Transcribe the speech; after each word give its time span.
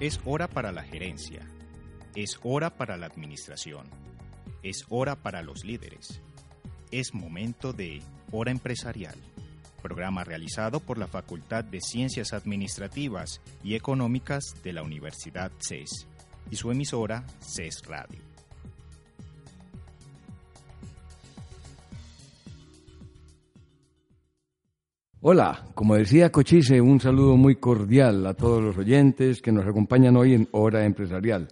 Es 0.00 0.20
hora 0.24 0.46
para 0.46 0.70
la 0.70 0.84
gerencia. 0.84 1.40
Es 2.14 2.38
hora 2.44 2.70
para 2.70 2.96
la 2.96 3.06
administración. 3.06 3.84
Es 4.62 4.84
hora 4.90 5.16
para 5.16 5.42
los 5.42 5.64
líderes. 5.64 6.22
Es 6.92 7.14
momento 7.14 7.72
de 7.72 8.00
Hora 8.30 8.52
Empresarial, 8.52 9.16
programa 9.82 10.22
realizado 10.22 10.78
por 10.78 10.98
la 10.98 11.08
Facultad 11.08 11.64
de 11.64 11.80
Ciencias 11.80 12.32
Administrativas 12.32 13.40
y 13.64 13.74
Económicas 13.74 14.54
de 14.62 14.72
la 14.72 14.84
Universidad 14.84 15.50
CES 15.58 16.06
y 16.48 16.54
su 16.54 16.70
emisora 16.70 17.24
CES 17.40 17.82
Radio. 17.86 18.27
Hola, 25.30 25.66
como 25.74 25.94
decía 25.94 26.32
Cochise, 26.32 26.80
un 26.80 27.00
saludo 27.00 27.36
muy 27.36 27.56
cordial 27.56 28.26
a 28.26 28.32
todos 28.32 28.64
los 28.64 28.78
oyentes 28.78 29.42
que 29.42 29.52
nos 29.52 29.66
acompañan 29.66 30.16
hoy 30.16 30.32
en 30.32 30.48
Hora 30.52 30.86
Empresarial, 30.86 31.48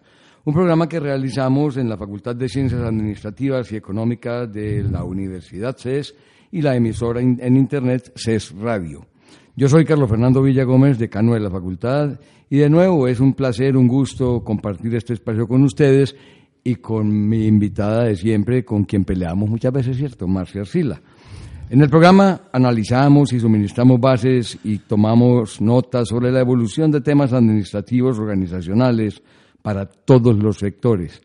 un 0.47 0.55
programa 0.55 0.89
que 0.89 0.99
realizamos 0.99 1.77
en 1.77 1.91
la 1.91 1.99
Facultad 1.99 2.35
de 2.35 2.49
Ciencias 2.49 2.81
Administrativas 2.81 3.71
y 3.71 3.77
Económicas 3.77 4.51
de 4.51 4.83
la 4.83 5.05
Universidad 5.05 5.77
CES 5.77 6.15
y 6.53 6.63
la 6.63 6.75
emisora 6.75 7.21
en 7.21 7.55
Internet 7.55 8.13
CES 8.17 8.55
Radio. 8.59 9.05
Yo 9.57 9.69
soy 9.69 9.85
Carlos 9.85 10.09
Fernando 10.09 10.41
Villa 10.41 10.65
Gómez, 10.65 10.99
decano 10.99 11.35
de 11.35 11.41
la 11.41 11.51
facultad, 11.51 12.19
y 12.49 12.57
de 12.57 12.71
nuevo 12.71 13.07
es 13.09 13.21
un 13.21 13.35
placer, 13.35 13.77
un 13.77 13.89
gusto 13.89 14.43
compartir 14.43 14.95
este 14.95 15.13
espacio 15.13 15.47
con 15.47 15.63
ustedes 15.63 16.17
y 16.65 16.77
con 16.77 17.29
mi 17.29 17.47
invitada 17.47 18.05
de 18.05 18.17
siempre, 18.17 18.65
con 18.65 18.85
quien 18.85 19.05
peleamos 19.05 19.51
muchas 19.51 19.75
veces, 19.75 19.99
¿cierto? 19.99 20.27
Marcia 20.27 20.63
Arcila. 20.63 20.99
En 21.69 21.83
el 21.83 21.91
programa 21.91 22.43
analizamos 22.53 23.33
y 23.33 23.41
suministramos 23.41 24.01
bases 24.01 24.57
y 24.63 24.79
tomamos 24.79 25.61
notas 25.61 26.09
sobre 26.09 26.31
la 26.31 26.39
evolución 26.39 26.93
de 26.93 27.01
temas 27.01 27.33
administrativos 27.33 28.21
organizacionales 28.21 29.21
para 29.63 29.85
todos 29.85 30.37
los 30.37 30.59
sectores. 30.59 31.21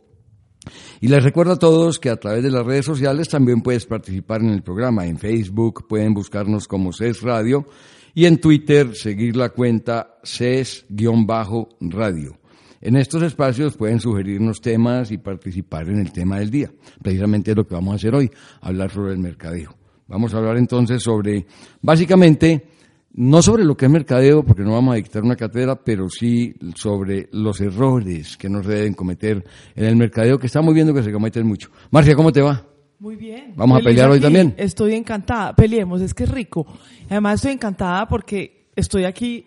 Y 1.00 1.08
les 1.08 1.22
recuerdo 1.22 1.52
a 1.52 1.58
todos 1.58 1.98
que 1.98 2.10
a 2.10 2.16
través 2.16 2.42
de 2.42 2.50
las 2.50 2.64
redes 2.64 2.86
sociales 2.86 3.28
también 3.28 3.60
puedes 3.60 3.86
participar 3.86 4.40
en 4.40 4.50
el 4.50 4.62
programa. 4.62 5.06
En 5.06 5.18
Facebook 5.18 5.86
pueden 5.86 6.14
buscarnos 6.14 6.66
como 6.66 6.92
CES 6.92 7.22
Radio 7.22 7.66
y 8.14 8.26
en 8.26 8.38
Twitter 8.38 8.94
seguir 8.94 9.36
la 9.36 9.50
cuenta 9.50 10.18
CES-radio. 10.22 12.38
En 12.80 12.96
estos 12.96 13.22
espacios 13.22 13.76
pueden 13.76 14.00
sugerirnos 14.00 14.60
temas 14.60 15.10
y 15.10 15.18
participar 15.18 15.88
en 15.88 15.98
el 15.98 16.12
tema 16.12 16.38
del 16.38 16.50
día. 16.50 16.70
Precisamente 17.02 17.50
es 17.50 17.56
lo 17.56 17.66
que 17.66 17.74
vamos 17.74 17.94
a 17.94 17.96
hacer 17.96 18.14
hoy, 18.14 18.30
hablar 18.60 18.90
sobre 18.90 19.12
el 19.12 19.18
mercadeo. 19.18 19.74
Vamos 20.06 20.34
a 20.34 20.38
hablar 20.38 20.56
entonces 20.56 21.02
sobre, 21.02 21.46
básicamente, 21.80 22.66
no 23.14 23.42
sobre 23.42 23.64
lo 23.64 23.76
que 23.76 23.86
es 23.86 23.90
mercadeo, 23.90 24.44
porque 24.44 24.62
no 24.62 24.72
vamos 24.72 24.94
a 24.94 24.96
dictar 24.96 25.22
una 25.22 25.36
cátedra, 25.36 25.76
pero 25.76 26.08
sí 26.10 26.54
sobre 26.74 27.28
los 27.32 27.60
errores 27.60 28.36
que 28.36 28.48
no 28.48 28.62
se 28.62 28.70
deben 28.70 28.94
cometer 28.94 29.44
en 29.74 29.84
el 29.84 29.96
mercadeo, 29.96 30.38
que 30.38 30.46
estamos 30.46 30.74
viendo 30.74 30.92
que 30.92 31.02
se 31.02 31.12
cometen 31.12 31.46
mucho. 31.46 31.70
Marcia, 31.90 32.14
¿cómo 32.14 32.32
te 32.32 32.42
va? 32.42 32.64
Muy 32.98 33.16
bien. 33.16 33.52
¿Vamos 33.56 33.80
a 33.80 33.84
pelear 33.84 34.10
hoy 34.10 34.20
también? 34.20 34.54
Estoy 34.56 34.94
encantada. 34.94 35.54
Peleemos, 35.54 36.00
es 36.00 36.14
que 36.14 36.24
es 36.24 36.30
rico. 36.30 36.66
Además 37.08 37.36
estoy 37.36 37.52
encantada 37.52 38.08
porque 38.08 38.70
estoy 38.74 39.04
aquí 39.04 39.46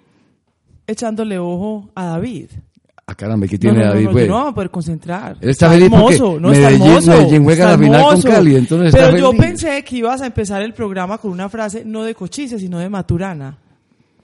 echándole 0.85 1.38
ojo 1.38 1.89
a 1.95 2.06
David. 2.06 2.50
Ah, 3.09 3.16
caramba, 3.16 3.47
¿qué 3.47 3.57
tiene 3.57 3.79
no, 3.79 3.85
no, 3.85 3.90
David? 3.94 4.06
No, 4.06 4.12
pues? 4.12 4.28
no, 4.28 4.45
no, 4.45 4.53
poder 4.53 4.69
concentrar. 4.69 5.38
Él 5.40 5.50
está, 5.51 5.69
feliz 5.69 5.85
hermoso, 5.85 6.38
no 6.41 6.50
Medellín, 6.50 6.68
está 6.73 6.85
hermoso. 6.90 7.12
Medellín 7.12 7.44
juega 7.45 7.63
está 7.63 7.72
la 7.72 7.84
final 7.84 8.01
con 8.01 8.09
hermoso. 8.12 8.28
Cali, 8.28 8.56
entonces 8.57 8.91
Pero 8.94 9.06
está 9.06 9.18
yo 9.18 9.31
feliz. 9.31 9.41
pensé 9.45 9.84
que 9.85 9.95
ibas 9.95 10.22
a 10.22 10.25
empezar 10.25 10.62
el 10.62 10.73
programa 10.73 11.18
con 11.18 11.31
una 11.31 11.47
frase 11.47 11.84
no 11.85 12.03
de 12.03 12.13
Cochise, 12.13 12.59
sino 12.59 12.79
de 12.79 12.90
Maturana. 12.90 13.57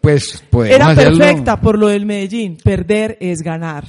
Pues, 0.01 0.43
pues. 0.49 0.69
Era 0.69 0.93
perfecta 0.93 1.61
por 1.61 1.79
lo 1.79 1.87
del 1.87 2.05
Medellín. 2.05 2.57
Perder 2.61 3.17
es 3.21 3.41
ganar. 3.41 3.85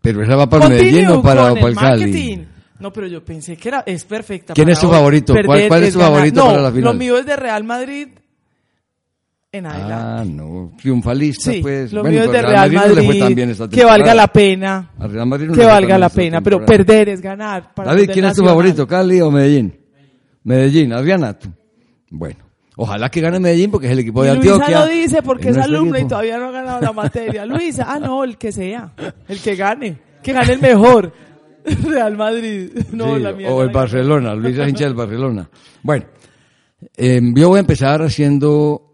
Pero 0.00 0.22
esa 0.22 0.36
va 0.36 0.48
para 0.48 0.62
Continue 0.68 0.90
Medellín 0.90 1.08
o 1.10 1.22
para, 1.22 1.50
con 1.50 1.74
para 1.74 1.94
el 1.94 2.00
Cali. 2.00 2.46
No, 2.78 2.90
pero 2.94 3.06
yo 3.08 3.22
pensé 3.22 3.58
que 3.58 3.68
era, 3.68 3.82
es 3.84 4.06
perfecta. 4.06 4.54
¿Quién 4.54 4.64
para 4.68 4.72
es 4.72 4.80
tu 4.80 4.88
favorito? 4.88 5.34
¿Cuál- 5.44 5.68
cuál 5.68 5.82
es 5.84 5.92
tu 5.92 5.98
ganar. 5.98 6.14
favorito 6.14 6.40
No, 6.40 6.46
para 6.46 6.62
la 6.62 6.70
final? 6.72 6.84
Lo 6.84 6.94
mío 6.98 7.18
es 7.18 7.26
de 7.26 7.36
Real 7.36 7.62
Madrid 7.64 8.08
en 9.52 9.66
adelante. 9.66 9.94
Ah, 9.94 10.24
no, 10.24 10.72
triunfalista, 10.80 11.50
Sí, 11.52 11.58
pues. 11.60 11.92
lo 11.92 12.02
Bueno, 12.02 12.14
mío 12.14 12.24
es 12.24 12.30
pero 12.30 12.48
de 12.50 12.56
al 12.56 12.70
Real 12.70 12.72
no 12.90 12.94
Madrid, 13.06 13.20
tan 13.20 13.34
bien 13.34 13.50
esta 13.50 13.68
que 13.68 13.84
valga 13.84 14.14
la 14.14 14.26
pena, 14.28 14.90
Al 14.98 15.10
Real 15.12 15.26
Madrid 15.26 15.46
no 15.48 15.54
que 15.54 15.64
valga 15.64 15.98
la 15.98 16.08
pena, 16.08 16.40
pero 16.40 16.64
perder 16.64 17.08
es 17.08 17.20
ganar. 17.20 17.74
para 17.74 17.90
David, 17.92 18.10
¿quién 18.12 18.24
es 18.26 18.36
tu 18.36 18.44
favorito, 18.44 18.86
Cali 18.86 19.20
o 19.20 19.30
Medellín? 19.30 19.76
Medellín, 20.44 20.92
Adriana. 20.92 21.36
tú. 21.38 21.48
Bueno, 22.10 22.36
ojalá 22.76 23.08
que 23.10 23.20
gane 23.20 23.40
Medellín 23.40 23.70
porque 23.72 23.86
es 23.88 23.92
el 23.92 23.98
equipo 23.98 24.22
de 24.22 24.32
Y 24.32 24.36
Luisa 24.36 24.52
Antioquia. 24.54 24.80
lo 24.80 24.86
dice 24.86 25.22
porque 25.22 25.48
Es 25.50 25.56
alumna 25.56 25.98
y 25.98 26.00
equipo. 26.02 26.08
todavía 26.10 26.38
no 26.38 26.46
ha 26.46 26.50
ganado 26.52 26.80
la 26.80 26.92
materia. 26.92 27.44
Luisa, 27.46 27.86
ah 27.88 27.98
no, 27.98 28.22
el 28.24 28.38
que 28.38 28.52
sea, 28.52 28.92
el 29.28 29.40
que 29.40 29.56
gane, 29.56 29.98
que 30.22 30.32
gane 30.32 30.52
el 30.52 30.60
mejor. 30.60 31.12
Real 31.88 32.16
Madrid, 32.16 32.70
no 32.92 33.16
Sí, 33.16 33.22
la 33.22 33.32
mía. 33.32 33.48
o 33.50 33.56
no 33.58 33.62
el. 33.62 33.70
Barcelona, 33.70 34.34
Luisa 34.34 34.68
hincha 34.68 34.84
del 34.84 34.94
Barcelona. 34.94 35.48
Bueno, 35.82 36.04
eh, 36.96 37.20
yo 37.34 37.48
voy 37.48 37.56
a 37.58 37.60
empezar 37.60 38.00
haciendo 38.00 38.89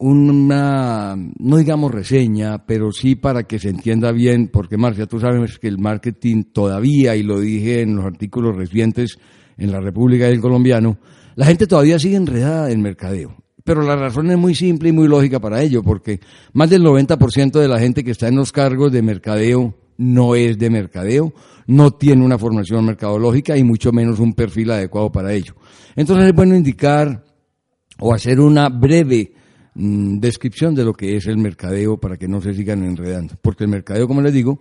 una, 0.00 1.14
no 1.14 1.56
digamos 1.58 1.92
reseña, 1.92 2.64
pero 2.64 2.90
sí 2.90 3.16
para 3.16 3.42
que 3.42 3.58
se 3.58 3.68
entienda 3.68 4.12
bien, 4.12 4.48
porque 4.48 4.78
Marcia, 4.78 5.06
tú 5.06 5.20
sabes 5.20 5.58
que 5.58 5.68
el 5.68 5.78
marketing 5.78 6.44
todavía, 6.54 7.16
y 7.16 7.22
lo 7.22 7.38
dije 7.38 7.82
en 7.82 7.96
los 7.96 8.06
artículos 8.06 8.56
recientes 8.56 9.18
en 9.58 9.70
la 9.70 9.80
República 9.80 10.24
del 10.24 10.40
Colombiano, 10.40 10.96
la 11.34 11.44
gente 11.44 11.66
todavía 11.66 11.98
sigue 11.98 12.16
enredada 12.16 12.70
en 12.70 12.80
mercadeo. 12.80 13.36
Pero 13.62 13.82
la 13.82 13.94
razón 13.94 14.30
es 14.30 14.38
muy 14.38 14.54
simple 14.54 14.88
y 14.88 14.92
muy 14.92 15.06
lógica 15.06 15.38
para 15.38 15.60
ello, 15.60 15.82
porque 15.82 16.20
más 16.54 16.70
del 16.70 16.82
90% 16.82 17.60
de 17.60 17.68
la 17.68 17.78
gente 17.78 18.02
que 18.02 18.12
está 18.12 18.26
en 18.28 18.36
los 18.36 18.52
cargos 18.52 18.90
de 18.90 19.02
mercadeo 19.02 19.74
no 19.98 20.34
es 20.34 20.58
de 20.58 20.70
mercadeo, 20.70 21.34
no 21.66 21.90
tiene 21.90 22.24
una 22.24 22.38
formación 22.38 22.86
mercadológica 22.86 23.54
y 23.58 23.64
mucho 23.64 23.92
menos 23.92 24.18
un 24.18 24.32
perfil 24.32 24.70
adecuado 24.70 25.12
para 25.12 25.34
ello. 25.34 25.56
Entonces 25.94 26.28
es 26.28 26.34
bueno 26.34 26.56
indicar 26.56 27.22
o 27.98 28.14
hacer 28.14 28.40
una 28.40 28.70
breve 28.70 29.34
mm, 29.74 30.18
descripción 30.18 30.74
de 30.74 30.84
lo 30.84 30.92
que 30.92 31.16
es 31.16 31.26
el 31.26 31.38
mercadeo 31.38 31.98
para 31.98 32.16
que 32.16 32.28
no 32.28 32.40
se 32.40 32.54
sigan 32.54 32.84
enredando. 32.84 33.34
Porque 33.40 33.64
el 33.64 33.70
mercadeo, 33.70 34.08
como 34.08 34.22
les 34.22 34.32
digo, 34.32 34.60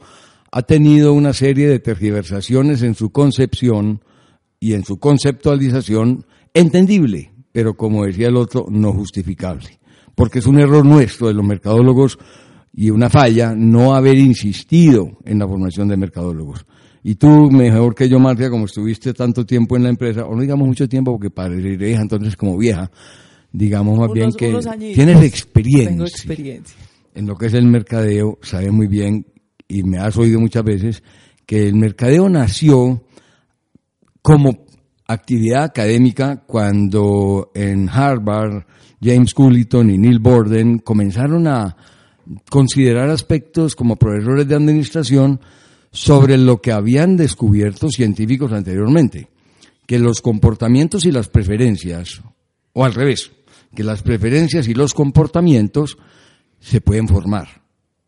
ha 0.51 0.61
tenido 0.63 1.13
una 1.13 1.33
serie 1.33 1.67
de 1.67 1.79
tergiversaciones 1.79 2.81
en 2.81 2.95
su 2.95 3.11
concepción 3.11 4.01
y 4.59 4.73
en 4.73 4.83
su 4.83 4.97
conceptualización 4.97 6.25
entendible, 6.53 7.31
pero 7.51 7.75
como 7.75 8.05
decía 8.05 8.27
el 8.27 8.37
otro, 8.37 8.65
no 8.69 8.91
justificable. 8.93 9.79
Porque 10.15 10.39
es 10.39 10.47
un 10.47 10.59
error 10.59 10.85
nuestro 10.85 11.27
de 11.27 11.33
los 11.33 11.45
mercadólogos 11.45 12.17
y 12.73 12.89
una 12.89 13.09
falla 13.09 13.53
no 13.55 13.95
haber 13.95 14.17
insistido 14.17 15.17
en 15.25 15.39
la 15.39 15.47
formación 15.47 15.87
de 15.87 15.97
mercadólogos. 15.97 16.65
Y 17.03 17.15
tú, 17.15 17.49
mejor 17.49 17.95
que 17.95 18.09
yo, 18.09 18.19
Marcia, 18.19 18.49
como 18.49 18.65
estuviste 18.65 19.13
tanto 19.13 19.45
tiempo 19.45 19.77
en 19.77 19.83
la 19.83 19.89
empresa, 19.89 20.25
o 20.25 20.35
no 20.35 20.41
digamos 20.41 20.67
mucho 20.67 20.87
tiempo 20.89 21.11
porque 21.11 21.29
pareceré 21.29 21.93
entonces 21.93 22.35
como 22.35 22.57
vieja, 22.57 22.91
digamos 23.51 23.97
más 23.97 24.11
bien 24.11 24.31
que 24.31 24.47
añitos. 24.47 24.93
tienes 24.93 25.23
experiencia 25.23 25.89
Tengo 25.89 26.05
experiencia. 26.05 26.77
en 27.15 27.25
lo 27.25 27.35
que 27.35 27.47
es 27.47 27.53
el 27.53 27.65
mercadeo, 27.65 28.37
sabes 28.41 28.71
muy 28.71 28.87
bien, 28.87 29.25
y 29.67 29.83
me 29.83 29.97
has 29.97 30.17
oído 30.17 30.39
muchas 30.39 30.63
veces, 30.63 31.03
que 31.45 31.67
el 31.67 31.75
mercadeo 31.75 32.29
nació 32.29 33.03
como 34.21 34.65
actividad 35.07 35.63
académica 35.63 36.43
cuando 36.45 37.51
en 37.55 37.89
Harvard 37.89 38.65
James 39.01 39.33
Culliton 39.33 39.89
y 39.89 39.97
Neil 39.97 40.19
Borden 40.19 40.79
comenzaron 40.79 41.47
a 41.47 41.75
considerar 42.49 43.09
aspectos 43.09 43.75
como 43.75 43.95
profesores 43.95 44.47
de 44.47 44.55
administración 44.55 45.39
sobre 45.91 46.37
lo 46.37 46.61
que 46.61 46.71
habían 46.71 47.17
descubierto 47.17 47.89
científicos 47.89 48.51
anteriormente, 48.51 49.29
que 49.87 49.97
los 49.97 50.21
comportamientos 50.21 51.05
y 51.05 51.11
las 51.11 51.29
preferencias, 51.29 52.21
o 52.73 52.85
al 52.85 52.93
revés, 52.93 53.31
que 53.75 53.83
las 53.83 54.01
preferencias 54.01 54.67
y 54.67 54.73
los 54.73 54.93
comportamientos 54.93 55.97
se 56.59 56.81
pueden 56.81 57.07
formar, 57.07 57.63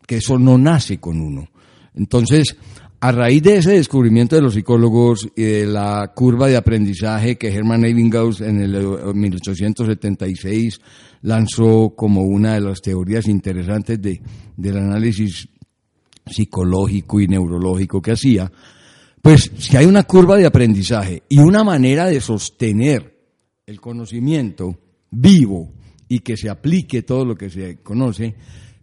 que 0.06 0.16
eso 0.16 0.38
no 0.38 0.58
nace 0.58 0.98
con 0.98 1.20
uno. 1.20 1.48
Entonces, 1.94 2.56
a 3.00 3.10
raíz 3.10 3.42
de 3.42 3.56
ese 3.56 3.72
descubrimiento 3.72 4.36
de 4.36 4.42
los 4.42 4.54
psicólogos 4.54 5.28
y 5.34 5.42
de 5.42 5.66
la 5.66 6.12
curva 6.14 6.46
de 6.46 6.56
aprendizaje 6.56 7.36
que 7.36 7.48
Hermann 7.48 7.84
Ebbinghaus 7.84 8.40
en 8.40 8.60
el 8.60 8.76
eh, 8.76 9.12
1876 9.12 10.80
lanzó 11.22 11.94
como 11.96 12.22
una 12.22 12.54
de 12.54 12.60
las 12.60 12.80
teorías 12.80 13.26
interesantes 13.26 14.00
de, 14.00 14.22
del 14.56 14.76
análisis 14.76 15.48
psicológico 16.26 17.20
y 17.20 17.26
neurológico 17.26 18.00
que 18.00 18.12
hacía, 18.12 18.50
Pues 19.20 19.50
si 19.58 19.76
hay 19.76 19.86
una 19.86 20.04
curva 20.04 20.36
de 20.36 20.46
aprendizaje 20.46 21.22
y 21.28 21.38
una 21.38 21.64
manera 21.64 22.06
de 22.06 22.20
sostener 22.20 23.18
el 23.66 23.80
conocimiento 23.80 24.78
vivo 25.12 25.72
y 26.08 26.18
que 26.18 26.36
se 26.36 26.50
aplique 26.50 27.02
todo 27.02 27.24
lo 27.24 27.36
que 27.36 27.48
se 27.48 27.76
conoce, 27.76 28.34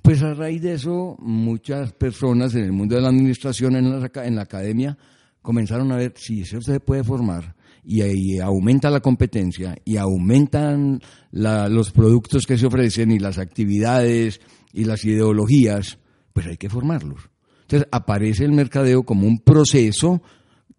pues 0.02 0.24
a 0.24 0.34
raíz 0.34 0.62
de 0.62 0.74
eso 0.74 1.18
muchas 1.20 1.92
personas 1.92 2.56
en 2.56 2.64
el 2.64 2.72
mundo 2.72 2.96
de 2.96 3.02
la 3.02 3.10
administración, 3.10 3.76
en 3.76 4.00
la, 4.00 4.10
en 4.24 4.36
la 4.36 4.44
academia, 4.44 4.98
comenzaron 5.42 5.92
a 5.92 5.98
ver 5.98 6.14
si 6.16 6.42
eso 6.42 6.62
se 6.62 6.80
puede 6.80 7.04
formar 7.04 7.56
y, 7.84 8.40
aumenta 8.40 8.90
la 8.90 9.00
competencia 9.00 9.76
y 9.84 9.98
aumentan 9.98 11.02
los 11.32 11.92
productos 11.92 12.46
que 12.46 12.58
se 12.58 12.68
ofrecen 12.68 13.12
y 13.12 13.20
las 13.20 13.38
actividades 13.38 14.42
y 14.74 14.86
las 14.86 15.04
ideologías, 15.06 15.98
pues 16.34 16.48
hay 16.48 16.58
que 16.58 16.70
formarlos. 16.70 17.30
Entonces 17.62 17.88
aparece 17.92 18.46
el 18.46 18.52
mercadeo 18.52 19.04
como 19.04 19.28
un 19.28 19.40
proceso 19.40 20.22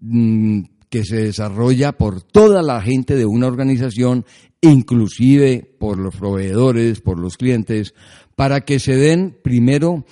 mm, 0.00 0.62
que 0.88 1.04
se 1.04 1.16
desarrolla 1.16 1.92
por 1.92 2.22
toda 2.22 2.62
la 2.62 2.80
gente 2.80 3.16
de 3.16 3.26
una 3.26 3.46
organización, 3.46 4.24
inclusive 4.60 5.76
por 5.78 5.98
los 5.98 6.16
proveedores, 6.16 7.00
por 7.00 7.18
los 7.18 7.36
clientes, 7.36 7.94
para 8.36 8.62
que 8.62 8.78
se 8.78 8.96
den 8.96 9.36
primero 9.42 10.04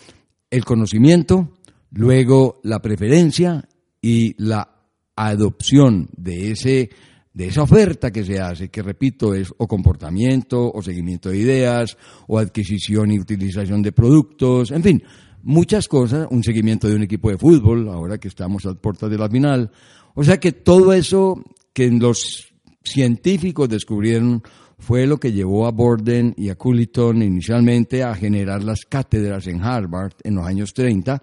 el 0.50 0.64
conocimiento, 0.64 1.54
luego 1.90 2.60
la 2.62 2.80
preferencia 2.80 3.68
y 4.00 4.34
la 4.42 4.70
adopción 5.16 6.08
de 6.16 6.52
ese 6.52 6.90
de 7.38 7.46
esa 7.46 7.62
oferta 7.62 8.10
que 8.10 8.24
se 8.24 8.40
hace, 8.40 8.68
que 8.68 8.82
repito, 8.82 9.32
es 9.32 9.54
o 9.58 9.68
comportamiento, 9.68 10.72
o 10.72 10.82
seguimiento 10.82 11.28
de 11.28 11.38
ideas, 11.38 11.96
o 12.26 12.36
adquisición 12.36 13.12
y 13.12 13.20
utilización 13.20 13.80
de 13.80 13.92
productos, 13.92 14.72
en 14.72 14.82
fin, 14.82 15.02
muchas 15.44 15.86
cosas, 15.86 16.26
un 16.32 16.42
seguimiento 16.42 16.88
de 16.88 16.96
un 16.96 17.02
equipo 17.02 17.30
de 17.30 17.38
fútbol, 17.38 17.88
ahora 17.90 18.18
que 18.18 18.26
estamos 18.26 18.66
a 18.66 18.74
puertas 18.74 19.08
de 19.08 19.18
la 19.18 19.28
final. 19.28 19.70
O 20.16 20.24
sea 20.24 20.40
que 20.40 20.50
todo 20.50 20.92
eso 20.92 21.40
que 21.72 21.88
los 21.92 22.47
científicos 22.82 23.68
descubrieron 23.68 24.42
fue 24.78 25.06
lo 25.06 25.18
que 25.18 25.32
llevó 25.32 25.66
a 25.66 25.72
Borden 25.72 26.34
y 26.36 26.50
a 26.50 26.54
Cooliton 26.54 27.22
inicialmente 27.22 28.02
a 28.02 28.14
generar 28.14 28.62
las 28.62 28.84
cátedras 28.88 29.46
en 29.46 29.62
Harvard 29.62 30.12
en 30.22 30.36
los 30.36 30.46
años 30.46 30.72
30 30.72 31.22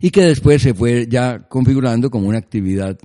y 0.00 0.10
que 0.10 0.22
después 0.22 0.60
se 0.60 0.74
fue 0.74 1.06
ya 1.08 1.48
configurando 1.48 2.10
como 2.10 2.28
una 2.28 2.38
actividad 2.38 2.98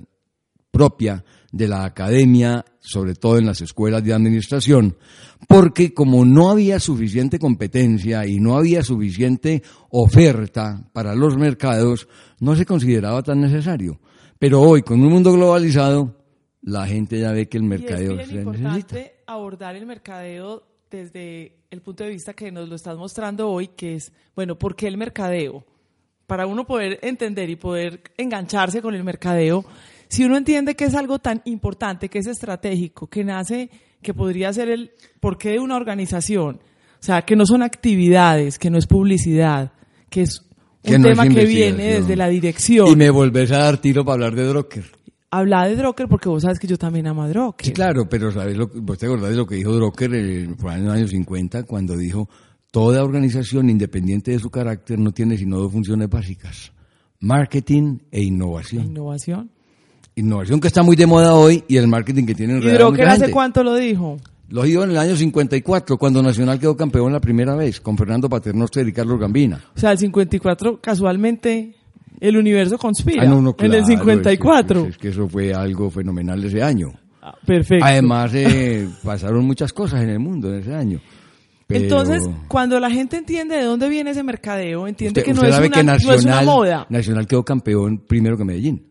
propia 0.70 1.24
de 1.50 1.66
la 1.66 1.84
academia, 1.84 2.64
sobre 2.78 3.14
todo 3.14 3.38
en 3.38 3.46
las 3.46 3.60
escuelas 3.62 4.04
de 4.04 4.12
administración, 4.12 4.96
porque 5.46 5.94
como 5.94 6.24
no 6.24 6.50
había 6.50 6.78
suficiente 6.78 7.38
competencia 7.38 8.26
y 8.26 8.38
no 8.38 8.56
había 8.56 8.82
suficiente 8.82 9.62
oferta 9.90 10.88
para 10.92 11.14
los 11.14 11.36
mercados, 11.36 12.06
no 12.40 12.54
se 12.54 12.66
consideraba 12.66 13.22
tan 13.22 13.40
necesario. 13.40 13.98
Pero 14.38 14.60
hoy, 14.60 14.82
con 14.82 15.00
un 15.00 15.10
mundo 15.10 15.32
globalizado, 15.32 16.17
la 16.68 16.86
gente 16.86 17.18
ya 17.18 17.32
ve 17.32 17.48
que 17.48 17.58
el 17.58 17.64
mercadeo 17.64 18.16
y 18.16 18.20
es 18.20 18.30
bien 18.30 18.46
importante 18.46 19.14
abordar 19.26 19.76
el 19.76 19.86
mercadeo 19.86 20.62
desde 20.90 21.58
el 21.70 21.80
punto 21.82 22.04
de 22.04 22.10
vista 22.10 22.32
que 22.34 22.50
nos 22.50 22.68
lo 22.68 22.76
estás 22.76 22.96
mostrando 22.96 23.50
hoy, 23.50 23.68
que 23.68 23.96
es, 23.96 24.12
bueno, 24.34 24.58
¿por 24.58 24.74
qué 24.74 24.86
el 24.86 24.96
mercadeo? 24.96 25.64
para 26.28 26.46
uno 26.46 26.66
poder 26.66 27.00
entender 27.02 27.48
y 27.48 27.56
poder 27.56 28.02
engancharse 28.18 28.82
con 28.82 28.94
el 28.94 29.02
mercadeo, 29.02 29.64
si 30.08 30.24
uno 30.24 30.36
entiende 30.36 30.76
que 30.76 30.84
es 30.84 30.94
algo 30.94 31.18
tan 31.18 31.40
importante, 31.46 32.10
que 32.10 32.18
es 32.18 32.26
estratégico, 32.26 33.06
que 33.06 33.24
nace, 33.24 33.70
que 34.02 34.12
podría 34.12 34.52
ser 34.52 34.68
el 34.68 34.92
porqué 35.20 35.52
de 35.52 35.58
una 35.58 35.76
organización, 35.76 36.56
o 36.56 37.02
sea, 37.02 37.22
que 37.22 37.34
no 37.34 37.46
son 37.46 37.62
actividades, 37.62 38.58
que 38.58 38.68
no 38.68 38.76
es 38.76 38.86
publicidad, 38.86 39.72
que 40.10 40.22
es 40.22 40.42
un 40.84 41.02
tema 41.02 41.26
que 41.26 41.46
viene 41.46 41.94
desde 41.94 42.14
la 42.14 42.28
dirección. 42.28 42.88
Y 42.88 42.96
me 42.96 43.08
volvés 43.08 43.50
a 43.50 43.58
dar 43.58 43.78
tiro 43.78 44.04
para 44.04 44.26
hablar 44.26 44.34
de 44.34 44.44
Drucker. 44.44 44.97
Habla 45.30 45.66
de 45.66 45.76
Drucker 45.76 46.08
porque 46.08 46.28
vos 46.28 46.42
sabes 46.42 46.58
que 46.58 46.66
yo 46.66 46.78
también 46.78 47.06
amo 47.06 47.22
a 47.22 47.28
Drucker. 47.28 47.66
Sí, 47.66 47.72
claro, 47.72 48.08
pero 48.08 48.32
¿sabes 48.32 48.56
lo, 48.56 48.68
vos 48.68 48.98
te 48.98 49.06
acordás 49.06 49.30
de 49.30 49.36
lo 49.36 49.46
que 49.46 49.56
dijo 49.56 49.72
Drucker 49.72 50.14
en, 50.14 50.56
en 50.58 50.84
los 50.84 50.94
años 50.94 51.10
50 51.10 51.64
cuando 51.64 51.96
dijo 51.96 52.28
Toda 52.70 53.02
organización, 53.02 53.70
independiente 53.70 54.32
de 54.32 54.38
su 54.38 54.50
carácter, 54.50 54.98
no 54.98 55.12
tiene 55.12 55.38
sino 55.38 55.56
dos 55.58 55.72
funciones 55.72 56.10
básicas, 56.10 56.70
marketing 57.18 57.98
e 58.10 58.22
innovación. 58.22 58.84
Innovación. 58.84 59.50
Innovación 60.16 60.60
que 60.60 60.68
está 60.68 60.82
muy 60.82 60.94
de 60.94 61.06
moda 61.06 61.32
hoy 61.32 61.64
y 61.66 61.78
el 61.78 61.88
marketing 61.88 62.26
que 62.26 62.34
tiene 62.34 62.58
en. 62.58 62.62
¿Y 62.62 63.00
hace 63.02 63.30
cuánto 63.30 63.62
lo 63.62 63.74
dijo? 63.74 64.18
Lo 64.50 64.64
dijo 64.64 64.84
en 64.84 64.90
el 64.90 64.98
año 64.98 65.16
54, 65.16 65.96
cuando 65.96 66.22
Nacional 66.22 66.58
quedó 66.58 66.76
campeón 66.76 67.12
la 67.12 67.20
primera 67.20 67.54
vez, 67.54 67.80
con 67.80 67.96
Fernando 67.96 68.28
Paternoster 68.28 68.86
y 68.86 68.92
Carlos 68.92 69.18
Gambina. 69.18 69.62
O 69.74 69.78
sea, 69.78 69.92
el 69.92 69.98
54, 69.98 70.80
casualmente, 70.80 71.74
el 72.20 72.36
universo 72.36 72.78
conspira. 72.78 73.22
Ah, 73.22 73.54
en 73.58 73.74
el 73.74 73.84
54. 73.84 74.86
Es 74.86 74.98
que, 74.98 75.08
eso 75.08 75.28
fue 75.28 75.52
algo 75.52 75.90
fenomenal 75.90 76.42
ese 76.44 76.62
año. 76.62 76.92
Ah, 77.22 77.34
perfecto. 77.44 77.84
Además, 77.84 78.32
eh, 78.34 78.88
pasaron 79.04 79.44
muchas 79.44 79.72
cosas 79.72 80.02
en 80.02 80.10
el 80.10 80.18
mundo 80.18 80.52
en 80.52 80.60
ese 80.60 80.74
año. 80.74 81.00
Entonces, 81.68 82.22
cuando 82.48 82.80
la 82.80 82.90
gente 82.90 83.18
entiende 83.18 83.56
de 83.56 83.64
dónde 83.64 83.88
viene 83.88 84.12
ese 84.12 84.22
mercadeo, 84.22 84.88
entiende 84.88 85.22
que, 85.22 85.34
no, 85.34 85.42
es 85.42 85.58
una, 85.58 85.82
Nacional, 85.82 86.46
moda. 86.46 86.86
Nacional 86.88 87.26
quedó 87.26 87.44
campeón 87.44 87.98
primero 87.98 88.38
que 88.38 88.44
Medellín. 88.44 88.87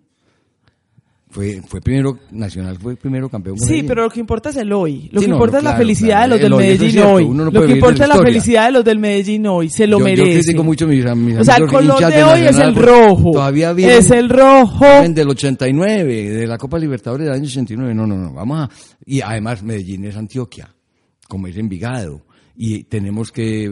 Fue, 1.38 1.62
fue 1.68 1.81
primero, 1.81 2.18
Nacional 2.31 2.80
fue 2.80 2.95
primero 2.95 3.30
campeón. 3.30 3.60
Sí, 3.60 3.84
pero 3.84 4.01
lo 4.01 4.10
que 4.10 4.19
importa 4.19 4.50
es 4.50 4.56
el 4.56 4.74
hoy. 4.74 5.07
Lo 5.12 5.22
que 5.22 5.28
importa 5.28 5.60
es 5.60 5.63
la 5.63 5.78
felicidad 5.78 6.24
de 6.24 6.30
los 6.30 6.42
del 6.42 6.56
Medellín 6.56 7.00
hoy. 7.00 7.28
lo 7.31 7.51
que 7.51 7.74
importa 7.74 8.04
es 8.06 8.10
la 8.10 8.18
felicidad 8.18 8.66
de 8.66 8.72
los 8.72 8.84
del 8.84 8.98
Medellín 8.98 9.45
hoy. 9.45 9.69
Se 9.69 9.86
lo 9.86 10.00
merece. 10.00 10.25
Yo 10.25 10.39
critico 10.39 10.63
mucho 10.63 10.86
a 10.86 10.88
mis, 10.88 11.06
mis 11.16 11.38
O 11.38 11.44
sea, 11.44 11.57
el 11.57 11.68
color 11.68 12.00
de, 12.12 12.24
hoy 12.24 12.42
es 12.42 12.57
el 12.57 12.74
rojo. 12.74 13.34
Todavía 13.34 13.72
viene. 13.72 13.98
Es 13.98 14.10
el 14.10 14.30
rojo. 14.30 14.86
Del 15.07 15.30
89, 15.30 16.31
de 16.31 16.48
la 16.48 16.57
Copa 16.57 16.80
Libertadores 16.80 17.28
del 17.28 17.36
año 17.36 17.45
89. 17.45 17.94
No, 17.94 18.07
no, 18.07 18.18
no. 18.18 18.34
Vamos 18.34 18.62
a. 18.62 18.69
Y 19.06 19.22
además, 19.22 19.62
Medellín 19.62 20.06
es 20.06 20.18
Antioquia, 20.18 20.74
como 21.28 21.45
es 21.45 21.56
Envigado 21.56 22.25
y 22.57 22.86
tenemos 22.86 23.31
que 23.31 23.72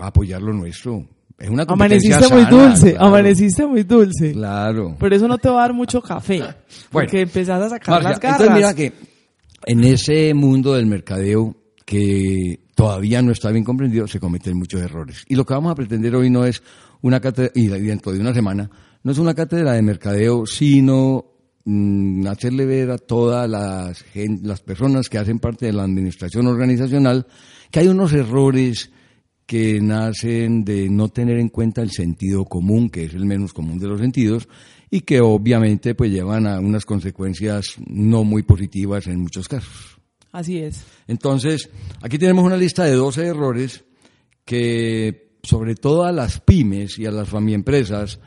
apoyar 0.00 0.40
lo 0.40 0.54
nuestro. 0.54 1.06
Es 1.38 1.50
una 1.50 1.64
Amaneciste 1.64 2.28
muy 2.32 2.44
dulce, 2.46 2.96
amaneciste 2.98 3.66
muy 3.66 3.82
dulce. 3.82 4.32
Claro. 4.32 4.96
Pero 4.98 5.16
eso 5.16 5.28
no 5.28 5.36
te 5.36 5.50
va 5.50 5.58
a 5.58 5.62
dar 5.62 5.74
mucho 5.74 6.00
café, 6.00 6.42
porque 6.90 7.22
empezás 7.22 7.62
a 7.62 7.68
sacar 7.68 8.02
las 8.02 8.18
garras. 8.18 8.40
Entonces 8.40 8.54
mira 8.54 8.74
que 8.74 8.92
en 9.66 9.84
ese 9.84 10.32
mundo 10.32 10.74
del 10.74 10.86
mercadeo 10.86 11.54
que 11.84 12.60
todavía 12.74 13.20
no 13.22 13.32
está 13.32 13.50
bien 13.50 13.64
comprendido, 13.64 14.06
se 14.06 14.18
cometen 14.18 14.56
muchos 14.56 14.80
errores. 14.80 15.24
Y 15.28 15.34
lo 15.34 15.44
que 15.44 15.54
vamos 15.54 15.72
a 15.72 15.74
pretender 15.74 16.14
hoy 16.16 16.30
no 16.30 16.44
es 16.44 16.62
una 17.02 17.20
cátedra, 17.20 17.52
y 17.54 17.66
dentro 17.66 18.12
de 18.12 18.20
una 18.20 18.32
semana, 18.32 18.70
no 19.02 19.12
es 19.12 19.18
una 19.18 19.34
cátedra 19.34 19.72
de 19.72 19.82
mercadeo, 19.82 20.46
sino 20.46 21.24
mm, 21.64 22.26
hacerle 22.26 22.64
ver 22.64 22.90
a 22.90 22.98
todas 22.98 23.48
las, 23.48 24.04
las 24.42 24.60
personas 24.62 25.08
que 25.08 25.18
hacen 25.18 25.38
parte 25.38 25.66
de 25.66 25.72
la 25.72 25.84
administración 25.84 26.46
organizacional 26.46 27.26
que 27.70 27.80
hay 27.80 27.88
unos 27.88 28.12
errores 28.12 28.90
que 29.46 29.80
nacen 29.80 30.64
de 30.64 30.90
no 30.90 31.08
tener 31.08 31.38
en 31.38 31.48
cuenta 31.48 31.80
el 31.80 31.92
sentido 31.92 32.44
común, 32.44 32.90
que 32.90 33.04
es 33.04 33.14
el 33.14 33.24
menos 33.24 33.52
común 33.52 33.78
de 33.78 33.86
los 33.86 34.00
sentidos, 34.00 34.48
y 34.90 35.00
que 35.02 35.20
obviamente 35.20 35.94
pues 35.94 36.10
llevan 36.10 36.46
a 36.46 36.58
unas 36.58 36.84
consecuencias 36.84 37.76
no 37.86 38.24
muy 38.24 38.42
positivas 38.42 39.06
en 39.06 39.20
muchos 39.20 39.48
casos. 39.48 39.98
Así 40.32 40.58
es. 40.58 40.84
Entonces, 41.06 41.70
aquí 42.02 42.18
tenemos 42.18 42.44
una 42.44 42.56
lista 42.56 42.84
de 42.84 42.92
12 42.92 43.26
errores 43.26 43.84
que 44.44 45.38
sobre 45.42 45.76
todo 45.76 46.04
a 46.04 46.12
las 46.12 46.40
pymes 46.40 46.98
y 46.98 47.06
a 47.06 47.12
las 47.12 47.28
familiempresas 47.28 48.18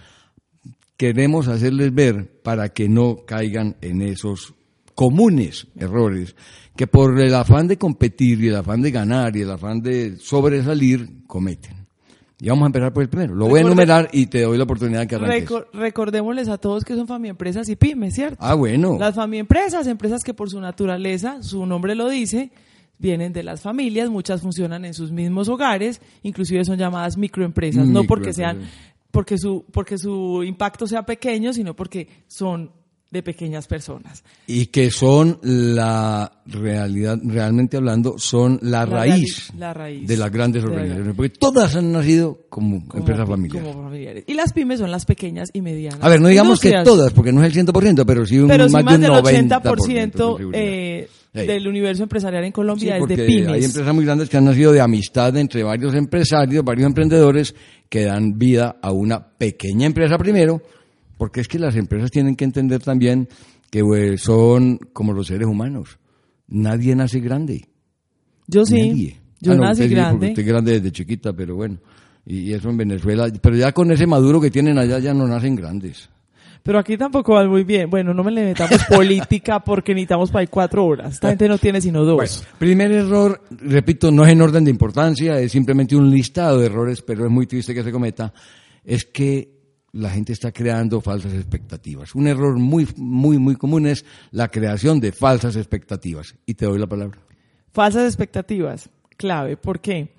queremos 0.95 1.47
hacerles 1.47 1.93
ver 1.93 2.41
para 2.41 2.69
que 2.69 2.89
no 2.89 3.25
caigan 3.25 3.77
en 3.81 4.01
esos 4.01 4.53
comunes 4.95 5.67
errores 5.77 6.35
que 6.79 6.87
por 6.87 7.19
el 7.19 7.35
afán 7.35 7.67
de 7.67 7.77
competir 7.77 8.41
y 8.41 8.47
el 8.47 8.55
afán 8.55 8.81
de 8.81 8.89
ganar 8.89 9.35
y 9.35 9.41
el 9.41 9.51
afán 9.51 9.81
de 9.81 10.15
sobresalir 10.15 11.27
cometen. 11.27 11.75
Y 12.39 12.47
vamos 12.47 12.63
a 12.63 12.65
empezar 12.67 12.93
por 12.93 13.03
el 13.03 13.09
primero. 13.09 13.35
Lo 13.35 13.49
voy 13.49 13.59
a 13.59 13.63
enumerar 13.63 14.07
y 14.13 14.27
te 14.27 14.43
doy 14.43 14.57
la 14.57 14.63
oportunidad 14.63 15.01
de 15.01 15.07
que 15.07 15.15
arranques. 15.15 15.49
recordémosles 15.73 16.47
a 16.47 16.57
todos 16.57 16.85
que 16.85 16.95
son 16.95 17.05
familias 17.05 17.67
y 17.67 17.75
pymes, 17.75 18.15
¿cierto? 18.15 18.37
Ah, 18.39 18.53
bueno. 18.53 18.95
Las 18.97 19.13
familias 19.13 19.87
empresas 19.87 20.23
que 20.23 20.33
por 20.33 20.49
su 20.49 20.61
naturaleza, 20.61 21.43
su 21.43 21.65
nombre 21.65 21.95
lo 21.95 22.07
dice, 22.07 22.49
vienen 22.97 23.33
de 23.33 23.43
las 23.43 23.59
familias, 23.59 24.09
muchas 24.09 24.41
funcionan 24.41 24.85
en 24.85 24.93
sus 24.93 25.11
mismos 25.11 25.49
hogares, 25.49 25.99
inclusive 26.23 26.63
son 26.63 26.77
llamadas 26.77 27.17
microempresas, 27.17 27.89
no 27.89 28.05
porque 28.05 28.31
sean 28.31 28.61
porque 29.11 29.37
su 29.37 29.65
porque 29.73 29.97
su 29.97 30.43
impacto 30.45 30.87
sea 30.87 31.03
pequeño, 31.03 31.51
sino 31.51 31.75
porque 31.75 32.07
son 32.27 32.71
de 33.11 33.23
pequeñas 33.23 33.67
personas. 33.67 34.23
Y 34.45 34.67
que 34.67 34.91
son 34.91 35.39
la 35.41 36.31
realidad, 36.45 37.17
realmente 37.23 37.77
hablando, 37.77 38.19
son 38.19 38.59
la, 38.61 38.85
raíz, 38.85 39.51
de 39.53 40.17
las 40.17 40.31
grandes 40.31 40.63
organizaciones, 40.63 41.15
porque 41.15 41.29
todas 41.29 41.75
han 41.75 41.91
nacido 41.91 42.39
como, 42.49 42.83
empresas 42.93 43.27
familiares. 43.27 44.23
Y 44.27 44.33
las 44.35 44.53
pymes 44.53 44.79
son 44.79 44.91
las 44.91 45.05
pequeñas 45.05 45.49
y 45.53 45.61
medianas. 45.61 46.03
A 46.03 46.09
ver, 46.09 46.21
no 46.21 46.27
digamos 46.27 46.59
que 46.59 46.71
todas, 46.83 47.11
porque 47.13 47.31
no 47.31 47.43
es 47.43 47.55
el 47.55 47.65
100%, 47.65 48.03
pero 48.05 48.25
sí 48.25 48.37
un, 48.37 48.47
pero 48.47 48.69
más, 48.69 48.99
del 48.99 49.09
80%, 49.09 50.51
eh, 50.53 51.09
del 51.33 51.67
universo 51.67 52.03
empresarial 52.03 52.43
en 52.43 52.51
Colombia 52.51 52.97
es 52.97 53.07
de 53.07 53.17
pymes. 53.17 53.47
Hay 53.53 53.63
empresas 53.63 53.93
muy 53.93 54.05
grandes 54.05 54.29
que 54.29 54.37
han 54.37 54.45
nacido 54.45 54.71
de 54.71 54.81
amistad 54.81 55.35
entre 55.37 55.63
varios 55.63 55.95
empresarios, 55.95 56.63
varios 56.63 56.87
emprendedores 56.87 57.55
que 57.89 58.03
dan 58.05 58.37
vida 58.37 58.77
a 58.81 58.91
una 58.91 59.27
pequeña 59.27 59.87
empresa 59.87 60.17
primero, 60.17 60.61
Porque 61.19 61.41
es 61.41 61.49
que 61.49 61.59
las 61.59 61.75
empresas 61.75 62.11
tienen 62.11 62.37
que 62.37 62.45
entender 62.45 62.81
también 62.81 63.27
que 63.69 63.83
pues, 63.83 64.21
son 64.21 64.77
como 64.93 65.11
los 65.11 65.27
seres 65.27 65.49
humanos. 65.49 65.99
Nadie 66.47 66.95
nace 66.95 67.19
grande. 67.19 67.67
Yo 68.47 68.65
sí. 68.65 68.89
Nadie. 68.89 69.17
Yo 69.41 69.51
Ah, 69.51 69.55
no, 69.55 69.63
nací 69.63 69.83
usted 69.83 69.95
grande. 69.95 70.29
Usted 70.29 70.41
es 70.41 70.47
grande 70.47 70.71
desde 70.75 70.93
chiquita, 70.93 71.33
pero 71.33 71.57
bueno. 71.57 71.77
Y, 72.25 72.37
y 72.37 72.53
eso 72.53 72.69
en 72.69 72.77
Venezuela. 72.77 73.27
Pero 73.41 73.57
ya 73.57 73.73
con 73.73 73.91
ese 73.91 74.07
maduro 74.07 74.39
que 74.39 74.49
tienen 74.49 74.77
allá 74.77 74.97
ya 74.99 75.13
no 75.13 75.27
nacen 75.27 75.57
grandes. 75.57 76.09
Pero 76.63 76.79
aquí 76.79 76.95
tampoco 76.95 77.33
va 77.33 77.45
muy 77.45 77.65
bien. 77.65 77.89
Bueno, 77.89 78.13
no 78.13 78.23
me 78.23 78.31
le 78.31 78.45
metamos 78.45 78.81
política 78.89 79.59
porque 79.59 79.93
necesitamos 79.93 80.31
para 80.31 80.39
ahí 80.39 80.47
cuatro 80.47 80.85
horas. 80.85 81.15
Esta 81.15 81.27
gente 81.27 81.49
no 81.49 81.57
tiene 81.57 81.81
sino 81.81 82.05
dos. 82.05 82.15
Bueno, 82.15 82.33
primer 82.57 82.93
error, 82.93 83.41
repito, 83.49 84.09
no 84.09 84.23
es 84.23 84.31
en 84.31 84.41
orden 84.41 84.63
de 84.63 84.71
importancia, 84.71 85.37
es 85.37 85.51
simplemente 85.51 85.97
un 85.97 86.09
listado 86.09 86.59
de 86.59 86.67
errores, 86.67 87.01
pero 87.01 87.25
es 87.25 87.31
muy 87.31 87.45
triste 87.45 87.73
que 87.73 87.83
se 87.83 87.91
cometa, 87.91 88.33
es 88.85 89.03
que 89.03 89.58
la 89.91 90.09
gente 90.09 90.33
está 90.33 90.51
creando 90.51 91.01
falsas 91.01 91.33
expectativas. 91.33 92.15
Un 92.15 92.27
error 92.27 92.57
muy, 92.57 92.87
muy, 92.97 93.37
muy 93.37 93.55
común 93.55 93.87
es 93.87 94.05
la 94.31 94.49
creación 94.49 94.99
de 94.99 95.11
falsas 95.11 95.55
expectativas. 95.55 96.35
Y 96.45 96.53
te 96.55 96.65
doy 96.65 96.79
la 96.79 96.87
palabra. 96.87 97.19
Falsas 97.71 98.05
expectativas, 98.05 98.89
clave. 99.17 99.57
¿Por 99.57 99.79
qué? 99.79 100.13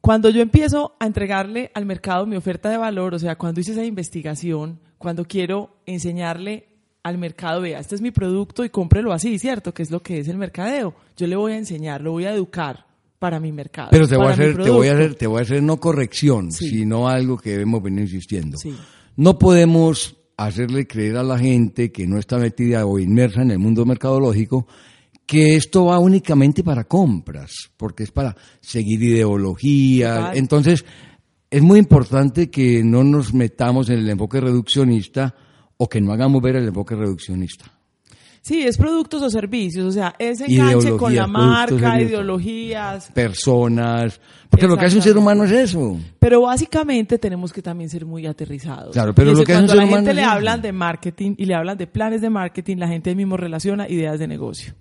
Cuando 0.00 0.30
yo 0.30 0.42
empiezo 0.42 0.96
a 0.98 1.06
entregarle 1.06 1.70
al 1.74 1.86
mercado 1.86 2.26
mi 2.26 2.36
oferta 2.36 2.68
de 2.70 2.76
valor, 2.76 3.14
o 3.14 3.18
sea, 3.18 3.36
cuando 3.36 3.60
hice 3.60 3.72
esa 3.72 3.84
investigación, 3.84 4.80
cuando 4.98 5.24
quiero 5.24 5.76
enseñarle 5.86 6.68
al 7.04 7.18
mercado, 7.18 7.60
vea, 7.60 7.78
este 7.80 7.94
es 7.94 8.00
mi 8.00 8.10
producto 8.10 8.64
y 8.64 8.70
cómprelo 8.70 9.12
así, 9.12 9.38
¿cierto? 9.38 9.72
Que 9.74 9.82
es 9.82 9.90
lo 9.90 10.02
que 10.02 10.18
es 10.18 10.28
el 10.28 10.38
mercadeo. 10.38 10.94
Yo 11.16 11.26
le 11.26 11.36
voy 11.36 11.52
a 11.52 11.58
enseñar, 11.58 12.00
lo 12.00 12.12
voy 12.12 12.24
a 12.24 12.32
educar 12.32 12.86
para 13.18 13.38
mi 13.38 13.52
mercado. 13.52 13.88
Pero 13.92 14.08
te 14.08 14.16
voy 14.16 14.26
a 14.26 14.30
hacer, 14.30 14.56
te 14.60 14.70
voy 14.70 14.88
a 14.88 14.92
hacer, 14.94 15.14
te 15.14 15.26
voy 15.28 15.38
a 15.38 15.42
hacer 15.42 15.62
no 15.62 15.78
corrección, 15.78 16.50
Sí. 16.50 16.68
sino 16.68 17.08
algo 17.08 17.38
que 17.38 17.50
debemos 17.50 17.80
venir 17.82 18.02
insistiendo. 18.02 18.56
Sí. 18.58 18.74
No 19.16 19.38
podemos 19.38 20.16
hacerle 20.36 20.86
creer 20.86 21.16
a 21.16 21.22
la 21.22 21.38
gente 21.38 21.92
que 21.92 22.06
no 22.06 22.18
está 22.18 22.38
metida 22.38 22.86
o 22.86 22.98
inmersa 22.98 23.42
en 23.42 23.50
el 23.50 23.58
mundo 23.58 23.84
mercadológico 23.84 24.66
que 25.26 25.56
esto 25.56 25.86
va 25.86 25.98
únicamente 25.98 26.62
para 26.64 26.84
compras, 26.84 27.52
porque 27.76 28.02
es 28.02 28.10
para 28.10 28.36
seguir 28.60 29.02
ideología. 29.02 30.16
Total. 30.16 30.36
Entonces, 30.36 30.84
es 31.50 31.62
muy 31.62 31.78
importante 31.78 32.50
que 32.50 32.82
no 32.82 33.04
nos 33.04 33.32
metamos 33.32 33.88
en 33.90 34.00
el 34.00 34.10
enfoque 34.10 34.40
reduccionista 34.40 35.34
o 35.76 35.88
que 35.88 36.00
no 36.00 36.12
hagamos 36.12 36.42
ver 36.42 36.56
el 36.56 36.68
enfoque 36.68 36.94
reduccionista. 36.94 37.81
Sí, 38.42 38.62
es 38.62 38.76
productos 38.76 39.22
o 39.22 39.30
servicios, 39.30 39.86
o 39.86 39.92
sea, 39.92 40.16
ese 40.18 40.46
enganche 40.46 40.90
con 40.96 41.14
la 41.14 41.28
marca, 41.28 42.00
ideologías. 42.00 43.08
Personas, 43.12 44.20
porque 44.50 44.66
lo 44.66 44.76
que 44.76 44.84
hace 44.84 44.96
un 44.96 45.02
ser 45.02 45.16
humano 45.16 45.44
es 45.44 45.52
eso. 45.52 45.96
Pero 46.18 46.42
básicamente 46.42 47.18
tenemos 47.18 47.52
que 47.52 47.62
también 47.62 47.88
ser 47.88 48.04
muy 48.04 48.26
aterrizados. 48.26 48.94
Claro, 48.94 49.14
pero 49.14 49.32
lo 49.32 49.44
que 49.44 49.52
es 49.52 49.60
un 49.60 49.66
cuando 49.66 49.72
a 49.72 49.76
ser 49.76 49.76
la 49.76 49.84
humano 49.84 49.96
gente 50.06 50.14
le 50.14 50.24
hablan 50.24 50.60
de 50.60 50.72
marketing 50.72 51.34
y 51.38 51.44
le 51.46 51.54
hablan 51.54 51.78
de 51.78 51.86
planes 51.86 52.20
de 52.20 52.30
marketing, 52.30 52.78
la 52.78 52.88
gente 52.88 53.14
mismo 53.14 53.36
relaciona 53.36 53.88
ideas 53.88 54.18
de 54.18 54.26
negocio. 54.26 54.74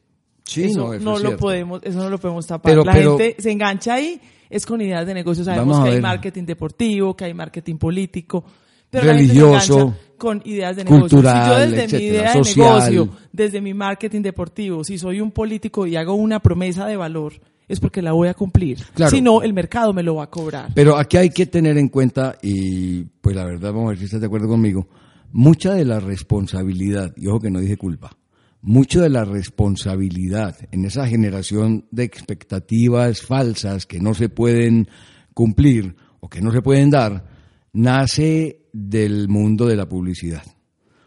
Sí, 0.43 0.63
eso 0.63 0.93
no, 0.93 0.99
no, 0.99 1.17
es 1.17 1.23
lo 1.23 1.37
podemos, 1.37 1.81
eso 1.83 1.99
no 1.99 2.09
lo 2.09 2.17
podemos 2.17 2.47
tapar. 2.47 2.71
Pero- 2.71 2.83
la 2.83 2.93
pero- 2.93 3.17
gente 3.17 3.41
se 3.41 3.51
engancha 3.51 3.93
ahí 3.93 4.19
es 4.49 4.65
con 4.65 4.81
ideas 4.81 5.05
de 5.05 5.13
negocio. 5.13 5.43
Sabemos 5.43 5.83
que 5.83 5.91
hay 5.91 6.01
marketing 6.01 6.45
deportivo, 6.45 7.15
que 7.15 7.25
hay 7.25 7.33
marketing 7.35 7.77
político, 7.77 8.43
pero 8.89 9.05
la 9.05 9.13
gente 9.13 9.33
se 9.35 9.39
Religioso, 9.39 9.79
engancha 9.79 9.97
con 10.21 10.39
ideas 10.45 10.75
de 10.75 10.83
negocio. 10.83 11.01
cultural, 11.01 11.43
si 11.43 11.49
yo 11.49 11.57
desde 11.57 11.77
mi 11.77 11.83
etcétera, 11.83 12.03
idea 12.03 12.33
social. 12.33 12.55
de 12.55 12.91
negocio, 12.91 13.17
desde 13.33 13.59
mi 13.59 13.73
marketing 13.73 14.21
deportivo, 14.21 14.83
si 14.83 14.99
soy 14.99 15.19
un 15.19 15.31
político 15.31 15.87
y 15.87 15.95
hago 15.95 16.13
una 16.13 16.39
promesa 16.39 16.85
de 16.85 16.95
valor, 16.95 17.33
es 17.67 17.79
porque 17.79 18.03
la 18.03 18.11
voy 18.11 18.27
a 18.27 18.35
cumplir. 18.35 18.77
Claro. 18.93 19.09
Si 19.09 19.19
no, 19.19 19.41
el 19.41 19.51
mercado 19.51 19.93
me 19.93 20.03
lo 20.03 20.13
va 20.13 20.25
a 20.25 20.29
cobrar. 20.29 20.69
Pero 20.75 20.95
aquí 20.95 21.17
hay 21.17 21.31
que 21.31 21.47
tener 21.47 21.75
en 21.79 21.89
cuenta, 21.89 22.37
y 22.39 23.03
pues 23.19 23.35
la 23.35 23.45
verdad, 23.45 23.73
vamos 23.73 23.87
a 23.87 23.89
ver 23.89 23.97
si 23.97 24.05
estás 24.05 24.21
de 24.21 24.27
acuerdo 24.27 24.47
conmigo, 24.47 24.87
mucha 25.31 25.73
de 25.73 25.85
la 25.85 25.99
responsabilidad, 25.99 27.13
y 27.17 27.25
ojo 27.25 27.39
que 27.39 27.49
no 27.49 27.59
dije 27.59 27.77
culpa, 27.77 28.15
mucho 28.61 29.01
de 29.01 29.09
la 29.09 29.25
responsabilidad 29.25 30.55
en 30.69 30.85
esa 30.85 31.07
generación 31.07 31.87
de 31.89 32.03
expectativas 32.03 33.21
falsas 33.21 33.87
que 33.87 33.99
no 33.99 34.13
se 34.13 34.29
pueden 34.29 34.87
cumplir 35.33 35.95
o 36.19 36.29
que 36.29 36.41
no 36.41 36.51
se 36.51 36.61
pueden 36.61 36.91
dar, 36.91 37.25
nace 37.73 38.60
del 38.73 39.27
mundo 39.27 39.65
de 39.67 39.75
la 39.75 39.87
publicidad. 39.87 40.43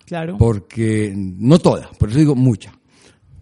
Claro. 0.06 0.36
Porque, 0.38 1.12
no 1.16 1.58
toda, 1.58 1.90
por 1.98 2.10
eso 2.10 2.18
digo 2.18 2.34
mucha. 2.34 2.72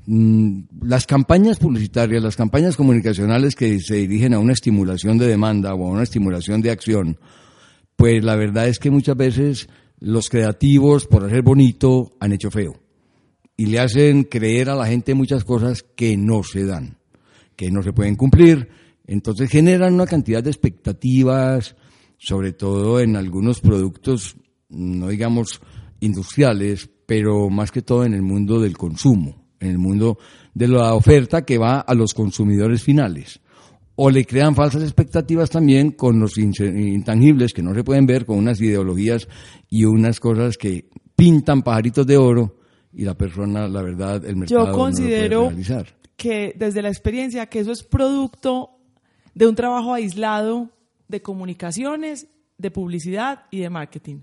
Mm, 0.07 0.63
Las 0.83 1.07
campañas 1.07 1.59
publicitarias, 1.59 2.23
las 2.23 2.37
campañas 2.37 2.77
comunicacionales 2.77 3.55
que 3.55 3.81
se 3.81 3.97
dirigen 3.97 4.35
a 4.35 4.39
una 4.39 4.53
estimulación 4.53 5.19
de 5.19 5.27
demanda 5.27 5.75
o 5.75 5.87
a 5.87 5.91
una 5.91 6.03
estimulación 6.03 6.61
de 6.61 6.71
acción, 6.71 7.19
pues 7.97 8.25
la 8.25 8.37
verdad 8.37 8.69
es 8.69 8.79
que 8.79 8.91
muchas 8.91 9.17
veces 9.17 9.69
los 9.99 10.29
creativos, 10.29 11.07
por 11.07 11.25
hacer 11.25 11.43
bonito, 11.43 12.17
han 12.19 12.33
hecho 12.33 12.51
feo. 12.51 12.75
Y 13.57 13.67
le 13.67 13.79
hacen 13.79 14.25
creer 14.25 14.71
a 14.71 14.75
la 14.75 14.87
gente 14.87 15.15
muchas 15.15 15.45
cosas 15.45 15.85
que 15.85 16.17
no 16.17 16.43
se 16.43 16.65
dan, 16.65 16.99
que 17.55 17.71
no 17.71 17.83
se 17.83 17.93
pueden 17.93 18.17
cumplir. 18.17 18.69
Entonces 19.07 19.51
generan 19.51 19.95
una 19.95 20.07
cantidad 20.07 20.43
de 20.43 20.51
expectativas, 20.51 21.77
sobre 22.23 22.53
todo 22.53 23.01
en 23.01 23.17
algunos 23.17 23.61
productos, 23.61 24.37
no 24.69 25.09
digamos 25.09 25.61
industriales, 25.99 26.89
pero 27.05 27.51
más 27.51 27.73
que 27.73 27.83
todo 27.83 28.05
en 28.05 28.15
el 28.15 28.23
mundo 28.23 28.61
del 28.61 28.79
consumo, 28.79 29.45
en 29.59 29.71
el 29.71 29.79
mundo 29.79 30.19
de 30.55 30.69
la 30.69 30.95
oferta 30.95 31.43
que 31.43 31.59
va 31.59 31.81
a 31.81 31.95
los 31.95 32.15
consumidores 32.15 32.81
finales. 32.81 33.41
O 33.97 34.09
le 34.09 34.25
crean 34.25 34.55
falsas 34.55 34.85
expectativas 34.85 35.51
también 35.51 35.91
con 35.91 36.21
los 36.21 36.39
intangibles 36.39 37.53
que 37.53 37.63
no 37.63 37.75
se 37.75 37.83
pueden 37.83 38.07
ver, 38.07 38.25
con 38.25 38.39
unas 38.39 38.61
ideologías 38.61 39.27
y 39.69 39.85
unas 39.85 40.21
cosas 40.21 40.57
que 40.57 40.89
pintan 41.17 41.63
pajaritos 41.63 42.07
de 42.07 42.19
oro 42.19 42.57
y 42.93 43.05
la 43.05 43.15
persona, 43.15 43.67
la 43.67 43.83
verdad, 43.83 44.25
el 44.25 44.37
mercado 44.37 44.61
Yo 44.61 44.67
no 44.67 44.67
lo 44.67 44.79
puede 44.79 44.85
considero 44.85 45.53
que 46.17 46.55
desde 46.57 46.83
la 46.83 46.89
experiencia 46.89 47.47
que 47.47 47.59
eso 47.59 47.73
es 47.73 47.83
producto 47.83 48.71
de 49.35 49.49
un 49.49 49.57
trabajo 49.57 49.93
aislado 49.93 50.71
de 51.13 51.23
comunicaciones, 51.23 52.27
de 52.59 52.71
publicidad 52.73 53.45
y 53.51 53.61
de 53.61 53.71
marketing. 53.71 54.23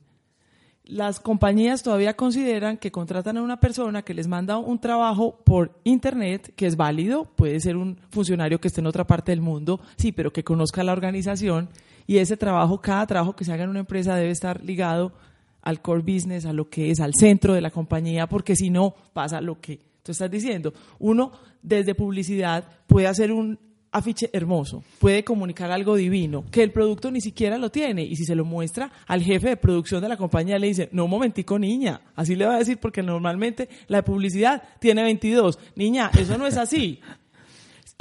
Las 0.84 1.20
compañías 1.20 1.84
todavía 1.84 2.16
consideran 2.16 2.78
que 2.78 2.92
contratan 2.92 3.38
a 3.38 3.44
una 3.44 3.60
persona 3.60 4.02
que 4.02 4.16
les 4.16 4.28
manda 4.28 4.58
un 4.58 4.80
trabajo 4.80 5.40
por 5.46 5.80
internet, 5.84 6.52
que 6.56 6.66
es 6.66 6.76
válido, 6.76 7.26
puede 7.36 7.60
ser 7.60 7.78
un 7.78 8.00
funcionario 8.10 8.60
que 8.60 8.70
esté 8.70 8.82
en 8.82 8.88
otra 8.88 9.06
parte 9.06 9.32
del 9.32 9.42
mundo, 9.42 9.80
sí, 9.98 10.12
pero 10.12 10.34
que 10.34 10.44
conozca 10.44 10.84
la 10.84 10.94
organización 10.94 11.70
y 12.08 12.18
ese 12.18 12.38
trabajo, 12.38 12.82
cada 12.82 13.06
trabajo 13.06 13.36
que 13.36 13.46
se 13.46 13.54
haga 13.54 13.66
en 13.66 13.70
una 13.70 13.82
empresa 13.82 14.16
debe 14.16 14.32
estar 14.32 14.64
ligado 14.64 15.14
al 15.62 15.80
core 15.80 16.02
business, 16.02 16.48
a 16.48 16.54
lo 16.54 16.70
que 16.70 16.90
es, 16.90 17.00
al 17.00 17.14
centro 17.14 17.54
de 17.54 17.62
la 17.62 17.70
compañía, 17.70 18.28
porque 18.28 18.56
si 18.56 18.72
no 18.72 18.96
pasa 19.14 19.42
lo 19.42 19.62
que 19.62 19.80
tú 20.02 20.12
estás 20.12 20.32
diciendo. 20.32 20.74
Uno 20.98 21.32
desde 21.62 21.94
publicidad 21.94 22.68
puede 22.88 23.06
hacer 23.06 23.32
un 23.32 23.60
afiche 23.92 24.30
hermoso, 24.34 24.84
puede 25.00 25.24
comunicar 25.24 25.72
algo 25.72 25.96
divino, 25.96 26.46
que 26.52 26.64
el 26.64 26.72
producto 26.72 27.12
ni 27.12 27.22
siquiera 27.22 27.58
lo 27.58 27.72
tiene, 27.72 28.04
y 28.04 28.16
si 28.16 28.26
se 28.26 28.36
lo 28.36 28.46
muestra 28.46 28.92
al 29.08 29.22
jefe 29.22 29.50
de 29.50 29.58
producción 29.58 30.02
de 30.02 30.10
la 30.10 30.18
compañía, 30.18 30.60
le 30.60 30.68
dice, 30.68 30.90
no, 30.92 31.06
un 31.06 31.12
momentico, 31.12 31.58
niña, 31.58 32.02
así 32.16 32.36
le 32.36 32.46
va 32.46 32.56
a 32.56 32.60
decir, 32.60 32.78
porque 32.80 33.02
normalmente 33.02 33.70
la 33.88 34.04
publicidad 34.04 34.62
tiene 34.80 35.04
22, 35.04 35.60
niña, 35.76 36.12
eso 36.18 36.38
no 36.38 36.48
es 36.48 36.58
así. 36.58 37.00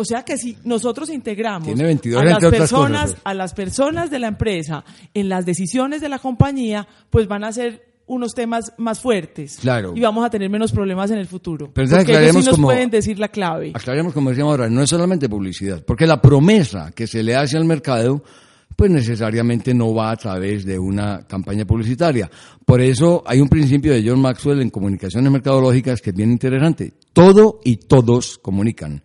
O 0.01 0.05
sea 0.05 0.25
que 0.25 0.39
si 0.39 0.57
nosotros 0.63 1.11
integramos 1.11 1.67
Tiene 1.67 1.83
22 1.83 2.23
a 2.23 2.25
las 2.25 2.39
personas, 2.39 3.11
pues. 3.11 3.23
a 3.25 3.35
las 3.35 3.53
personas 3.53 4.11
de 4.11 4.21
la 4.21 4.29
empresa 4.29 4.85
en 5.13 5.29
las 5.29 5.45
decisiones 5.45 6.01
de 6.01 6.09
la 6.09 6.21
compañía, 6.21 6.87
pues 7.11 7.27
van 7.27 7.43
a 7.43 7.51
ser 7.51 7.88
unos 8.09 8.35
temas 8.35 8.73
más 8.79 9.01
fuertes. 9.01 9.59
Claro. 9.61 9.93
Y 9.95 10.01
vamos 10.01 10.25
a 10.25 10.31
tener 10.31 10.51
menos 10.51 10.73
problemas 10.73 11.11
en 11.11 11.19
el 11.19 11.27
futuro. 11.27 11.71
Pero 11.73 11.89
porque 11.89 12.13
ellos 12.13 12.31
sí 12.37 12.37
nos 12.45 12.49
como- 12.51 12.69
pueden 12.69 12.91
decir 12.91 13.19
la 13.19 13.29
clave. 13.29 13.73
Aclaremos, 13.75 14.13
como 14.13 14.31
decíamos 14.31 14.51
ahora, 14.53 14.69
no 14.69 14.83
es 14.83 14.91
solamente 14.91 15.29
publicidad, 15.29 15.85
porque 15.85 16.07
la 16.07 16.21
promesa 16.21 16.91
que 16.93 17.07
se 17.07 17.23
le 17.23 17.37
hace 17.37 17.57
al 17.57 17.65
mercado, 17.65 18.23
pues 18.77 18.91
necesariamente 18.91 19.75
no 19.75 19.93
va 19.95 20.11
a 20.13 20.17
través 20.17 20.65
de 20.65 20.79
una 20.79 21.27
campaña 21.27 21.65
publicitaria. 21.65 22.31
Por 22.65 22.81
eso 22.81 23.23
hay 23.27 23.41
un 23.41 23.49
principio 23.49 23.93
de 23.93 24.09
John 24.09 24.21
Maxwell 24.21 24.61
en 24.61 24.71
comunicaciones 24.71 25.31
mercadológicas 25.33 26.01
que 26.01 26.11
es 26.11 26.17
bien 26.17 26.31
interesante. 26.31 26.93
Todo 27.13 27.61
y 27.65 27.77
todos 27.77 28.39
comunican. 28.39 29.03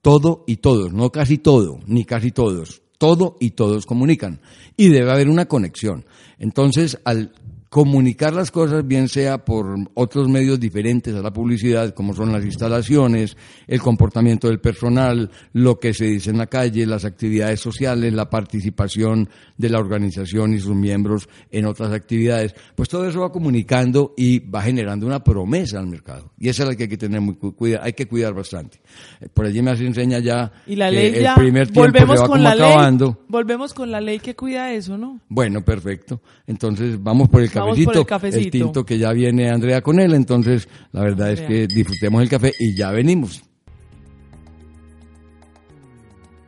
Todo 0.00 0.44
y 0.46 0.56
todos, 0.58 0.92
no 0.92 1.10
casi 1.10 1.38
todo, 1.38 1.80
ni 1.86 2.04
casi 2.04 2.30
todos. 2.30 2.82
Todo 2.98 3.36
y 3.40 3.50
todos 3.50 3.86
comunican. 3.86 4.40
Y 4.76 4.88
debe 4.88 5.10
haber 5.10 5.28
una 5.28 5.46
conexión. 5.46 6.04
Entonces, 6.38 6.98
al 7.04 7.32
comunicar 7.68 8.32
las 8.32 8.50
cosas, 8.50 8.86
bien 8.86 9.08
sea 9.08 9.44
por 9.44 9.76
otros 9.94 10.26
medios 10.28 10.58
diferentes 10.58 11.14
a 11.14 11.20
la 11.20 11.32
publicidad, 11.32 11.92
como 11.92 12.14
son 12.14 12.32
las 12.32 12.44
instalaciones, 12.44 13.36
el 13.66 13.80
comportamiento 13.82 14.48
del 14.48 14.58
personal, 14.58 15.30
lo 15.52 15.78
que 15.78 15.92
se 15.92 16.06
dice 16.06 16.30
en 16.30 16.38
la 16.38 16.46
calle, 16.46 16.86
las 16.86 17.04
actividades 17.04 17.60
sociales, 17.60 18.12
la 18.14 18.30
participación 18.30 19.28
de 19.58 19.68
la 19.68 19.78
organización 19.80 20.54
y 20.54 20.60
sus 20.60 20.74
miembros 20.74 21.28
en 21.50 21.66
otras 21.66 21.92
actividades, 21.92 22.54
pues 22.74 22.88
todo 22.88 23.06
eso 23.06 23.20
va 23.20 23.32
comunicando 23.32 24.14
y 24.16 24.38
va 24.38 24.62
generando 24.62 25.06
una 25.06 25.22
promesa 25.22 25.78
al 25.78 25.88
mercado. 25.88 26.32
Y 26.38 26.48
esa 26.48 26.62
es 26.62 26.68
la 26.70 26.74
que 26.76 26.84
hay 26.84 26.88
que 26.88 26.96
tener 26.96 27.20
muy 27.20 27.34
cu- 27.34 27.54
cuida, 27.54 27.80
hay 27.82 27.92
que 27.92 28.06
cuidar 28.06 28.32
bastante. 28.32 28.80
Eh, 29.20 29.28
Por 29.32 29.44
allí 29.44 29.60
me 29.60 29.72
hace 29.72 29.86
enseña 29.86 30.20
ya 30.20 30.50
Y 30.66 30.74
la 30.76 30.88
que 30.90 30.96
ley 30.96 31.24
el 31.24 31.34
primer 31.36 31.66
tiempo 31.68 31.82
volvemos 31.82 32.16
se 32.16 32.22
va 32.22 32.26
con 32.28 32.38
como 32.38 32.42
la 32.44 32.50
acabando. 32.52 33.06
ley, 33.06 33.26
volvemos 33.28 33.74
con 33.74 33.90
la 33.90 34.00
ley 34.00 34.18
que 34.20 34.34
cuida 34.34 34.72
eso, 34.72 34.96
¿no? 34.96 35.20
Bueno, 35.28 35.62
perfecto. 35.62 36.20
Entonces 36.46 37.02
vamos 37.02 37.28
por 37.28 37.42
el 37.42 37.50
Por 37.60 37.70
cafecito, 37.70 38.00
el 38.00 38.06
cafecito. 38.06 38.50
tinto 38.50 38.84
que 38.84 38.98
ya 38.98 39.12
viene 39.12 39.50
Andrea 39.50 39.82
con 39.82 40.00
él, 40.00 40.14
entonces 40.14 40.68
la 40.92 41.02
verdad 41.02 41.32
es 41.32 41.40
que 41.42 41.66
disfrutemos 41.66 42.22
el 42.22 42.28
café 42.28 42.52
y 42.58 42.76
ya 42.76 42.90
venimos. 42.90 43.42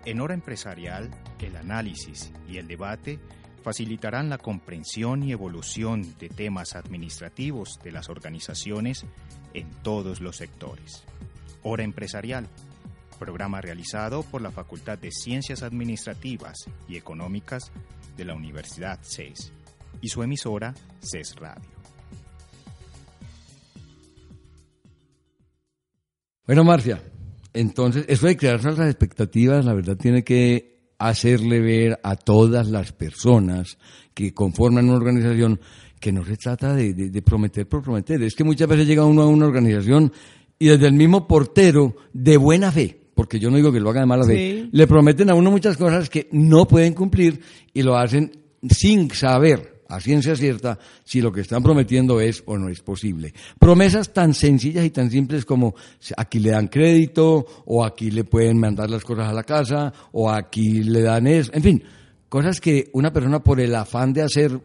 En 0.05 0.21
hora 0.21 0.35
empresarial, 0.35 1.11
el 1.47 1.57
análisis 1.57 2.33
y 2.49 2.59
el 2.59 2.67
debate 2.67 3.19
facilitarán 3.63 4.31
la 4.31 4.39
comprensión 4.39 5.23
y 5.23 5.33
evolución 5.33 6.15
de 6.19 6.29
temas 6.29 6.75
administrativos 6.75 7.79
de 7.83 7.93
las 7.93 8.09
organizaciones 8.09 9.05
en 9.53 9.71
todos 9.83 10.21
los 10.21 10.37
sectores. 10.37 11.05
Hora 11.63 11.83
empresarial, 11.83 12.49
programa 13.19 13.61
realizado 13.61 14.23
por 14.23 14.41
la 14.41 14.51
Facultad 14.51 14.99
de 14.99 15.11
Ciencias 15.11 15.63
Administrativas 15.63 16.71
y 16.89 16.97
Económicas 16.97 17.71
de 18.17 18.25
la 18.25 18.35
Universidad 18.35 18.99
CES 19.03 19.53
y 20.01 20.09
su 20.09 20.23
emisora 20.23 20.75
CES 21.01 21.37
Radio. 21.37 21.63
Bueno, 26.47 26.65
Marcia, 26.65 27.01
entonces 27.53 28.05
eso 28.09 28.27
de 28.27 28.37
crear 28.37 28.59
falsas 28.61 28.87
expectativas, 28.89 29.65
la 29.65 29.75
verdad 29.75 29.97
tiene 29.97 30.25
que 30.25 30.91
hacerle 30.99 31.61
ver 31.61 31.99
a 32.03 32.17
todas 32.17 32.69
las 32.69 32.93
personas 32.93 33.79
que 34.15 34.35
conforman 34.35 34.87
una 34.89 34.97
organización 34.97 35.61
que 36.01 36.13
no 36.13 36.25
se 36.25 36.37
trata 36.37 36.75
de, 36.75 36.93
de- 36.95 37.11
de 37.11 37.23
prometer 37.23 37.69
por 37.69 37.83
prometer. 37.83 38.23
Es 38.23 38.35
que 38.35 38.45
muchas 38.45 38.69
veces 38.69 38.87
llega 38.87 39.05
uno 39.05 39.23
a 39.23 39.27
una 39.29 39.47
organización 39.47 40.13
y 40.59 40.67
desde 40.69 40.87
el 40.87 40.93
mismo 40.95 41.27
portero, 41.27 41.95
de 42.13 42.37
buena 42.37 42.71
fe, 42.73 42.99
porque 43.15 43.39
yo 43.39 43.51
no 43.51 43.57
digo 43.57 43.73
que 43.73 43.81
lo 43.81 43.91
haga 43.91 44.01
de 44.01 44.07
mala 44.07 44.25
fe, 44.25 44.35
Sí. 44.65 44.69
le 44.73 44.87
prometen 44.87 45.31
a 45.31 45.35
uno 45.35 45.51
muchas 45.51 45.77
cosas 45.77 46.11
que 46.11 46.29
no 46.33 46.67
pueden 46.67 46.95
cumplir 46.95 47.41
y 47.73 47.83
lo 47.83 47.97
hacen 47.97 48.33
sin 48.69 49.11
saber 49.11 49.80
a 49.91 50.01
ciencia 50.01 50.37
cierta 50.37 50.79
si 51.05 51.21
lo 51.21 51.33
que 51.33 51.41
están 51.41 51.63
prometiendo 51.63 52.21
es 52.21 52.43
o 52.47 52.57
no 52.57 52.69
es 52.69 52.81
posible. 52.81 53.35
Promesas 53.59 54.13
tan 54.13 54.33
sencillas 54.33 54.85
y 54.85 54.91
tan 54.91 55.11
simples 55.11 55.45
como 55.45 55.75
aquí 56.17 56.39
le 56.39 56.51
dan 56.51 56.69
crédito 56.69 57.45
o 57.67 57.85
aquí 57.85 58.11
le 58.11 58.25
pueden 58.25 58.59
mandar 58.59 58.89
las 58.89 59.05
cosas 59.05 59.29
a 59.29 59.33
la 59.33 59.43
casa 59.43 59.93
o 60.13 60.31
aquí 60.31 60.83
le 60.83 61.03
dan 61.03 61.27
eso, 61.27 61.51
en 61.55 61.63
fin, 61.63 61.83
cosas 62.29 62.61
que 62.61 62.89
una 62.93 63.13
persona 63.13 63.41
por 63.41 63.61
el 63.61 63.75
afán 63.75 64.13
de 64.13 64.23
hacer 64.23 64.61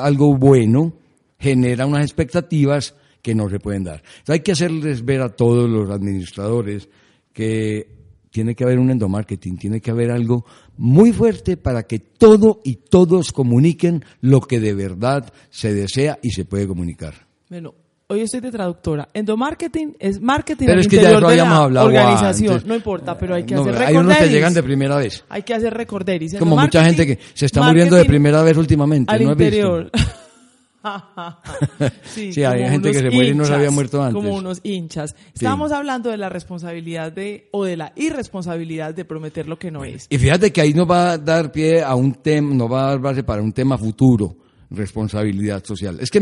algo 0.00 0.36
bueno 0.36 0.94
genera 1.38 1.86
unas 1.86 2.02
expectativas 2.02 2.94
que 3.22 3.34
no 3.34 3.48
se 3.48 3.58
pueden 3.58 3.84
dar. 3.84 4.02
Hay 4.28 4.40
que 4.40 4.52
hacerles 4.52 5.04
ver 5.04 5.20
a 5.20 5.28
todos 5.28 5.68
los 5.68 5.90
administradores 5.90 6.88
que 7.32 7.95
tiene 8.36 8.54
que 8.54 8.64
haber 8.64 8.78
un 8.78 8.90
endomarketing, 8.90 9.56
tiene 9.56 9.80
que 9.80 9.90
haber 9.90 10.10
algo 10.10 10.44
muy 10.76 11.10
fuerte 11.10 11.56
para 11.56 11.84
que 11.84 11.98
todo 11.98 12.60
y 12.64 12.74
todos 12.76 13.32
comuniquen 13.32 14.04
lo 14.20 14.42
que 14.42 14.60
de 14.60 14.74
verdad 14.74 15.32
se 15.48 15.72
desea 15.72 16.18
y 16.20 16.32
se 16.32 16.44
puede 16.44 16.66
comunicar. 16.66 17.14
Bueno, 17.48 17.72
hoy 18.08 18.20
estoy 18.20 18.40
de 18.40 18.50
traductora. 18.50 19.08
Endomarketing 19.14 19.96
es 19.98 20.20
marketing 20.20 20.66
Pero 20.66 20.74
al 20.74 20.80
es 20.80 20.86
que 20.88 20.96
ya 20.96 21.02
interior 21.04 21.22
eso 21.22 21.30
de 21.30 21.36
la 21.38 21.42
habíamos 21.44 21.64
hablado 21.64 21.86
organización. 21.86 22.52
antes. 22.52 22.66
No 22.68 22.74
importa, 22.74 23.16
pero 23.16 23.34
hay 23.36 23.44
que 23.44 23.54
No, 23.54 23.62
hacer 23.62 23.74
hay 23.76 23.80
unos 23.94 24.02
que 24.04 24.08
recorderis. 24.10 24.32
llegan 24.34 24.52
de 24.52 24.62
primera 24.62 24.96
vez. 24.98 25.24
Hay 25.30 25.42
que 25.42 25.54
hacer 25.54 25.72
recorderis. 25.72 26.34
Como 26.38 26.58
mucha 26.58 26.84
gente 26.84 27.06
que 27.06 27.18
se 27.32 27.46
está 27.46 27.62
muriendo 27.62 27.96
de 27.96 28.04
primera 28.04 28.42
vez 28.42 28.58
últimamente, 28.58 29.10
al 29.14 29.24
¿no 29.24 29.30
has 29.30 29.36
visto? 29.38 29.86
Interior. 30.86 31.92
Sí, 32.06 32.44
hay 32.44 32.68
gente 32.70 32.90
que 32.90 32.98
se 32.98 33.10
muere 33.10 33.30
y 33.30 33.34
no 33.34 33.44
se 33.44 33.54
había 33.54 33.70
muerto 33.70 34.02
antes. 34.02 34.14
Como 34.14 34.34
unos 34.34 34.60
hinchas. 34.62 35.14
Estábamos 35.34 35.72
hablando 35.72 36.10
de 36.10 36.16
la 36.16 36.28
responsabilidad 36.28 37.12
de, 37.12 37.48
o 37.52 37.64
de 37.64 37.76
la 37.76 37.92
irresponsabilidad 37.96 38.94
de 38.94 39.04
prometer 39.04 39.48
lo 39.48 39.58
que 39.58 39.70
no 39.70 39.84
es. 39.84 40.06
Y 40.10 40.18
fíjate 40.18 40.52
que 40.52 40.60
ahí 40.60 40.74
nos 40.74 40.90
va 40.90 41.12
a 41.12 41.18
dar 41.18 41.52
pie 41.52 41.82
a 41.82 41.94
un 41.94 42.14
tema, 42.14 42.54
nos 42.54 42.70
va 42.70 42.84
a 42.84 42.90
dar 42.90 42.98
base 43.00 43.22
para 43.22 43.42
un 43.42 43.52
tema 43.52 43.76
futuro, 43.76 44.36
responsabilidad 44.76 45.64
social. 45.64 45.98
Es 46.00 46.10
que 46.10 46.20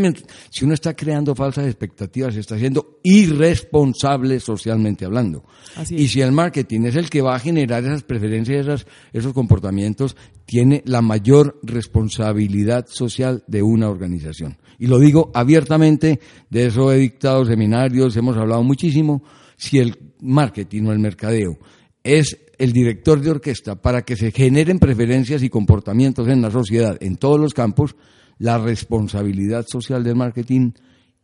si 0.50 0.64
uno 0.64 0.74
está 0.74 0.94
creando 0.94 1.34
falsas 1.34 1.66
expectativas, 1.66 2.34
se 2.34 2.40
está 2.40 2.58
siendo 2.58 3.00
irresponsable 3.02 4.40
socialmente 4.40 5.04
hablando. 5.04 5.44
Así 5.76 5.96
y 5.96 6.08
si 6.08 6.20
el 6.20 6.32
marketing 6.32 6.82
es 6.86 6.96
el 6.96 7.10
que 7.10 7.22
va 7.22 7.34
a 7.36 7.38
generar 7.38 7.84
esas 7.84 8.02
preferencias, 8.02 8.60
esas- 8.66 8.86
esos 9.12 9.32
comportamientos, 9.32 10.16
tiene 10.46 10.82
la 10.86 11.02
mayor 11.02 11.58
responsabilidad 11.62 12.86
social 12.88 13.44
de 13.46 13.62
una 13.62 13.88
organización. 13.88 14.56
Y 14.78 14.86
lo 14.86 14.98
digo 14.98 15.30
abiertamente, 15.34 16.20
de 16.50 16.66
eso 16.66 16.92
he 16.92 16.96
dictado 16.98 17.44
seminarios, 17.44 18.16
hemos 18.16 18.36
hablado 18.36 18.62
muchísimo. 18.62 19.22
Si 19.56 19.78
el 19.78 19.96
marketing 20.20 20.84
o 20.86 20.92
el 20.92 20.98
mercadeo 20.98 21.58
es 22.02 22.38
el 22.58 22.72
director 22.72 23.20
de 23.20 23.30
orquesta 23.30 23.80
para 23.80 24.02
que 24.02 24.16
se 24.16 24.30
generen 24.30 24.78
preferencias 24.78 25.42
y 25.42 25.48
comportamientos 25.48 26.28
en 26.28 26.42
la 26.42 26.50
sociedad 26.50 26.96
en 27.00 27.16
todos 27.16 27.40
los 27.40 27.54
campos, 27.54 27.96
la 28.38 28.58
responsabilidad 28.58 29.66
social 29.66 30.04
del 30.04 30.16
marketing 30.16 30.72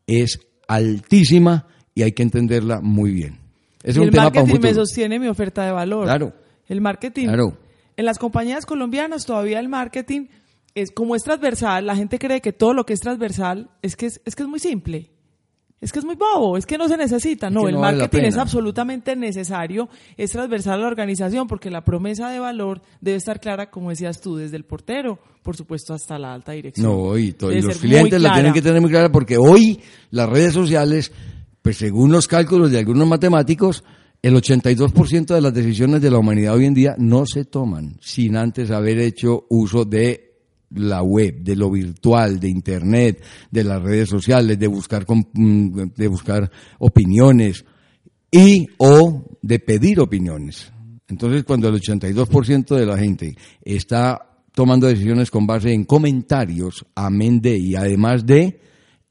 es 0.07 0.41
altísima 0.69 1.67
y 1.95 2.03
hay 2.03 2.13
que 2.13 2.23
entenderla 2.23 2.81
muy 2.81 3.11
bien. 3.13 3.39
Es 3.83 3.97
y 3.97 3.99
un 3.99 4.07
el 4.07 4.11
tema 4.11 4.31
para 4.31 4.43
un 4.43 4.51
marketing 4.51 4.69
me 4.69 4.75
sostiene 4.75 5.19
mi 5.19 5.29
oferta 5.29 5.65
de 5.65 5.73
valor. 5.73 6.05
Claro. 6.05 6.33
El 6.69 6.81
marketing. 6.81 7.27
Claro. 7.27 7.59
En 7.97 8.05
las 8.05 8.19
compañías 8.19 8.67
colombianas 8.67 9.27
todavía 9.27 9.59
el 9.61 9.69
marketing 9.69 10.27
es 10.75 10.91
como 10.93 11.17
es 11.17 11.23
transversal, 11.23 11.87
la 11.87 11.97
gente 11.97 12.19
cree 12.19 12.41
que 12.41 12.53
todo 12.53 12.75
lo 12.75 12.85
que 12.87 12.93
es 12.93 13.01
transversal 13.01 13.71
es 13.83 13.97
que 13.97 14.07
es, 14.07 14.21
es 14.25 14.37
que 14.37 14.45
es 14.45 14.49
muy 14.49 14.61
simple. 14.61 15.11
Es 15.81 15.93
que 15.93 15.99
es 15.99 16.05
muy 16.05 16.15
bobo, 16.15 16.59
es 16.59 16.67
que 16.67 16.77
no 16.77 16.89
se 16.89 16.97
necesita. 16.99 17.49
No, 17.49 17.67
el 17.67 17.75
no 17.75 17.81
vale 17.81 17.97
la 17.97 18.03
marketing 18.05 18.27
es 18.27 18.37
absolutamente 18.37 19.17
necesario, 19.17 19.89
es 20.17 20.31
transversal 20.31 20.75
a 20.75 20.83
la 20.83 20.89
organización 20.89 21.47
porque 21.47 21.71
la 21.71 21.85
promesa 21.85 22.31
de 22.31 22.39
valor 22.39 22.83
debe 23.01 23.17
estar 23.17 23.41
clara, 23.41 23.71
como 23.71 23.89
decías 23.89 24.21
tú, 24.21 24.37
desde 24.37 24.59
el 24.59 24.65
portero, 24.65 25.19
por 25.43 25.57
supuesto, 25.57 25.95
hasta 25.95 26.19
la 26.19 26.35
alta 26.35 26.53
dirección. 26.53 26.87
No, 26.87 27.17
y, 27.17 27.35
y 27.41 27.63
los 27.63 27.79
clientes 27.79 28.21
la 28.21 28.35
tienen 28.35 28.53
que 28.53 28.61
tener 28.61 28.81
muy 28.83 28.91
clara 28.91 29.11
porque 29.11 29.39
hoy 29.39 29.81
las 30.11 30.29
redes 30.29 30.53
sociales, 30.53 31.13
pues 31.63 31.79
según 31.79 32.13
los 32.13 32.29
cálculos 32.29 32.71
de 32.71 32.79
algunos 32.79 33.09
matemáticos, 33.09 33.83
el 34.23 34.35
82% 34.35 35.35
de 35.35 35.41
las 35.41 35.55
decisiones 35.55 36.03
de 36.03 36.11
la 36.11 36.19
humanidad 36.19 36.55
hoy 36.55 36.67
en 36.67 36.75
día 36.75 36.95
no 36.99 37.25
se 37.25 37.47
toman 37.47 37.97
sin 38.03 38.37
antes 38.37 38.71
haber 38.71 38.99
hecho 38.99 39.47
uso 39.49 39.87
de 39.87 40.30
la 40.71 41.03
web, 41.03 41.43
de 41.43 41.57
lo 41.57 41.71
virtual, 41.71 42.39
de 42.39 42.49
internet, 42.49 43.23
de 43.51 43.65
las 43.65 43.83
redes 43.83 44.09
sociales, 44.09 44.59
de 44.59 44.67
buscar 44.67 45.05
mm, 45.09 45.89
de 45.97 46.09
buscar 46.09 46.51
opiniones 46.79 47.65
y 48.31 48.67
o 48.79 49.39
de 49.43 49.59
pedir 49.59 50.01
opiniones. 50.01 50.73
Entonces, 51.09 51.43
cuando 51.45 51.69
el 51.69 51.81
82% 51.81 52.77
de 52.77 52.87
la 52.87 52.97
gente 52.97 53.35
está 53.63 54.31
tomando 54.55 54.87
decisiones 54.87 55.31
con 55.31 55.47
base 55.47 55.73
en 55.73 55.85
comentarios, 55.85 56.87
amén 56.95 57.41
de 57.41 57.59
y 57.59 57.75
además 57.75 58.25
de 58.25 58.61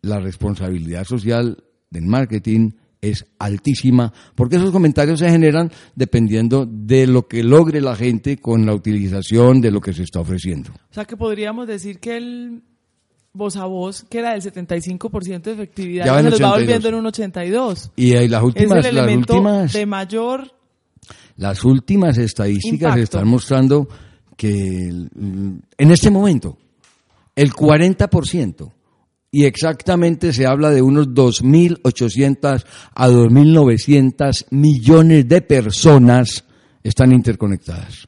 la 0.02 0.19
responsabilidad 0.19 1.04
social 1.04 1.63
del 1.89 2.06
marketing 2.06 2.72
es 3.02 3.26
altísima, 3.40 4.12
porque 4.36 4.58
esos 4.58 4.72
comentarios 4.72 5.20
se 5.20 5.30
generan 5.30 5.72
dependiendo 5.96 6.66
de 6.70 7.08
lo 7.08 7.28
que 7.28 7.44
logre 7.44 7.80
la 7.82 7.96
gente 7.96 8.38
con 8.38 8.66
la 8.66 8.74
utilización 8.74 9.62
de 9.62 9.72
lo 9.72 9.80
que 9.82 9.94
se 9.94 10.04
está 10.04 10.20
ofreciendo. 10.20 10.72
O 10.72 10.94
sea 10.94 11.06
que 11.06 11.16
podríamos 11.16 11.68
decir 11.68 12.00
que 12.00 12.18
el 12.18 12.62
voz 13.32 13.56
a 13.56 13.66
voz, 13.66 14.04
que 14.10 14.20
era 14.20 14.32
del 14.34 14.42
75% 14.42 15.42
de 15.44 15.52
efectividad, 15.54 16.06
Ya 16.06 16.18
se 16.18 16.24
nos 16.24 16.34
va 16.42 16.52
82. 16.52 16.60
volviendo 16.60 16.88
en 16.90 16.96
un 16.96 17.06
82. 17.06 17.92
Y 17.96 18.16
ahí 18.16 18.28
las 18.28 18.42
Es 18.42 18.46
últimas, 18.48 18.86
el 18.86 18.96
las 18.96 19.04
elemento 19.06 19.34
últimas, 19.34 19.74
de 19.74 19.86
mayor 19.86 20.52
las 21.38 21.64
últimas 21.64 22.18
estadísticas 22.18 22.82
Impacto. 22.82 23.02
están 23.04 23.28
mostrando 23.30 23.88
que 24.36 24.50
el- 24.90 25.10
en 25.78 25.92
este 25.92 26.10
momento 26.10 26.58
el 27.36 27.54
40% 27.54 28.74
y 29.32 29.46
exactamente 29.46 30.34
se 30.34 30.46
habla 30.46 30.72
de 30.72 30.82
unos 30.82 31.10
2.800 31.10 32.65
a 32.96 33.10
2.900 33.10 34.46
millones 34.52 35.28
de 35.28 35.42
personas 35.42 36.46
están 36.84 37.12
interconectadas. 37.12 38.08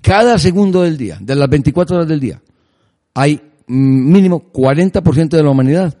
Cada 0.00 0.38
segundo 0.38 0.82
del 0.82 0.96
día, 0.96 1.18
de 1.20 1.36
las 1.36 1.48
24 1.48 1.96
horas 1.96 2.08
del 2.08 2.20
día, 2.20 2.42
hay 3.14 3.40
mínimo 3.68 4.50
40% 4.52 5.28
de 5.28 5.42
la 5.42 5.50
humanidad 5.50 5.96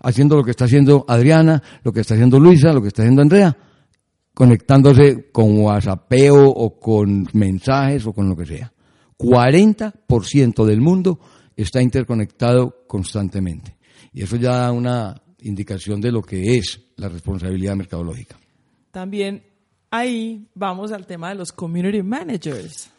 haciendo 0.00 0.36
lo 0.36 0.42
que 0.42 0.50
está 0.50 0.64
haciendo 0.64 1.04
Adriana, 1.06 1.62
lo 1.84 1.92
que 1.92 2.00
está 2.00 2.14
haciendo 2.14 2.40
Luisa, 2.40 2.72
lo 2.72 2.82
que 2.82 2.88
está 2.88 3.02
haciendo 3.02 3.22
Andrea, 3.22 3.56
conectándose 4.34 5.30
con 5.30 5.58
WhatsAppeo 5.60 6.48
o 6.48 6.80
con 6.80 7.28
mensajes 7.34 8.04
o 8.06 8.12
con 8.12 8.28
lo 8.28 8.36
que 8.36 8.46
sea. 8.46 8.72
40% 9.16 10.64
del 10.64 10.80
mundo 10.80 11.20
está 11.62 11.80
interconectado 11.82 12.84
constantemente. 12.86 13.76
Y 14.12 14.22
eso 14.22 14.36
ya 14.36 14.56
da 14.58 14.72
una 14.72 15.20
indicación 15.40 16.00
de 16.00 16.12
lo 16.12 16.22
que 16.22 16.56
es 16.58 16.80
la 16.96 17.08
responsabilidad 17.08 17.74
mercadológica. 17.76 18.36
También 18.90 19.42
ahí 19.90 20.46
vamos 20.54 20.92
al 20.92 21.06
tema 21.06 21.30
de 21.30 21.34
los 21.36 21.52
community 21.52 22.02
managers. 22.02 22.90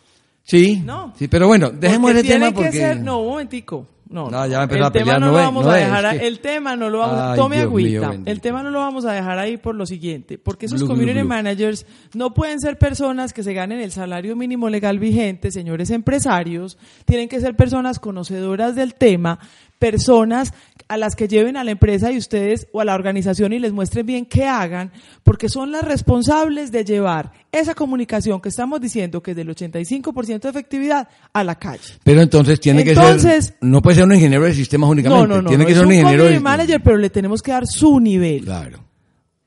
Sí, 0.45 0.81
No. 0.85 1.13
sí, 1.17 1.27
pero 1.29 1.47
bueno, 1.47 1.69
dejemos 1.69 2.11
Porque 2.11 2.27
ese 2.27 2.33
tema 2.33 2.51
porque... 2.51 2.71
ser, 2.73 2.99
no, 3.01 3.21
un 3.21 3.29
momentico. 3.29 3.87
No, 4.13 4.29
No, 4.29 4.45
ya 4.47 4.61
empezar 4.63 4.77
el 4.79 4.83
a 4.85 4.91
pelear, 4.91 5.07
tema 5.07 5.19
no, 5.19 5.25
no 5.25 5.31
lo 5.31 5.37
vamos 5.43 5.65
no 5.65 5.71
a 5.71 5.75
dejar, 5.75 6.05
es 6.05 6.21
que- 6.21 6.27
el 6.27 6.39
tema 6.39 6.75
no 6.75 6.89
lo 6.89 6.99
vamos 6.99 7.17
a, 7.17 7.31
Ay, 7.33 7.37
tome 7.39 7.55
Dios 7.57 7.65
agüita, 7.67 8.15
el 8.25 8.41
tema 8.41 8.61
no 8.61 8.69
lo 8.69 8.79
vamos 8.79 9.05
a 9.05 9.11
dejar 9.11 9.39
ahí 9.39 9.57
por 9.57 9.73
lo 9.75 9.85
siguiente, 9.87 10.37
porque 10.37 10.67
esos 10.67 10.81
glu, 10.81 10.89
community 10.89 11.23
managers 11.23 11.85
no 12.13 12.33
pueden 12.33 12.59
ser 12.59 12.77
personas 12.77 13.33
que 13.33 13.41
se 13.41 13.53
ganen 13.53 13.79
el 13.81 13.91
salario 13.91 14.35
mínimo 14.35 14.69
legal 14.69 14.99
vigente, 14.99 15.49
señores 15.51 15.89
empresarios, 15.89 16.77
tienen 17.05 17.27
que 17.27 17.39
ser 17.41 17.55
personas 17.55 17.99
conocedoras 17.99 18.75
del 18.75 18.93
tema, 18.93 19.39
personas 19.79 20.53
a 20.87 20.97
las 20.97 21.15
que 21.15 21.27
lleven 21.27 21.57
a 21.57 21.63
la 21.63 21.71
empresa 21.71 22.11
y 22.11 22.17
ustedes 22.17 22.67
o 22.71 22.81
a 22.81 22.85
la 22.85 22.95
organización 22.95 23.53
y 23.53 23.59
les 23.59 23.71
muestren 23.73 24.05
bien 24.05 24.25
qué 24.25 24.45
hagan, 24.45 24.91
porque 25.23 25.49
son 25.49 25.71
las 25.71 25.83
responsables 25.83 26.71
de 26.71 26.83
llevar 26.85 27.31
esa 27.51 27.75
comunicación 27.75 28.41
que 28.41 28.49
estamos 28.49 28.81
diciendo 28.81 29.21
que 29.21 29.31
es 29.31 29.37
del 29.37 29.49
85% 29.49 30.41
de 30.41 30.49
efectividad 30.49 31.07
a 31.31 31.43
la 31.43 31.55
calle. 31.55 31.93
Pero 32.03 32.21
entonces 32.21 32.59
tiene 32.59 32.83
que 32.83 32.91
Entonces- 32.91 33.45
ser, 33.45 33.57
no 33.61 33.81
puede 33.81 33.95
ser 33.95 34.05
un 34.05 34.13
ingeniero 34.13 34.45
de 34.45 34.53
sistemas 34.53 34.89
únicamente, 34.89 35.27
No, 35.27 35.35
no, 35.35 35.41
no, 35.41 35.47
tiene 35.49 35.63
no, 35.63 35.67
que 35.67 35.73
ser 35.73 35.83
un 35.83 35.87
un 35.89 35.93
ingeniero 35.93 36.25
de 36.25 36.39
manager, 36.39 36.81
pero 36.83 36.97
le 36.97 37.09
tenemos 37.09 37.41
que 37.41 37.51
dar 37.51 37.65
su 37.67 37.99
nivel. 37.99 38.43
Claro. 38.43 38.79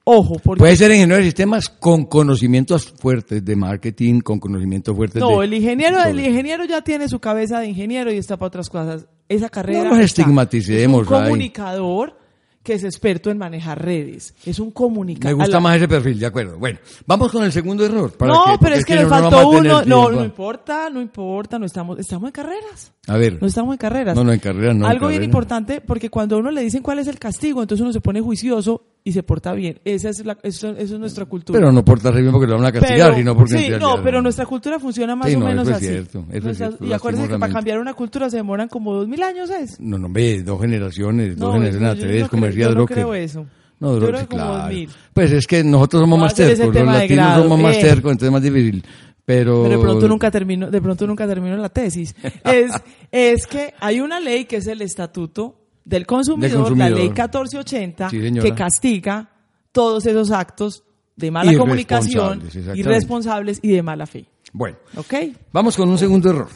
Ojo, 0.08 0.36
porque 0.38 0.60
Puede 0.60 0.76
ser 0.76 0.92
ingeniero 0.92 1.16
de 1.16 1.24
sistemas 1.24 1.68
con 1.68 2.04
conocimientos 2.04 2.94
fuertes 2.96 3.44
de 3.44 3.56
marketing, 3.56 4.20
con 4.20 4.38
conocimientos 4.38 4.94
fuertes 4.94 5.20
no, 5.20 5.40
de... 5.40 5.46
el 5.46 5.54
ingeniero, 5.54 6.00
el 6.04 6.20
ingeniero 6.20 6.64
ya 6.64 6.80
tiene 6.82 7.08
su 7.08 7.18
cabeza 7.18 7.58
de 7.58 7.66
ingeniero 7.66 8.12
y 8.12 8.16
está 8.16 8.36
para 8.36 8.46
otras 8.46 8.68
cosas. 8.70 9.06
Esa 9.28 9.48
carrera 9.48 9.84
No 9.84 9.90
nos 9.90 10.00
estigmaticemos, 10.00 11.02
Es 11.02 11.08
un 11.10 11.18
comunicador 11.18 12.16
que 12.62 12.74
es 12.74 12.82
experto 12.82 13.30
en 13.30 13.38
manejar 13.38 13.80
redes. 13.80 14.34
Es 14.44 14.58
un 14.58 14.68
Me 14.68 14.72
comunicador. 14.72 15.36
gusta 15.38 15.60
más 15.60 15.76
ese 15.76 15.86
perfil, 15.86 16.18
de 16.18 16.26
acuerdo. 16.26 16.58
Bueno, 16.58 16.80
vamos 17.06 17.30
con 17.30 17.44
el 17.44 17.52
segundo 17.52 17.84
error. 17.86 18.10
para 18.12 18.32
No, 18.32 18.44
que- 18.44 18.58
pero 18.60 18.74
es 18.74 18.84
que 18.84 18.96
le 18.96 19.06
faltó 19.06 19.48
uno. 19.50 19.84
No, 19.84 20.10
no 20.10 20.24
importa, 20.24 20.90
no 20.90 21.00
importa, 21.00 21.58
no 21.60 21.66
estamos, 21.66 21.96
estamos 22.00 22.26
en 22.26 22.32
carreras. 22.32 22.92
A 23.06 23.16
ver, 23.16 23.38
No 23.40 23.46
estamos 23.46 23.72
en 23.74 23.78
carreras. 23.78 24.16
No, 24.16 24.24
no, 24.24 24.32
en 24.32 24.40
carreras 24.40 24.74
no, 24.74 24.84
Algo 24.86 25.06
bien 25.08 25.22
importante, 25.22 25.80
porque 25.80 26.10
cuando 26.10 26.34
a 26.36 26.38
uno 26.40 26.50
le 26.50 26.60
dicen 26.62 26.82
cuál 26.82 26.98
es 26.98 27.06
el 27.06 27.20
castigo, 27.20 27.62
entonces 27.62 27.82
uno 27.82 27.92
se 27.92 28.00
pone 28.00 28.20
juicioso 28.20 28.82
y 29.06 29.12
se 29.12 29.22
porta 29.22 29.52
bien. 29.52 29.78
Esa 29.84 30.08
es 30.08 30.26
la, 30.26 30.36
eso, 30.42 30.70
eso 30.70 30.94
es 30.94 30.98
nuestra 30.98 31.26
cultura. 31.26 31.56
pero 31.56 31.70
no 31.70 31.84
portarse 31.84 32.20
bien 32.20 32.32
porque 32.32 32.48
lo 32.48 32.56
van 32.56 32.66
a 32.66 32.72
castigar, 32.72 33.10
Pero- 33.10 33.16
sino 33.18 33.36
porque... 33.36 33.50
sí, 33.52 33.56
realidad 33.68 33.78
no, 33.78 34.02
pero 34.02 34.20
nuestra 34.20 34.46
cultura 34.46 34.80
funciona 34.80 35.14
más 35.14 35.28
Sí, 35.28 35.36
o 35.36 35.38
no, 35.38 35.46
menos 35.46 35.62
eso 35.62 35.70
es 35.70 35.76
así. 35.76 35.86
cierto, 35.86 36.24
eso 36.32 36.50
es 36.50 36.56
cierto, 36.56 36.84
y 36.84 36.92
acuérdense 36.92 37.28
que 37.28 37.38
para 37.38 37.52
cambiar 37.52 37.78
una 37.78 37.94
cultura 37.94 38.28
se 38.28 38.38
demoran 38.38 38.66
como 38.66 38.92
dos 38.94 39.06
mil 39.06 39.22
años, 39.22 39.48
¿es? 39.48 39.78
No, 39.78 39.96
no, 39.96 40.08
ve, 40.10 40.42
dos 40.42 40.60
generaciones, 40.60 41.36
dos 41.36 41.54
generaciones 41.54 41.90
atrás, 41.92 42.20
no 42.22 42.28
como 42.28 42.46
decía 42.46 42.64
yo 42.64 42.68
no 42.70 42.74
Drucker. 42.74 42.96
creo 42.96 43.14
eso. 43.14 43.46
No, 43.78 43.92
Yo 43.92 44.00
Drucker, 44.00 44.08
creo 44.08 44.20
que 44.22 44.26
como 44.26 44.42
claro. 44.42 44.62
2000. 44.64 44.90
Pues 45.12 45.30
es 45.32 45.46
que 45.46 45.62
nosotros 45.62 46.00
somos 46.02 46.18
más 46.18 46.34
tercos, 46.34 46.74
los 46.74 46.74
latinos 46.74 47.08
grado, 47.08 47.42
somos 47.44 47.60
más 47.60 47.76
eh. 47.76 47.80
tercos, 47.82 48.10
entonces 48.10 48.26
es 48.26 48.32
más 48.32 48.42
difícil. 48.42 48.84
Pero... 49.24 49.62
Pero 49.62 49.68
de 49.68 49.78
pronto 49.78 50.08
nunca 50.08 50.30
termino, 50.32 50.68
de 50.68 50.80
pronto 50.82 51.06
nunca 51.06 51.28
termino 51.28 51.56
la 51.56 51.68
tesis. 51.68 52.12
Es, 52.44 52.72
es 53.12 53.46
que 53.46 53.72
hay 53.78 54.00
una 54.00 54.18
ley 54.18 54.46
que 54.46 54.56
es 54.56 54.66
el 54.66 54.82
Estatuto 54.82 55.65
del 55.86 56.04
Consumidor, 56.04 56.50
Del 56.50 56.58
Consumidor. 56.58 56.90
la 56.90 56.96
ley 56.96 57.04
1480, 57.08 58.10
Sí, 58.10 58.20
señora. 58.20 58.42
que 58.48 58.54
castiga 58.54 59.30
todos 59.72 60.04
esos 60.04 60.30
actos 60.32 60.82
de 61.16 61.30
mala 61.30 61.56
comunicación, 61.56 62.42
Irresponsables, 62.74 63.60
y 63.62 63.68
de 63.68 63.82
mala 63.82 64.06
fe. 64.06 64.26
Bueno, 64.52 64.76
¿Ok? 64.96 65.14
vamos 65.52 65.76
con 65.76 65.88
un 65.88 65.96
segundo 65.96 66.28
error, 66.30 66.48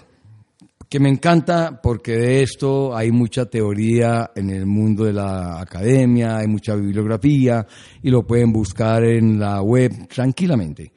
que 0.89 0.99
me 1.01 1.09
encanta 1.09 1.81
porque 1.81 2.13
de 2.17 2.43
esto 2.43 2.95
hay 2.97 3.13
mucha 3.13 3.47
teoría 3.47 4.33
en 4.35 4.51
el 4.51 4.67
mundo 4.67 5.05
de 5.05 5.13
la 5.13 5.61
academia, 5.61 6.39
hay 6.39 6.49
mucha 6.49 6.75
bibliografía 6.75 7.65
y 8.03 8.11
lo 8.11 8.27
pueden 8.27 8.53
buscar 8.53 9.05
en 9.05 9.39
la 9.39 9.63
web 9.63 10.09
tranquilamente. 10.09 10.93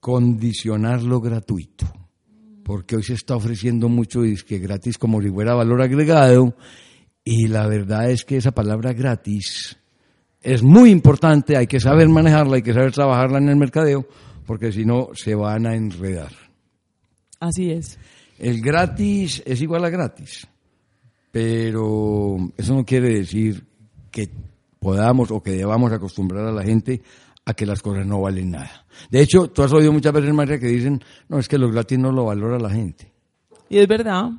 Condicionar 0.00 1.02
lo 1.02 1.20
gratuito. 1.20 1.86
Porque 2.64 2.96
hoy 2.96 3.02
se 3.04 3.14
está 3.14 3.36
ofreciendo 3.36 3.88
mucho 3.88 4.22
disque 4.22 4.58
gratis 4.58 4.98
como 4.98 5.22
si 5.22 5.30
fuera 5.30 5.54
valor 5.54 5.82
agregado 5.82 6.54
y 7.28 7.48
la 7.48 7.66
verdad 7.66 8.08
es 8.08 8.24
que 8.24 8.36
esa 8.36 8.52
palabra 8.52 8.92
gratis 8.92 9.76
es 10.40 10.62
muy 10.62 10.90
importante, 10.90 11.56
hay 11.56 11.66
que 11.66 11.80
saber 11.80 12.08
manejarla, 12.08 12.54
hay 12.54 12.62
que 12.62 12.72
saber 12.72 12.92
trabajarla 12.92 13.38
en 13.38 13.48
el 13.48 13.56
mercadeo, 13.56 14.06
porque 14.46 14.70
si 14.70 14.84
no 14.84 15.08
se 15.12 15.34
van 15.34 15.66
a 15.66 15.74
enredar. 15.74 16.30
Así 17.40 17.72
es. 17.72 17.98
El 18.38 18.60
gratis 18.60 19.42
es 19.44 19.60
igual 19.60 19.84
a 19.84 19.90
gratis, 19.90 20.46
pero 21.32 22.36
eso 22.56 22.76
no 22.76 22.84
quiere 22.84 23.08
decir 23.18 23.60
que 24.12 24.30
podamos 24.78 25.32
o 25.32 25.42
que 25.42 25.50
debamos 25.50 25.90
acostumbrar 25.90 26.46
a 26.46 26.52
la 26.52 26.62
gente 26.62 27.02
a 27.44 27.54
que 27.54 27.66
las 27.66 27.82
cosas 27.82 28.06
no 28.06 28.20
valen 28.20 28.52
nada. 28.52 28.86
De 29.10 29.20
hecho, 29.20 29.48
tú 29.48 29.64
has 29.64 29.72
oído 29.72 29.92
muchas 29.92 30.12
veces, 30.12 30.32
María, 30.32 30.60
que 30.60 30.68
dicen, 30.68 31.02
no, 31.28 31.40
es 31.40 31.48
que 31.48 31.58
lo 31.58 31.72
gratis 31.72 31.98
no 31.98 32.12
lo 32.12 32.26
valora 32.26 32.56
la 32.60 32.70
gente. 32.70 33.10
Y 33.68 33.78
es 33.78 33.88
verdad. 33.88 34.30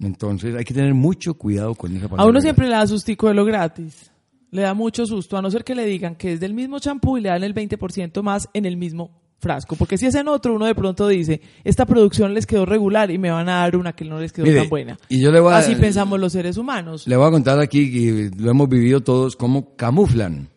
Entonces 0.00 0.54
hay 0.56 0.64
que 0.64 0.74
tener 0.74 0.94
mucho 0.94 1.34
cuidado 1.34 1.74
con 1.74 1.92
esa 1.96 2.08
palabra. 2.08 2.24
A 2.24 2.26
uno 2.28 2.40
siempre 2.40 2.66
le 2.68 2.74
da 2.74 2.86
sustico 2.86 3.28
de 3.28 3.34
lo 3.34 3.44
gratis. 3.44 4.10
Le 4.50 4.62
da 4.62 4.74
mucho 4.74 5.06
susto, 5.06 5.36
a 5.36 5.42
no 5.42 5.50
ser 5.50 5.62
que 5.62 5.74
le 5.76 5.84
digan 5.84 6.16
que 6.16 6.32
es 6.32 6.40
del 6.40 6.54
mismo 6.54 6.78
champú 6.80 7.16
y 7.18 7.20
le 7.20 7.28
dan 7.28 7.44
el 7.44 7.54
20% 7.54 8.20
más 8.22 8.48
en 8.52 8.64
el 8.66 8.76
mismo 8.76 9.20
frasco. 9.38 9.76
Porque 9.76 9.96
si 9.96 10.06
es 10.06 10.14
en 10.16 10.26
otro, 10.26 10.54
uno 10.54 10.66
de 10.66 10.74
pronto 10.74 11.06
dice, 11.06 11.40
esta 11.62 11.86
producción 11.86 12.34
les 12.34 12.46
quedó 12.46 12.66
regular 12.66 13.10
y 13.12 13.18
me 13.18 13.30
van 13.30 13.48
a 13.48 13.60
dar 13.60 13.76
una 13.76 13.92
que 13.92 14.04
no 14.04 14.18
les 14.18 14.32
quedó 14.32 14.46
Mire, 14.46 14.60
tan 14.62 14.68
buena. 14.68 14.98
y 15.08 15.20
yo 15.20 15.30
le 15.30 15.38
voy 15.40 15.52
a- 15.54 15.58
Así 15.58 15.76
pensamos 15.76 16.18
los 16.18 16.32
seres 16.32 16.56
humanos. 16.56 17.06
Le 17.06 17.16
voy 17.16 17.28
a 17.28 17.30
contar 17.30 17.60
aquí, 17.60 17.92
que 17.92 18.30
lo 18.36 18.50
hemos 18.50 18.68
vivido 18.68 19.00
todos, 19.02 19.36
cómo 19.36 19.76
camuflan 19.76 20.48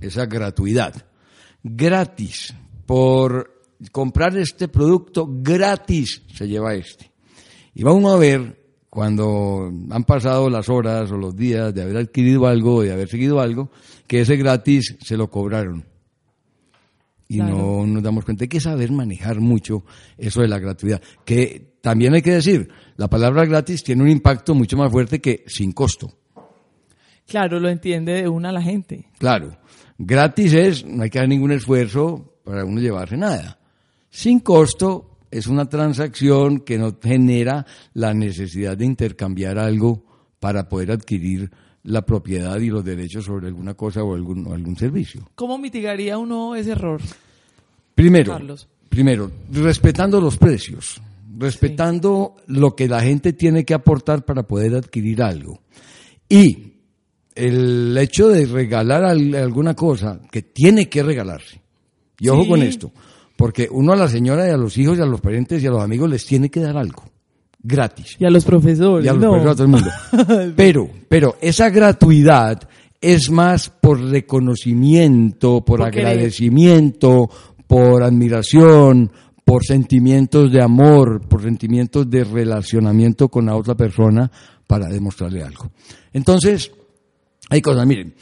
esa 0.00 0.26
gratuidad. 0.26 0.94
Gratis. 1.62 2.54
Por 2.86 3.62
comprar 3.92 4.36
este 4.36 4.68
producto 4.68 5.26
gratis 5.30 6.22
se 6.34 6.46
lleva 6.46 6.74
este. 6.74 7.10
Y 7.74 7.82
va 7.84 7.92
uno 7.92 8.10
a 8.10 8.18
ver 8.18 8.59
cuando 8.90 9.72
han 9.90 10.04
pasado 10.04 10.50
las 10.50 10.68
horas 10.68 11.10
o 11.12 11.16
los 11.16 11.34
días 11.36 11.72
de 11.72 11.82
haber 11.82 11.96
adquirido 11.96 12.46
algo 12.46 12.82
de 12.82 12.92
haber 12.92 13.08
seguido 13.08 13.40
algo, 13.40 13.70
que 14.08 14.20
ese 14.22 14.36
gratis 14.36 14.96
se 15.00 15.16
lo 15.16 15.30
cobraron. 15.30 15.84
Y 17.28 17.36
Claro. 17.36 17.56
no 17.56 17.86
nos 17.86 18.02
damos 18.02 18.24
cuenta. 18.24 18.42
Hay 18.44 18.48
que 18.48 18.58
saber 18.60 18.90
manejar 18.90 19.38
mucho 19.40 19.84
eso 20.18 20.42
de 20.42 20.48
la 20.48 20.58
gratuidad. 20.58 21.00
Que 21.24 21.74
también 21.80 22.12
hay 22.14 22.22
que 22.22 22.32
decir, 22.32 22.68
la 22.96 23.08
palabra 23.08 23.44
gratis 23.46 23.84
tiene 23.84 24.02
un 24.02 24.08
impacto 24.10 24.52
mucho 24.54 24.76
más 24.76 24.90
fuerte 24.90 25.20
que 25.20 25.44
sin 25.46 25.70
costo. 25.70 26.12
Claro, 27.28 27.60
lo 27.60 27.68
entiende 27.68 28.14
de 28.22 28.28
una 28.28 28.50
la 28.50 28.60
gente. 28.60 29.08
Claro, 29.18 29.56
gratis 29.96 30.52
es, 30.52 30.84
no 30.84 31.04
hay 31.04 31.10
que 31.10 31.20
hacer 31.20 31.28
ningún 31.28 31.52
esfuerzo 31.52 32.34
para 32.42 32.64
uno 32.64 32.80
llevarse 32.80 33.16
nada. 33.16 33.60
Sin 34.10 34.40
costo 34.40 35.09
es 35.30 35.46
una 35.46 35.68
transacción 35.68 36.60
que 36.60 36.78
no 36.78 36.96
genera 37.02 37.66
la 37.94 38.12
necesidad 38.14 38.76
de 38.76 38.86
intercambiar 38.86 39.58
algo 39.58 40.04
para 40.40 40.68
poder 40.68 40.90
adquirir 40.92 41.50
la 41.82 42.02
propiedad 42.04 42.58
y 42.60 42.68
los 42.68 42.84
derechos 42.84 43.24
sobre 43.24 43.46
alguna 43.48 43.74
cosa 43.74 44.02
o 44.02 44.14
algún, 44.14 44.46
o 44.46 44.54
algún 44.54 44.76
servicio. 44.76 45.28
¿Cómo 45.34 45.56
mitigaría 45.58 46.18
uno 46.18 46.54
ese 46.54 46.72
error? 46.72 47.00
Primero, 47.94 48.32
Carlos. 48.32 48.68
primero, 48.88 49.30
respetando 49.52 50.20
los 50.20 50.36
precios, 50.36 51.00
respetando 51.38 52.36
lo 52.46 52.74
que 52.74 52.88
la 52.88 53.00
gente 53.02 53.32
tiene 53.32 53.64
que 53.64 53.74
aportar 53.74 54.24
para 54.24 54.42
poder 54.42 54.74
adquirir 54.74 55.22
algo. 55.22 55.60
Y 56.28 56.74
el 57.34 57.96
hecho 57.98 58.28
de 58.28 58.46
regalar 58.46 59.04
al- 59.04 59.34
alguna 59.34 59.74
cosa 59.74 60.20
que 60.30 60.42
tiene 60.42 60.88
que 60.88 61.02
regalarse. 61.02 61.60
Y 62.18 62.28
ojo 62.28 62.42
Sí. 62.44 62.48
con 62.48 62.62
esto, 62.62 62.92
porque 63.40 63.68
uno 63.70 63.94
a 63.94 63.96
la 63.96 64.06
señora 64.06 64.46
y 64.46 64.50
a 64.50 64.56
los 64.58 64.76
hijos 64.76 64.98
y 64.98 65.00
a 65.00 65.06
los 65.06 65.22
parientes 65.22 65.62
y 65.62 65.66
a 65.66 65.70
los 65.70 65.82
amigos 65.82 66.10
les 66.10 66.26
tiene 66.26 66.50
que 66.50 66.60
dar 66.60 66.76
algo, 66.76 67.04
gratis. 67.62 68.16
Y 68.18 68.26
a 68.26 68.30
los 68.30 68.44
profesores. 68.44 69.06
Y 69.06 69.08
a 69.08 69.14
los 69.14 69.22
no. 69.22 69.30
profesores, 69.30 69.52
a 69.52 69.56
todo 69.56 69.64
el 69.64 70.26
mundo. 70.36 70.52
Pero, 70.56 70.90
pero 71.08 71.36
esa 71.40 71.70
gratuidad 71.70 72.68
es 73.00 73.30
más 73.30 73.70
por 73.70 73.98
reconocimiento, 73.98 75.64
por, 75.64 75.78
Por 75.80 75.90
querer. 75.90 76.08
agradecimiento, 76.08 77.30
por 77.66 78.02
admiración, 78.02 79.10
por 79.42 79.64
sentimientos 79.64 80.52
de 80.52 80.62
amor, 80.62 81.22
por 81.26 81.42
sentimientos 81.42 82.10
de 82.10 82.24
relacionamiento 82.24 83.30
con 83.30 83.46
la 83.46 83.56
otra 83.56 83.74
persona 83.74 84.30
para 84.66 84.86
demostrarle 84.86 85.42
algo. 85.42 85.70
Entonces, 86.12 86.70
hay 87.48 87.62
cosas, 87.62 87.86
miren, 87.86 88.12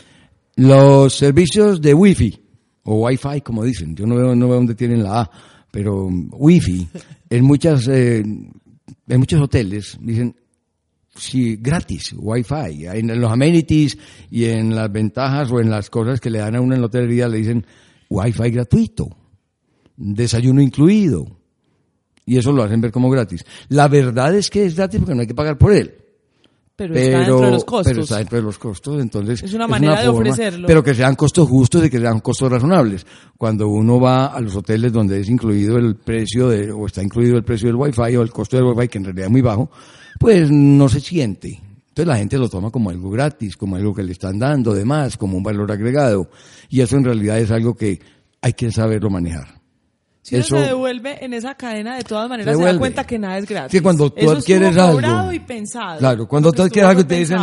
los 0.55 1.13
servicios 1.13 1.81
de 1.81 1.93
Wi-Fi, 1.93 2.48
o 2.91 2.95
Wi-Fi 3.05 3.43
como 3.43 3.65
dicen, 3.65 3.95
yo 3.95 4.07
no 4.07 4.17
veo, 4.17 4.35
no 4.35 4.49
veo 4.49 4.57
dónde 4.57 4.75
tienen 4.75 5.03
la 5.03 5.21
A, 5.21 5.31
pero 5.71 6.07
um, 6.07 6.31
Wi-Fi, 6.33 6.89
en 7.29 7.45
muchas, 7.45 7.87
eh, 7.89 8.21
en 8.21 9.19
muchos 9.19 9.43
hoteles 9.43 9.99
dicen, 10.01 10.35
sí, 11.15 11.57
gratis, 11.57 12.15
Wi-Fi, 12.17 12.87
en 12.87 13.21
los 13.21 13.31
amenities 13.31 13.99
y 14.31 14.47
en 14.47 14.75
las 14.75 14.91
ventajas 14.91 15.51
o 15.53 15.61
en 15.61 15.69
las 15.69 15.91
cosas 15.91 16.19
que 16.19 16.31
le 16.31 16.39
dan 16.39 16.57
a 16.57 16.63
uno 16.63 16.75
en 16.75 16.81
la 16.81 16.87
hotelería 16.87 17.29
le 17.29 17.39
dicen 17.39 17.67
Wi-Fi 18.09 18.51
gratuito, 18.51 19.11
desayuno 19.95 20.63
incluido, 20.63 21.27
y 22.25 22.39
eso 22.39 22.53
lo 22.53 22.63
hacen 22.63 22.81
ver 22.81 22.91
como 22.91 23.11
gratis. 23.11 23.45
La 23.69 23.89
verdad 23.89 24.35
es 24.35 24.49
que 24.49 24.65
es 24.65 24.77
gratis 24.77 25.01
porque 25.01 25.15
no 25.15 25.21
hay 25.21 25.27
que 25.27 25.35
pagar 25.35 25.59
por 25.59 25.75
él 25.75 26.08
Pero, 26.79 26.95
está 26.95 27.19
dentro 27.19 27.41
de 27.41 27.51
los 27.51 27.65
costos. 27.65 27.93
pero 27.93 28.03
está 28.05 28.19
dentro 28.19 28.39
de 28.39 28.45
los 28.45 28.57
costos, 28.57 29.01
entonces 29.03 29.43
Es 29.43 29.53
una 29.53 29.67
manera 29.67 30.01
de 30.01 30.07
ofrecerlo. 30.07 30.69
Pero 30.69 30.85
que 30.85 30.95
sean 30.95 31.17
costos 31.17 31.49
justos 31.49 31.85
y 31.85 31.91
que 31.91 31.99
sean 31.99 32.21
costos 32.21 32.53
razonables. 32.53 33.05
Cuando 33.37 33.67
uno 33.67 33.99
va 33.99 34.27
a 34.27 34.41
los 34.41 34.55
hoteles 34.55 34.93
donde 34.93 35.19
es 35.19 35.29
incluido 35.29 35.77
el 35.77 35.97
precio 35.97 36.49
de, 36.49 36.71
o 36.71 36.87
está 36.87 37.03
incluido 37.03 37.37
el 37.37 37.43
precio 37.43 37.67
del 37.67 37.75
wifi 37.75 38.15
o 38.15 38.23
el 38.23 38.31
costo 38.31 38.57
del 38.57 38.67
wifi, 38.67 38.87
que 38.87 38.99
en 38.99 39.05
realidad 39.07 39.27
es 39.27 39.33
muy 39.33 39.41
bajo, 39.41 39.73
pues 40.21 40.53
no 40.53 40.89
se 40.89 41.01
siente. 41.01 41.61
Entonces 41.89 42.07
la 42.07 42.17
gente 42.17 42.39
lo 42.39 42.49
toma 42.49 42.71
como 42.71 42.91
algo 42.91 43.11
gratis, 43.11 43.57
como 43.57 43.75
algo 43.75 43.93
que 43.93 44.05
le 44.05 44.13
están 44.13 44.39
dando, 44.39 44.73
demás, 44.73 45.17
como 45.17 45.37
un 45.37 45.43
valor 45.43 45.73
agregado. 45.73 46.31
Y 46.69 46.81
eso 46.81 46.97
en 46.97 47.05
realidad 47.05 47.41
es 47.41 47.51
algo 47.51 47.75
que 47.75 47.99
hay 48.41 48.53
que 48.53 48.71
saberlo 48.71 49.11
manejar. 49.11 49.58
Si 50.29 50.35
uno 50.35 50.45
Eso- 50.45 50.57
se 50.57 50.63
devuelve 50.67 51.25
en 51.25 51.33
esa 51.33 51.55
cadena, 51.55 51.97
de 51.97 52.05
todas 52.05 52.29
maneras 52.29 52.55
Se 52.55 52.63
se, 52.63 52.73
da 52.73 52.79
cuenta 52.79 53.05
que 53.05 53.19
nada 53.19 53.39
es 53.39 53.47
gratis. 53.47 53.73
Sí, 53.73 53.81
cuando 53.83 54.11
tú 54.13 54.21
Eso 54.21 54.33
adquieres 54.33 54.77
algo. 54.77 55.33
y 55.33 55.39
pensado. 55.41 55.99
Claro, 55.99 56.29
cuando 56.29 56.51
que 56.51 56.57
tú 56.59 56.63
adquieres 56.65 56.91
algo 56.91 57.07
te 57.07 57.15
dicen, 57.17 57.39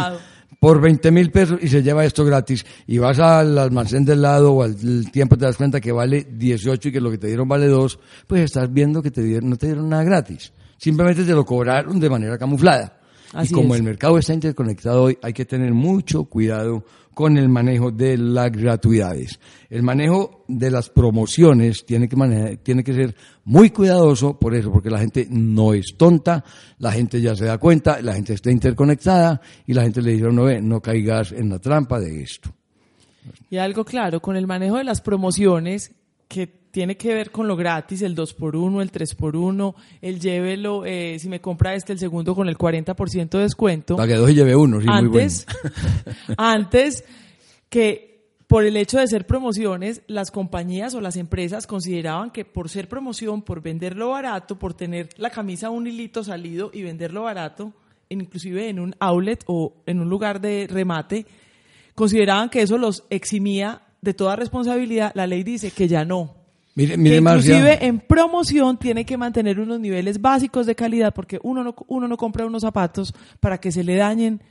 por 0.59 0.79
20 0.79 1.09
mil 1.11 1.31
pesos 1.31 1.59
y 1.61 1.67
se 1.67 1.81
lleva 1.81 2.05
esto 2.05 2.23
gratis. 2.23 2.63
Y 2.85 2.99
vas 2.99 3.17
al 3.19 3.57
almacén 3.57 4.05
del 4.05 4.21
lado 4.21 4.53
o 4.53 4.63
al 4.63 4.75
tiempo 5.11 5.35
te 5.35 5.45
das 5.45 5.57
cuenta 5.57 5.81
que 5.81 5.91
vale 5.91 6.27
18 6.31 6.89
y 6.89 6.91
que 6.91 7.01
lo 7.01 7.09
que 7.09 7.17
te 7.17 7.27
dieron 7.27 7.47
vale 7.47 7.67
2, 7.67 7.99
pues 8.27 8.41
estás 8.43 8.71
viendo 8.71 9.01
que 9.01 9.09
te 9.09 9.23
dieron, 9.23 9.49
no 9.49 9.57
te 9.57 9.65
dieron 9.65 9.89
nada 9.89 10.03
gratis. 10.03 10.53
Simplemente 10.77 11.23
te 11.23 11.31
lo 11.31 11.43
cobraron 11.43 11.99
de 11.99 12.09
manera 12.09 12.37
camuflada. 12.37 12.99
y 13.43 13.51
como 13.51 13.75
el 13.75 13.83
mercado 13.83 14.17
está 14.17 14.33
interconectado 14.33 15.03
hoy, 15.03 15.17
hay 15.21 15.33
que 15.33 15.43
tener 15.45 15.73
mucho 15.73 16.25
cuidado 16.25 16.85
con 17.15 17.37
el 17.37 17.49
manejo 17.49 17.89
de 17.89 18.17
las 18.17 18.51
gratuidades. 18.51 19.39
El 19.69 19.81
manejo 19.81 20.43
de 20.47 20.69
las 20.69 20.89
promociones 20.89 21.85
tiene 21.85 22.07
que, 22.07 22.59
tiene 22.61 22.83
que 22.83 22.93
ser 22.93 23.15
muy 23.45 23.71
cuidadoso 23.71 24.37
por 24.37 24.53
eso, 24.53 24.71
porque 24.71 24.91
la 24.91 24.99
gente 24.99 25.25
no 25.31 25.73
es 25.73 25.95
tonta, 25.97 26.43
la 26.77 26.91
gente 26.91 27.19
ya 27.21 27.35
se 27.35 27.45
da 27.45 27.57
cuenta, 27.57 28.01
la 28.01 28.13
gente 28.13 28.33
está 28.33 28.51
interconectada 28.51 29.41
y 29.65 29.73
la 29.73 29.83
gente 29.83 30.01
le 30.01 30.11
dice, 30.11 30.25
no 30.25 30.45
no 30.61 30.81
caigas 30.81 31.31
en 31.31 31.49
la 31.49 31.57
trampa 31.57 31.99
de 31.99 32.21
esto. 32.21 32.53
Y 33.49 33.57
algo 33.57 33.85
claro, 33.85 34.21
con 34.21 34.35
el 34.35 34.45
manejo 34.45 34.77
de 34.77 34.83
las 34.83 35.01
promociones, 35.01 35.93
que 36.27 36.64
tiene 36.75 36.97
que 36.97 37.13
ver 37.13 37.31
con 37.31 37.47
lo 37.47 37.55
gratis, 37.55 38.01
el 38.01 38.17
2x1, 38.17 38.81
el 38.81 38.91
3x1, 38.91 39.75
el 40.01 40.19
llévelo, 40.19 40.83
eh, 40.83 41.17
si 41.19 41.29
me 41.29 41.39
compra 41.39 41.73
este, 41.73 41.93
el 41.93 41.99
segundo 41.99 42.35
con 42.35 42.49
el 42.49 42.57
40% 42.57 43.29
de 43.29 43.39
descuento. 43.39 43.95
Para 43.95 44.09
que 44.09 44.15
dos 44.15 44.29
y 44.29 44.33
lleve 44.33 44.57
uno, 44.57 44.81
sí, 44.81 44.87
antes, 44.89 45.47
muy 45.47 45.71
bueno. 45.71 46.35
antes 46.37 47.05
que 47.69 48.33
por 48.47 48.65
el 48.65 48.75
hecho 48.75 48.99
de 48.99 49.07
ser 49.07 49.25
promociones, 49.25 50.01
las 50.07 50.31
compañías 50.31 50.93
o 50.95 50.99
las 50.99 51.15
empresas 51.15 51.65
consideraban 51.65 52.29
que 52.29 52.43
por 52.43 52.67
ser 52.67 52.89
promoción, 52.89 53.41
por 53.41 53.61
venderlo 53.61 54.09
barato, 54.09 54.59
por 54.59 54.73
tener 54.73 55.07
la 55.15 55.29
camisa 55.29 55.69
un 55.69 55.87
hilito 55.87 56.25
salido 56.25 56.71
y 56.73 56.83
venderlo 56.83 57.23
barato, 57.23 57.71
inclusive 58.09 58.67
en 58.67 58.81
un 58.81 58.95
outlet 58.99 59.45
o 59.47 59.75
en 59.85 60.01
un 60.01 60.09
lugar 60.09 60.41
de 60.41 60.67
remate, 60.69 61.25
consideraban 61.95 62.49
que 62.49 62.63
eso 62.63 62.77
los 62.77 63.05
eximía 63.09 63.83
de 64.01 64.13
toda 64.13 64.35
responsabilidad, 64.35 65.13
la 65.15 65.25
ley 65.25 65.43
dice 65.43 65.71
que 65.71 65.87
ya 65.87 66.03
no. 66.03 66.34
Mire, 66.75 66.97
mire 66.97 67.17
inclusive 67.17 67.85
en 67.85 67.99
promoción 67.99 68.77
tiene 68.77 69.05
que 69.05 69.17
mantener 69.17 69.59
unos 69.61 69.79
niveles 69.79 70.19
básicos 70.19 70.65
de 70.65 70.75
calidad 70.75 71.13
porque 71.13 71.39
uno 71.41 71.63
no, 71.63 71.73
uno 71.87 72.07
no 72.07 72.17
compra 72.17 72.45
unos 72.45 72.63
zapatos 72.63 73.13
para 73.39 73.57
que 73.57 73.71
se 73.71 73.81
le 73.81 73.95
dañen 73.95 74.41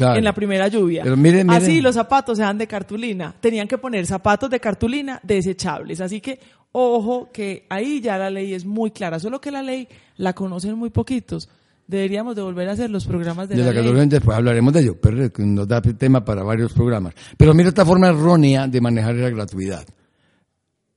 en 0.00 0.24
la 0.24 0.32
primera 0.32 0.68
lluvia. 0.68 1.04
Así 1.48 1.82
los 1.82 1.94
zapatos 1.94 2.38
sean 2.38 2.56
de 2.56 2.66
cartulina. 2.66 3.34
Tenían 3.38 3.68
que 3.68 3.78
poner 3.78 4.06
zapatos 4.06 4.48
de 4.48 4.60
cartulina 4.60 5.20
desechables. 5.22 6.00
Así 6.00 6.22
que 6.22 6.40
ojo 6.72 7.30
que 7.30 7.66
ahí 7.68 8.00
ya 8.00 8.16
la 8.16 8.30
ley 8.30 8.54
es 8.54 8.64
muy 8.64 8.90
clara, 8.90 9.20
solo 9.20 9.40
que 9.40 9.50
la 9.50 9.62
ley 9.62 9.86
la 10.16 10.32
conocen 10.32 10.76
muy 10.76 10.88
poquitos. 10.90 11.48
Deberíamos 11.86 12.34
de 12.34 12.40
volver 12.40 12.66
a 12.70 12.72
hacer 12.72 12.88
los 12.88 13.04
programas 13.04 13.46
de, 13.46 13.56
de 13.56 13.62
la, 13.62 13.72
la 13.74 13.82
ley. 13.82 14.06
Después 14.08 14.38
hablaremos 14.38 14.72
de 14.72 14.80
ello, 14.80 14.98
pero 14.98 15.30
nos 15.38 15.68
da 15.68 15.82
tema 15.82 16.24
para 16.24 16.42
varios 16.42 16.72
programas. 16.72 17.14
Pero 17.36 17.52
mira 17.52 17.68
esta 17.68 17.84
forma 17.84 18.08
errónea 18.08 18.66
de 18.66 18.80
manejar 18.80 19.14
la 19.16 19.28
gratuidad. 19.28 19.84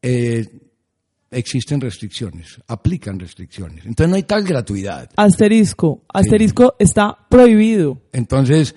Eh, 0.02 0.48
existen 1.32 1.82
restricciones, 1.82 2.60
aplican 2.68 3.20
restricciones. 3.20 3.86
Entonces 3.86 4.10
no 4.10 4.16
hay 4.16 4.24
tal 4.24 4.44
gratuidad. 4.44 5.10
Asterisco, 5.16 6.04
asterisco 6.14 6.76
está 6.80 7.18
prohibido. 7.30 8.02
Entonces, 8.14 8.76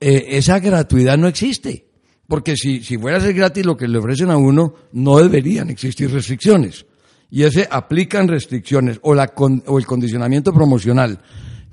eh, 0.00 0.24
esa 0.30 0.58
gratuidad 0.58 1.18
no 1.18 1.28
existe. 1.28 1.86
Porque 2.26 2.56
si, 2.56 2.82
si 2.82 2.96
fuera 2.96 3.18
a 3.18 3.20
ser 3.20 3.34
gratis 3.34 3.66
lo 3.66 3.76
que 3.76 3.86
le 3.86 3.98
ofrecen 3.98 4.30
a 4.30 4.36
uno, 4.36 4.74
no 4.92 5.18
deberían 5.18 5.68
existir 5.70 6.10
restricciones. 6.10 6.86
Y 7.30 7.42
ese 7.42 7.68
aplican 7.70 8.28
restricciones 8.28 8.98
o, 9.02 9.14
la 9.14 9.32
o 9.36 9.78
el 9.78 9.86
condicionamiento 9.86 10.52
promocional. 10.52 11.20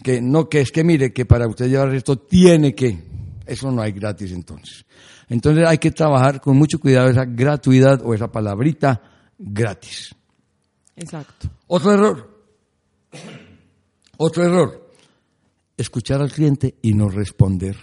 Que 0.04 0.22
no, 0.22 0.50
que 0.50 0.62
es 0.62 0.72
que 0.72 0.84
mire, 0.84 1.14
que 1.14 1.26
para 1.26 1.48
usted 1.48 1.70
llevar 1.70 1.94
esto 1.94 2.18
tiene 2.18 2.74
que. 2.74 2.98
Eso 3.46 3.72
no 3.72 3.82
hay 3.82 3.92
gratis 3.92 4.32
entonces. 4.32 4.86
Entonces 5.28 5.66
hay 5.68 5.78
que 5.78 5.92
trabajar 5.92 6.42
con 6.42 6.58
mucho 6.58 6.80
cuidado 6.80 7.10
esa 7.10 7.26
gratuidad 7.26 8.02
o 8.04 8.14
esa 8.14 8.32
palabrita 8.32 9.02
gratis. 9.40 10.14
Exacto. 10.96 11.50
Otro 11.68 11.94
error. 11.94 12.44
Otro 14.18 14.44
error. 14.44 14.92
Escuchar 15.78 16.22
al 16.22 16.32
cliente 16.32 16.76
y 16.82 16.94
no 16.94 17.08
responder. 17.08 17.78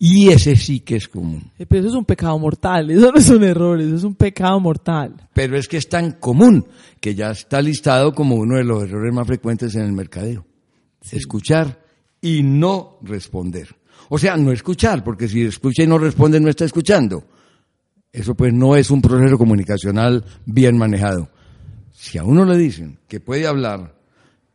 Y 0.00 0.28
ese 0.28 0.54
sí 0.54 0.80
que 0.80 0.96
es 0.96 1.08
común. 1.08 1.50
Eh, 1.58 1.66
pero 1.66 1.80
eso 1.80 1.88
es 1.90 1.94
un 1.96 2.04
pecado 2.04 2.38
mortal, 2.38 2.90
eso 2.90 3.10
no 3.10 3.18
es 3.18 3.28
un 3.30 3.42
error, 3.42 3.80
eso 3.80 3.96
es 3.96 4.04
un 4.04 4.14
pecado 4.14 4.60
mortal. 4.60 5.28
Pero 5.32 5.56
es 5.56 5.66
que 5.66 5.76
es 5.76 5.88
tan 5.88 6.12
común 6.12 6.66
que 7.00 7.14
ya 7.14 7.30
está 7.30 7.60
listado 7.60 8.12
como 8.14 8.36
uno 8.36 8.56
de 8.56 8.64
los 8.64 8.84
errores 8.84 9.12
más 9.12 9.26
frecuentes 9.26 9.74
en 9.74 9.82
el 9.82 9.92
mercadeo. 9.92 10.46
Escuchar 11.10 11.82
y 12.20 12.42
no 12.42 12.98
responder. 13.02 13.74
O 14.08 14.18
sea, 14.18 14.36
no 14.36 14.52
escuchar, 14.52 15.02
porque 15.02 15.26
si 15.26 15.42
escucha 15.42 15.82
y 15.82 15.86
no 15.86 15.98
responde 15.98 16.38
no 16.40 16.48
está 16.48 16.64
escuchando. 16.64 17.24
Eso 18.12 18.34
pues 18.34 18.52
no 18.52 18.76
es 18.76 18.90
un 18.90 19.02
proceso 19.02 19.38
comunicacional 19.38 20.24
bien 20.46 20.76
manejado. 20.76 21.28
Si 21.92 22.18
a 22.18 22.24
uno 22.24 22.44
le 22.44 22.56
dicen 22.56 22.98
que 23.08 23.20
puede 23.20 23.46
hablar 23.46 23.94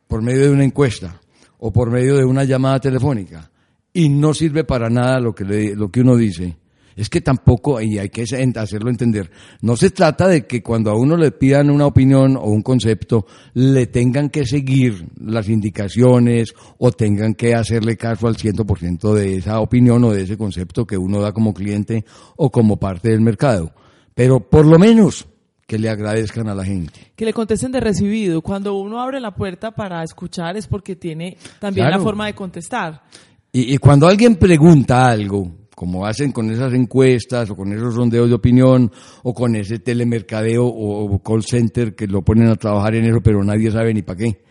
por 0.06 0.22
medio 0.22 0.42
de 0.42 0.50
una 0.50 0.64
encuesta 0.64 1.20
o 1.58 1.72
por 1.72 1.90
medio 1.90 2.16
de 2.16 2.24
una 2.24 2.44
llamada 2.44 2.80
telefónica, 2.80 3.50
y 3.96 4.08
no 4.08 4.34
sirve 4.34 4.64
para 4.64 4.90
nada 4.90 5.20
lo 5.20 5.34
que, 5.34 5.74
lo 5.74 5.90
que 5.90 6.00
uno 6.00 6.16
dice. 6.16 6.56
Es 6.96 7.08
que 7.08 7.20
tampoco, 7.20 7.80
y 7.80 7.98
hay 7.98 8.08
que 8.08 8.22
hacerlo 8.22 8.90
entender, 8.90 9.30
no 9.60 9.76
se 9.76 9.90
trata 9.90 10.28
de 10.28 10.46
que 10.46 10.62
cuando 10.62 10.90
a 10.90 10.96
uno 10.96 11.16
le 11.16 11.32
pidan 11.32 11.70
una 11.70 11.86
opinión 11.86 12.36
o 12.36 12.44
un 12.44 12.62
concepto, 12.62 13.26
le 13.54 13.86
tengan 13.86 14.30
que 14.30 14.46
seguir 14.46 15.06
las 15.20 15.48
indicaciones 15.48 16.54
o 16.78 16.92
tengan 16.92 17.34
que 17.34 17.54
hacerle 17.54 17.96
caso 17.96 18.28
al 18.28 18.36
100% 18.36 19.12
de 19.14 19.36
esa 19.36 19.60
opinión 19.60 20.04
o 20.04 20.12
de 20.12 20.22
ese 20.22 20.36
concepto 20.36 20.86
que 20.86 20.96
uno 20.96 21.20
da 21.20 21.32
como 21.32 21.52
cliente 21.52 22.04
o 22.36 22.50
como 22.50 22.78
parte 22.78 23.10
del 23.10 23.20
mercado. 23.20 23.72
Pero 24.14 24.40
por 24.40 24.64
lo 24.64 24.78
menos 24.78 25.26
que 25.66 25.78
le 25.78 25.88
agradezcan 25.88 26.48
a 26.48 26.54
la 26.54 26.64
gente. 26.64 27.12
Que 27.16 27.24
le 27.24 27.32
contesten 27.32 27.72
de 27.72 27.80
recibido. 27.80 28.42
Cuando 28.42 28.74
uno 28.74 29.00
abre 29.00 29.20
la 29.20 29.34
puerta 29.34 29.70
para 29.70 30.02
escuchar 30.02 30.56
es 30.56 30.66
porque 30.66 30.96
tiene 30.96 31.36
también 31.58 31.90
la 31.90 31.98
forma 31.98 32.26
de 32.26 32.34
contestar. 32.34 33.02
Y, 33.56 33.78
cuando 33.78 34.08
alguien 34.08 34.34
pregunta 34.34 35.06
algo, 35.06 35.63
como 35.74 36.06
hacen 36.06 36.32
con 36.32 36.50
esas 36.50 36.72
encuestas 36.72 37.50
o 37.50 37.56
con 37.56 37.72
esos 37.72 37.94
rondeos 37.94 38.28
de 38.28 38.34
opinión 38.34 38.92
o 39.22 39.34
con 39.34 39.56
ese 39.56 39.78
telemercadeo 39.78 40.64
o, 40.66 41.18
call 41.22 41.42
center 41.42 41.94
que 41.94 42.06
lo 42.06 42.22
ponen 42.22 42.48
a 42.48 42.56
trabajar 42.56 42.94
en 42.94 43.06
eso 43.06 43.20
pero 43.22 43.42
nadie 43.42 43.70
sabe 43.70 43.92
ni 43.92 44.02
para 44.02 44.18
qué, 44.18 44.44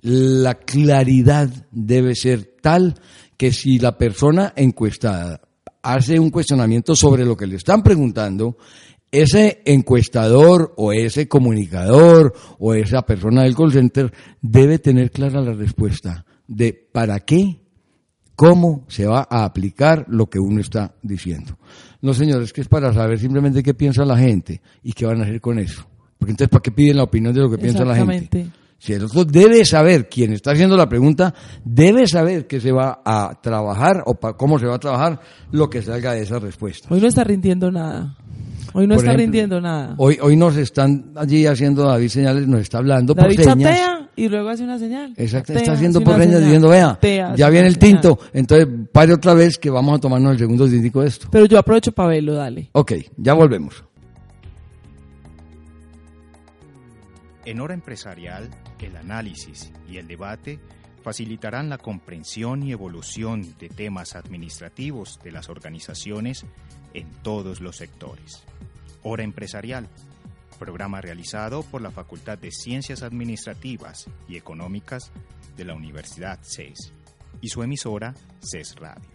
la 0.00 0.54
claridad 0.54 1.50
debe 1.70 2.14
ser 2.14 2.56
tal 2.60 2.94
que 3.36 3.52
si 3.52 3.78
la 3.78 3.96
persona 3.98 4.52
encuestada 4.56 5.40
hace 5.82 6.18
un 6.18 6.30
cuestionamiento 6.30 6.94
sobre 6.96 7.24
lo 7.24 7.36
que 7.36 7.46
le 7.46 7.56
están 7.56 7.82
preguntando, 7.82 8.56
ese 9.10 9.62
encuestador 9.64 10.72
o 10.76 10.92
ese 10.92 11.28
comunicador 11.28 12.34
o 12.58 12.74
esa 12.74 13.02
persona 13.02 13.42
del 13.42 13.54
call 13.54 13.72
center 13.72 14.12
debe 14.40 14.78
tener 14.78 15.10
clara 15.10 15.40
la 15.40 15.52
respuesta 15.52 16.24
de 16.48 16.72
para 16.72 17.20
qué 17.20 17.63
cómo 18.36 18.84
se 18.88 19.06
va 19.06 19.26
a 19.28 19.44
aplicar 19.44 20.06
lo 20.08 20.26
que 20.26 20.38
uno 20.38 20.60
está 20.60 20.94
diciendo. 21.02 21.58
No, 22.02 22.12
señores, 22.14 22.52
que 22.52 22.60
es 22.60 22.68
para 22.68 22.92
saber 22.92 23.18
simplemente 23.18 23.62
qué 23.62 23.74
piensa 23.74 24.04
la 24.04 24.16
gente 24.16 24.60
y 24.82 24.92
qué 24.92 25.06
van 25.06 25.20
a 25.20 25.24
hacer 25.24 25.40
con 25.40 25.58
eso. 25.58 25.86
Porque 26.18 26.32
entonces, 26.32 26.50
¿para 26.50 26.62
qué 26.62 26.70
piden 26.70 26.96
la 26.96 27.04
opinión 27.04 27.34
de 27.34 27.40
lo 27.40 27.50
que 27.50 27.58
piensa 27.58 27.84
la 27.84 27.96
gente? 27.96 28.50
Si 28.78 28.92
el 28.92 29.04
otro 29.04 29.24
debe 29.24 29.64
saber, 29.64 30.08
quien 30.08 30.34
está 30.34 30.50
haciendo 30.50 30.76
la 30.76 30.88
pregunta, 30.88 31.32
debe 31.64 32.06
saber 32.06 32.46
qué 32.46 32.60
se 32.60 32.70
va 32.70 33.00
a 33.04 33.40
trabajar 33.42 34.02
o 34.04 34.14
cómo 34.36 34.58
se 34.58 34.66
va 34.66 34.74
a 34.74 34.78
trabajar 34.78 35.20
lo 35.52 35.70
que 35.70 35.80
salga 35.80 36.12
de 36.12 36.22
esa 36.22 36.38
respuesta. 36.38 36.88
Hoy 36.90 37.00
no 37.00 37.08
está 37.08 37.24
rindiendo 37.24 37.70
nada. 37.70 38.16
Hoy 38.74 38.86
no 38.86 38.96
está 38.96 39.12
rindiendo 39.14 39.60
nada. 39.60 39.94
Hoy, 39.98 40.18
hoy 40.20 40.36
nos 40.36 40.56
están 40.56 41.12
allí 41.16 41.46
haciendo 41.46 41.84
David 41.84 42.08
señales, 42.08 42.46
nos 42.46 42.60
está 42.60 42.78
hablando 42.78 43.14
por 43.14 43.32
señas 43.32 44.08
y 44.16 44.28
luego 44.28 44.48
hace 44.50 44.64
una 44.64 44.78
señal. 44.78 45.14
Exacto, 45.16 45.52
está 45.52 45.72
haciendo 45.72 46.00
por 46.00 46.18
señas 46.18 46.40
diciendo, 46.40 46.68
vea, 46.68 46.98
ya 47.36 47.48
viene 47.50 47.68
el 47.68 47.78
tinto, 47.78 48.18
entonces 48.32 48.68
pare 48.92 49.12
otra 49.12 49.32
vez 49.34 49.58
que 49.58 49.70
vamos 49.70 49.96
a 49.96 50.00
tomarnos 50.00 50.32
el 50.32 50.38
segundo 50.38 50.68
tintico 50.68 51.00
de 51.00 51.08
esto. 51.08 51.28
Pero 51.30 51.46
yo 51.46 51.58
aprovecho 51.58 51.92
para 51.92 52.10
verlo, 52.10 52.34
dale. 52.34 52.68
Ok, 52.72 52.92
ya 53.16 53.32
volvemos. 53.32 53.82
En 57.44 57.60
hora 57.60 57.74
empresarial, 57.74 58.50
el 58.84 58.96
análisis 58.96 59.72
y 59.88 59.96
el 59.96 60.06
debate 60.06 60.60
facilitarán 61.02 61.68
la 61.68 61.78
comprensión 61.78 62.62
y 62.62 62.72
evolución 62.72 63.54
de 63.58 63.68
temas 63.68 64.14
administrativos 64.14 65.18
de 65.22 65.32
las 65.32 65.48
organizaciones 65.48 66.46
en 66.94 67.10
todos 67.22 67.60
los 67.60 67.76
sectores. 67.76 68.42
Hora 69.02 69.22
empresarial 69.22 69.88
programa 70.54 71.00
realizado 71.00 71.62
por 71.62 71.82
la 71.82 71.90
Facultad 71.90 72.38
de 72.38 72.50
Ciencias 72.50 73.02
Administrativas 73.02 74.06
y 74.28 74.36
Económicas 74.36 75.10
de 75.56 75.64
la 75.64 75.74
Universidad 75.74 76.38
CES 76.42 76.92
y 77.40 77.48
su 77.48 77.62
emisora 77.62 78.14
CES 78.40 78.76
Radio. 78.76 79.10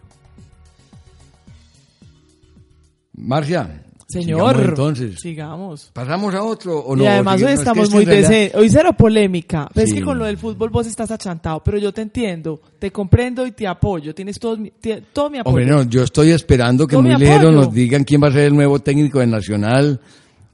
Marcia, 3.12 3.84
Señor, 4.10 4.54
Sigamos 4.56 4.68
entonces. 4.68 5.20
sigamos. 5.20 5.90
¿Pasamos 5.92 6.34
a 6.34 6.42
otro 6.42 6.78
o 6.78 6.96
no? 6.96 7.04
y 7.04 7.06
además 7.06 7.36
hoy 7.36 7.42
es 7.42 7.48
que 7.48 7.54
estamos 7.54 7.90
muy 7.90 8.04
decentes. 8.04 8.54
Hoy 8.60 8.68
cero 8.68 8.92
polémica. 8.96 9.68
Ves 9.74 9.90
Sí. 9.90 9.96
que 9.96 10.02
con 10.02 10.18
lo 10.18 10.24
del 10.24 10.36
fútbol 10.38 10.70
vos 10.70 10.86
estás 10.86 11.10
achantado, 11.10 11.62
pero 11.62 11.78
yo 11.78 11.92
te 11.92 12.02
entiendo, 12.02 12.60
te 12.78 12.90
comprendo 12.90 13.46
y 13.46 13.52
te 13.52 13.66
apoyo. 13.66 14.14
Tienes 14.14 14.38
todo 14.38 14.56
todo 15.12 15.30
mi 15.30 15.38
apoyo. 15.38 15.56
Hombre, 15.56 15.66
no, 15.66 15.82
yo 15.84 16.02
estoy 16.02 16.30
esperando 16.30 16.86
que 16.86 16.96
muy 16.96 17.14
ligero 17.14 17.52
nos 17.52 17.72
digan 17.72 18.04
quién 18.04 18.22
va 18.22 18.28
a 18.28 18.32
ser 18.32 18.46
el 18.46 18.54
nuevo 18.54 18.78
técnico 18.80 19.20
de 19.20 19.26
Nacional, 19.26 20.00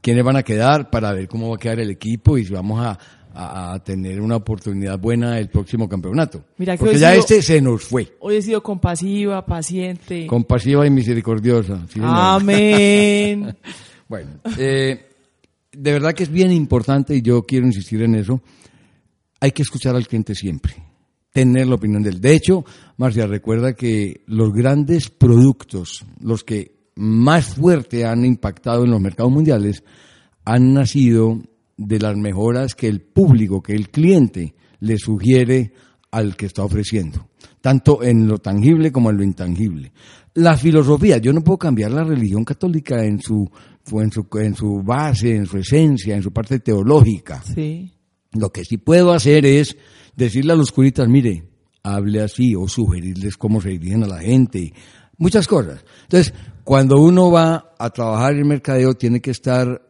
quiénes 0.03 0.23
van 0.25 0.37
a 0.37 0.43
quedar 0.43 0.91
para 0.91 1.13
ver 1.13 1.27
cómo 1.27 1.49
va 1.51 1.57
a 1.57 1.59
quedar 1.59 1.81
el 1.81 1.91
equipo 1.91 2.37
y 2.39 2.45
si 2.45 2.53
vamos 2.53 2.81
a, 2.85 2.99
a- 3.37 3.75
a 3.75 3.85
tener 3.85 4.21
una 4.21 4.37
oportunidad 4.37 4.99
buena 4.99 5.39
el 5.39 5.49
próximo 5.49 5.89
campeonato. 5.89 6.43
Mira 6.59 6.77
que 6.77 6.85
Porque 6.85 6.99
ya 6.99 7.15
este 7.15 7.43
se 7.43 7.61
nos 7.61 7.83
fue. 7.85 8.17
Hoy 8.21 8.37
he 8.37 8.43
sido 8.43 8.63
compasiva, 8.63 9.45
paciente. 9.45 10.27
Compasiva 10.27 10.87
y 10.87 10.91
misericordiosa. 10.91 11.87
sí. 11.93 12.01
Amén. 12.03 13.57
Bueno, 14.09 14.31
eh, 14.57 15.05
de 15.73 15.93
verdad 15.93 16.15
que 16.15 16.23
es 16.23 16.31
bien 16.31 16.53
importante 16.53 17.17
y 17.17 17.23
yo 17.23 17.43
quiero 17.43 17.67
insistir 17.67 18.03
en 18.03 18.15
eso. 18.15 18.41
Hay 19.41 19.51
que 19.51 19.63
escuchar 19.63 19.97
al 19.97 20.07
cliente 20.07 20.33
siempre, 20.37 20.75
tener 21.33 21.67
la 21.67 21.75
opinión 21.75 22.05
de 22.05 22.11
él. 22.11 22.21
De 22.21 22.33
hecho, 22.33 22.65
Marcia, 22.99 23.27
recuerda 23.27 23.75
que 23.75 24.23
los 24.27 24.53
grandes 24.53 25.11
productos, 25.11 26.05
los 26.21 26.45
que 26.45 26.77
más 26.95 27.47
fuerte 27.57 28.07
han 28.07 28.25
impactado 28.25 28.85
en 28.85 28.93
los 28.93 29.01
mercados 29.01 29.33
mundiales, 29.33 29.83
han 30.45 30.73
nacido 30.73 31.43
de 31.77 31.99
las 31.99 32.17
mejoras 32.17 32.75
que 32.75 32.89
el 32.89 33.01
público, 33.01 33.63
que 33.63 33.75
el 33.75 33.91
cliente 33.91 34.55
le 34.81 34.99
sugiere 34.99 35.73
al 36.11 36.37
que 36.37 36.47
está 36.47 36.65
ofreciendo, 36.65 37.29
tanto 37.61 38.03
en 38.03 38.27
lo 38.27 38.39
tangible 38.39 38.93
como 38.93 39.11
en 39.11 39.19
lo 39.19 39.25
intangible. 39.25 39.93
La 40.35 40.57
filosofía, 40.57 41.19
yo 41.19 41.33
no 41.33 41.43
puedo 41.43 41.59
cambiar 41.59 41.91
la 41.91 42.05
religión 42.05 42.45
católica 42.45 43.05
en 43.05 43.21
su, 43.21 43.51
en 43.93 44.11
su, 44.11 44.27
en 44.39 44.55
su 44.55 44.83
base, 44.83 45.35
en 45.35 45.47
su 45.47 45.59
esencia, 45.59 46.15
en 46.15 46.23
su 46.23 46.33
parte 46.33 46.61
teológica. 46.61 47.43
Sí. 47.43 47.93
Lo 48.33 48.51
que 48.51 48.65
sí 48.65 48.79
puedo 48.79 49.13
hacer 49.13 49.47
es 49.47 49.77
decirle 50.15 50.53
a 50.53 50.57
los 50.57 50.73
curitas, 50.73 51.09
mire, 51.09 51.45
hable 51.83 52.21
así, 52.21 52.55
o 52.55 52.69
sugerirles 52.69 53.37
cómo 53.37 53.61
se 53.61 53.71
dirigen 53.71 54.05
a 54.05 54.09
la 54.09 54.19
gente, 54.19 54.73
muchas 55.19 55.47
cosas. 55.47 55.85
Entonces, 56.03 56.35
cuando 56.65 57.01
uno 57.01 57.31
va 57.31 57.75
a 57.79 57.91
trabajar 57.91 58.35
en 58.35 58.49
mercadeo, 58.49 58.95
tiene 58.95 59.21
que 59.21 59.31
estar 59.31 59.86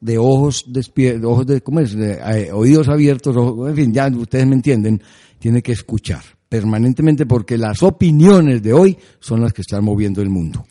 de 0.00 0.18
ojos 0.18 0.64
despiertos, 0.68 1.24
ojos 1.30 1.46
de, 1.46 1.60
¿cómo 1.60 1.80
es? 1.80 1.94
De, 1.94 2.12
eh, 2.14 2.52
oídos 2.52 2.88
abiertos, 2.88 3.36
ojos- 3.36 3.68
en 3.70 3.76
fin, 3.76 3.92
ya 3.92 4.08
ustedes 4.08 4.46
me 4.46 4.54
entienden, 4.54 5.02
tiene 5.38 5.62
que 5.62 5.72
escuchar 5.72 6.22
permanentemente 6.48 7.26
porque 7.26 7.56
las 7.56 7.82
opiniones 7.82 8.62
de 8.62 8.72
hoy 8.72 8.98
son 9.20 9.40
las 9.42 9.52
que 9.52 9.60
están 9.62 9.84
moviendo 9.84 10.20
el 10.22 10.30
mundo. 10.30 10.64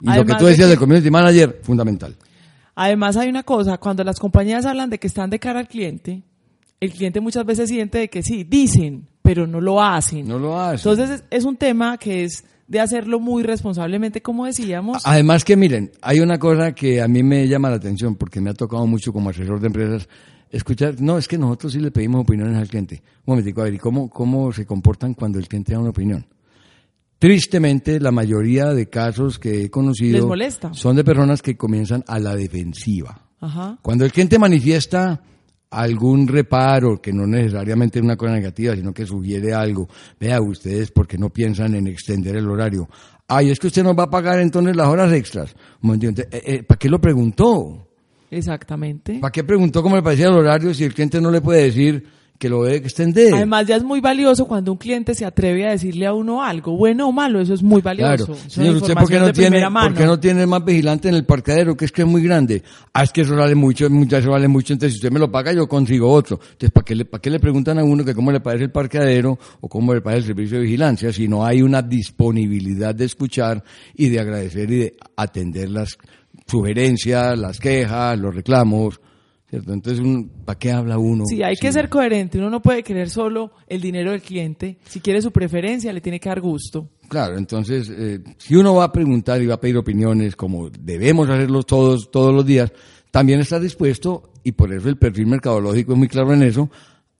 Y 0.00 0.06
lo 0.12 0.24
que 0.24 0.34
tú 0.34 0.44
de 0.44 0.50
decías 0.50 0.68
del 0.68 0.78
community 0.78 1.10
manager, 1.10 1.60
fundamental. 1.62 2.16
Además 2.74 3.16
hay 3.16 3.28
una 3.28 3.42
cosa, 3.44 3.78
cuando 3.78 4.02
las 4.02 4.18
compañías 4.18 4.66
hablan 4.66 4.90
de 4.90 4.98
que 4.98 5.06
están 5.06 5.30
de 5.30 5.38
cara 5.38 5.60
al 5.60 5.68
cliente, 5.68 6.22
el 6.80 6.90
cliente 6.92 7.20
muchas 7.20 7.46
veces 7.46 7.68
siente 7.68 7.98
de 7.98 8.08
que 8.10 8.22
sí, 8.22 8.44
dicen, 8.44 9.06
pero 9.22 9.46
no 9.46 9.60
lo 9.60 9.80
hacen. 9.82 10.26
No 10.26 10.38
lo 10.38 10.58
hace. 10.60 10.88
Entonces 10.88 11.20
es, 11.20 11.24
es 11.30 11.44
un 11.44 11.56
tema 11.56 11.96
que 11.96 12.24
es 12.24 12.44
de 12.66 12.80
hacerlo 12.80 13.20
muy 13.20 13.42
responsablemente, 13.42 14.22
como 14.22 14.46
decíamos. 14.46 15.02
Además 15.04 15.44
que 15.44 15.56
miren, 15.56 15.92
hay 16.00 16.20
una 16.20 16.38
cosa 16.38 16.74
que 16.74 17.02
a 17.02 17.08
mí 17.08 17.22
me 17.22 17.46
llama 17.48 17.70
la 17.70 17.76
atención 17.76 18.16
porque 18.16 18.40
me 18.40 18.50
ha 18.50 18.54
tocado 18.54 18.86
mucho 18.86 19.12
como 19.12 19.30
asesor 19.30 19.60
de 19.60 19.66
empresas 19.66 20.08
escuchar, 20.56 21.00
no, 21.00 21.18
es 21.18 21.26
que 21.26 21.36
nosotros 21.36 21.72
sí 21.72 21.80
le 21.80 21.90
pedimos 21.90 22.22
opiniones 22.22 22.56
al 22.56 22.68
cliente. 22.68 23.02
Un 23.26 23.32
momentico, 23.32 23.60
a 23.60 23.64
ver, 23.64 23.74
¿y 23.74 23.78
cómo, 23.78 24.08
cómo 24.08 24.52
se 24.52 24.64
comportan 24.64 25.14
cuando 25.14 25.38
el 25.38 25.48
cliente 25.48 25.72
da 25.72 25.80
una 25.80 25.90
opinión? 25.90 26.26
Tristemente, 27.18 28.00
la 28.00 28.12
mayoría 28.12 28.66
de 28.66 28.88
casos 28.88 29.38
que 29.38 29.64
he 29.64 29.70
conocido 29.70 30.18
Les 30.18 30.24
molesta. 30.24 30.72
son 30.74 30.96
de 30.96 31.04
personas 31.04 31.42
que 31.42 31.56
comienzan 31.56 32.04
a 32.06 32.18
la 32.18 32.36
defensiva. 32.36 33.28
Ajá. 33.40 33.78
Cuando 33.82 34.04
el 34.04 34.12
cliente 34.12 34.38
manifiesta 34.38 35.22
algún 35.74 36.26
reparo, 36.28 37.00
que 37.00 37.12
no 37.12 37.26
necesariamente 37.26 37.98
es 37.98 38.04
una 38.04 38.16
cosa 38.16 38.32
negativa, 38.32 38.74
sino 38.74 38.92
que 38.92 39.06
sugiere 39.06 39.52
algo, 39.52 39.88
vea 40.18 40.40
ustedes 40.40 40.90
porque 40.90 41.18
no 41.18 41.30
piensan 41.30 41.74
en 41.74 41.86
extender 41.86 42.36
el 42.36 42.48
horario. 42.48 42.88
Ay, 43.26 43.50
es 43.50 43.58
que 43.58 43.68
usted 43.68 43.82
nos 43.82 43.98
va 43.98 44.04
a 44.04 44.10
pagar 44.10 44.40
entonces 44.40 44.76
las 44.76 44.88
horas 44.88 45.12
extras. 45.12 45.54
Eh, 45.82 46.24
eh, 46.30 46.62
¿Para 46.62 46.78
qué 46.78 46.88
lo 46.88 47.00
preguntó? 47.00 47.88
Exactamente. 48.30 49.18
¿Para 49.20 49.32
qué 49.32 49.44
preguntó 49.44 49.82
cómo 49.82 49.96
le 49.96 50.02
parecía 50.02 50.26
el 50.26 50.34
horario 50.34 50.74
si 50.74 50.84
el 50.84 50.94
cliente 50.94 51.20
no 51.20 51.30
le 51.30 51.40
puede 51.40 51.64
decir 51.64 52.04
que 52.44 52.50
lo 52.50 52.62
debe 52.62 52.76
extender? 52.76 53.32
Además 53.32 53.66
ya 53.66 53.76
es 53.76 53.82
muy 53.82 54.02
valioso 54.02 54.46
cuando 54.46 54.70
un 54.72 54.76
cliente 54.76 55.14
se 55.14 55.24
atreve 55.24 55.66
a 55.66 55.70
decirle 55.70 56.04
a 56.04 56.12
uno 56.12 56.44
algo, 56.44 56.76
bueno 56.76 57.08
o 57.08 57.12
malo, 57.12 57.40
eso 57.40 57.54
es 57.54 57.62
muy 57.62 57.80
valioso. 57.80 58.26
Claro. 58.26 58.40
Señor, 58.48 58.76
¿usted 58.76 58.92
por 58.92 59.08
qué, 59.08 59.18
no 59.18 59.32
tiene, 59.32 59.62
por 59.66 59.94
qué 59.94 60.04
no 60.04 60.20
tiene 60.20 60.46
más 60.46 60.62
vigilante 60.62 61.08
en 61.08 61.14
el 61.14 61.24
parqueadero? 61.24 61.74
Que 61.74 61.86
es 61.86 61.92
que 61.92 62.02
es 62.02 62.06
muy 62.06 62.22
grande. 62.22 62.62
Ah, 62.92 63.02
es 63.02 63.12
que 63.12 63.22
eso 63.22 63.34
vale 63.34 63.54
mucho, 63.54 63.88
muchas 63.88 64.20
eso 64.20 64.32
vale 64.32 64.46
mucho, 64.46 64.74
entonces 64.74 64.92
si 64.92 64.98
usted 64.98 65.10
me 65.10 65.18
lo 65.18 65.30
paga 65.30 65.54
yo 65.54 65.66
consigo 65.66 66.12
otro. 66.12 66.38
Entonces, 66.38 66.70
¿para 66.70 66.84
qué, 66.84 66.94
le, 66.94 67.06
¿para 67.06 67.22
qué 67.22 67.30
le 67.30 67.40
preguntan 67.40 67.78
a 67.78 67.84
uno 67.84 68.04
que 68.04 68.14
cómo 68.14 68.30
le 68.30 68.40
parece 68.40 68.64
el 68.64 68.70
parqueadero 68.70 69.38
o 69.62 69.66
cómo 69.66 69.94
le 69.94 70.02
parece 70.02 70.18
el 70.18 70.36
servicio 70.36 70.58
de 70.58 70.64
vigilancia 70.64 71.14
si 71.14 71.26
no 71.26 71.46
hay 71.46 71.62
una 71.62 71.80
disponibilidad 71.80 72.94
de 72.94 73.06
escuchar 73.06 73.64
y 73.94 74.10
de 74.10 74.20
agradecer 74.20 74.70
y 74.70 74.76
de 74.80 74.96
atender 75.16 75.70
las 75.70 75.96
sugerencias, 76.46 77.38
las 77.38 77.58
quejas, 77.58 78.18
los 78.18 78.34
reclamos? 78.34 79.00
¿Cierto? 79.54 79.72
Entonces, 79.72 80.04
¿para 80.44 80.58
qué 80.58 80.72
habla 80.72 80.98
uno? 80.98 81.26
Sí, 81.26 81.40
hay 81.44 81.54
que 81.54 81.70
ser 81.70 81.88
coherente. 81.88 82.38
Uno 82.38 82.50
no 82.50 82.60
puede 82.60 82.82
querer 82.82 83.08
solo 83.08 83.52
el 83.68 83.80
dinero 83.80 84.10
del 84.10 84.20
cliente. 84.20 84.78
Si 84.84 84.98
quiere 84.98 85.22
su 85.22 85.30
preferencia, 85.30 85.92
le 85.92 86.00
tiene 86.00 86.18
que 86.18 86.28
dar 86.28 86.40
gusto. 86.40 86.88
Claro, 87.08 87.38
entonces, 87.38 87.88
eh, 87.88 88.18
si 88.36 88.56
uno 88.56 88.74
va 88.74 88.84
a 88.84 88.92
preguntar 88.92 89.40
y 89.40 89.46
va 89.46 89.54
a 89.54 89.60
pedir 89.60 89.76
opiniones, 89.76 90.34
como 90.34 90.70
debemos 90.70 91.30
hacerlo 91.30 91.62
todos, 91.62 92.10
todos 92.10 92.34
los 92.34 92.44
días, 92.44 92.72
también 93.12 93.38
está 93.38 93.60
dispuesto, 93.60 94.32
y 94.42 94.50
por 94.50 94.72
eso 94.72 94.88
el 94.88 94.96
perfil 94.96 95.28
mercadológico 95.28 95.92
es 95.92 95.98
muy 95.98 96.08
claro 96.08 96.32
en 96.32 96.42
eso, 96.42 96.68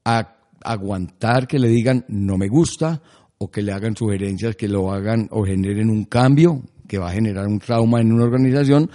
a 0.05 0.37
aguantar 0.65 1.47
que 1.47 1.61
le 1.61 1.69
digan 1.69 2.05
no 2.09 2.37
me 2.37 2.49
gusta, 2.49 3.01
o 3.39 3.49
que 3.49 3.63
le 3.63 3.71
hagan 3.71 3.97
sugerencias 3.97 4.57
que 4.57 4.67
lo 4.67 4.91
hagan 4.93 5.29
o 5.31 5.45
generen 5.45 5.89
un 5.89 6.07
cambio 6.07 6.63
que 6.89 6.99
va 6.99 7.11
a 7.11 7.13
generar 7.13 7.47
un 7.47 7.61
trauma 7.61 8.01
en 8.01 8.13
una 8.13 8.25
organización, 8.25 8.91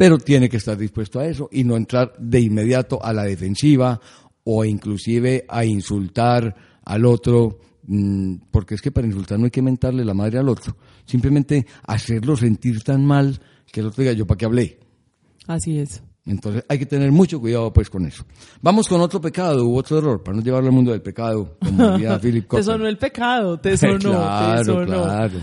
pero 0.00 0.16
tiene 0.16 0.48
que 0.48 0.56
estar 0.56 0.78
dispuesto 0.78 1.20
a 1.20 1.26
eso 1.26 1.50
y 1.52 1.62
no 1.62 1.76
entrar 1.76 2.14
de 2.18 2.40
inmediato 2.40 3.04
a 3.04 3.12
la 3.12 3.24
defensiva 3.24 4.00
o 4.44 4.64
inclusive 4.64 5.44
a 5.46 5.62
insultar 5.62 6.56
al 6.86 7.04
otro, 7.04 7.58
mm, 7.86 8.36
porque 8.50 8.76
es 8.76 8.80
que 8.80 8.92
para 8.92 9.06
insultar 9.06 9.38
no 9.38 9.44
hay 9.44 9.50
que 9.50 9.60
mentarle 9.60 10.02
la 10.02 10.14
madre 10.14 10.38
al 10.38 10.48
otro, 10.48 10.74
simplemente 11.04 11.66
hacerlo 11.86 12.34
sentir 12.34 12.82
tan 12.82 13.04
mal 13.04 13.38
que 13.70 13.80
el 13.80 13.88
otro 13.88 14.02
diga 14.02 14.14
yo 14.14 14.26
para 14.26 14.38
qué 14.38 14.46
hablé. 14.46 14.80
Así 15.46 15.78
es. 15.78 16.02
Entonces 16.24 16.64
hay 16.66 16.78
que 16.78 16.86
tener 16.86 17.12
mucho 17.12 17.38
cuidado 17.38 17.70
pues 17.70 17.90
con 17.90 18.06
eso. 18.06 18.24
Vamos 18.62 18.88
con 18.88 19.02
otro 19.02 19.20
pecado 19.20 19.66
u 19.66 19.76
otro 19.76 19.98
error, 19.98 20.22
para 20.22 20.34
no 20.34 20.42
llevarlo 20.42 20.68
al 20.68 20.74
mundo 20.74 20.92
del 20.92 21.02
pecado, 21.02 21.58
como 21.62 21.90
diría 21.92 22.18
Philip 22.22 22.48
Te 22.48 22.62
sonó 22.62 22.86
el 22.86 22.96
pecado, 22.96 23.60
te 23.60 23.76
sonó, 23.76 23.98
claro, 23.98 24.60
te 24.60 24.64
sonó. 24.64 25.02
claro, 25.02 25.40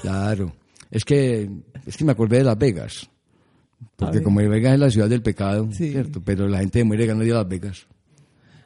claro. 0.00 0.52
Es 0.90 1.04
que, 1.04 1.50
es 1.84 1.94
que 1.94 2.04
me 2.06 2.12
acordé 2.12 2.38
de 2.38 2.44
Las 2.44 2.56
Vegas. 2.56 3.10
Porque 3.96 4.22
como 4.22 4.40
Vegas 4.40 4.74
es 4.74 4.80
la 4.80 4.90
ciudad 4.90 5.08
del 5.08 5.22
pecado, 5.22 5.68
Sí. 5.72 5.90
¿cierto? 5.90 6.20
Pero 6.24 6.48
la 6.48 6.58
gente 6.58 6.82
muere 6.84 7.06
ganar 7.06 7.26
ir 7.26 7.32
a 7.32 7.38
Las 7.38 7.48
Vegas. 7.48 7.86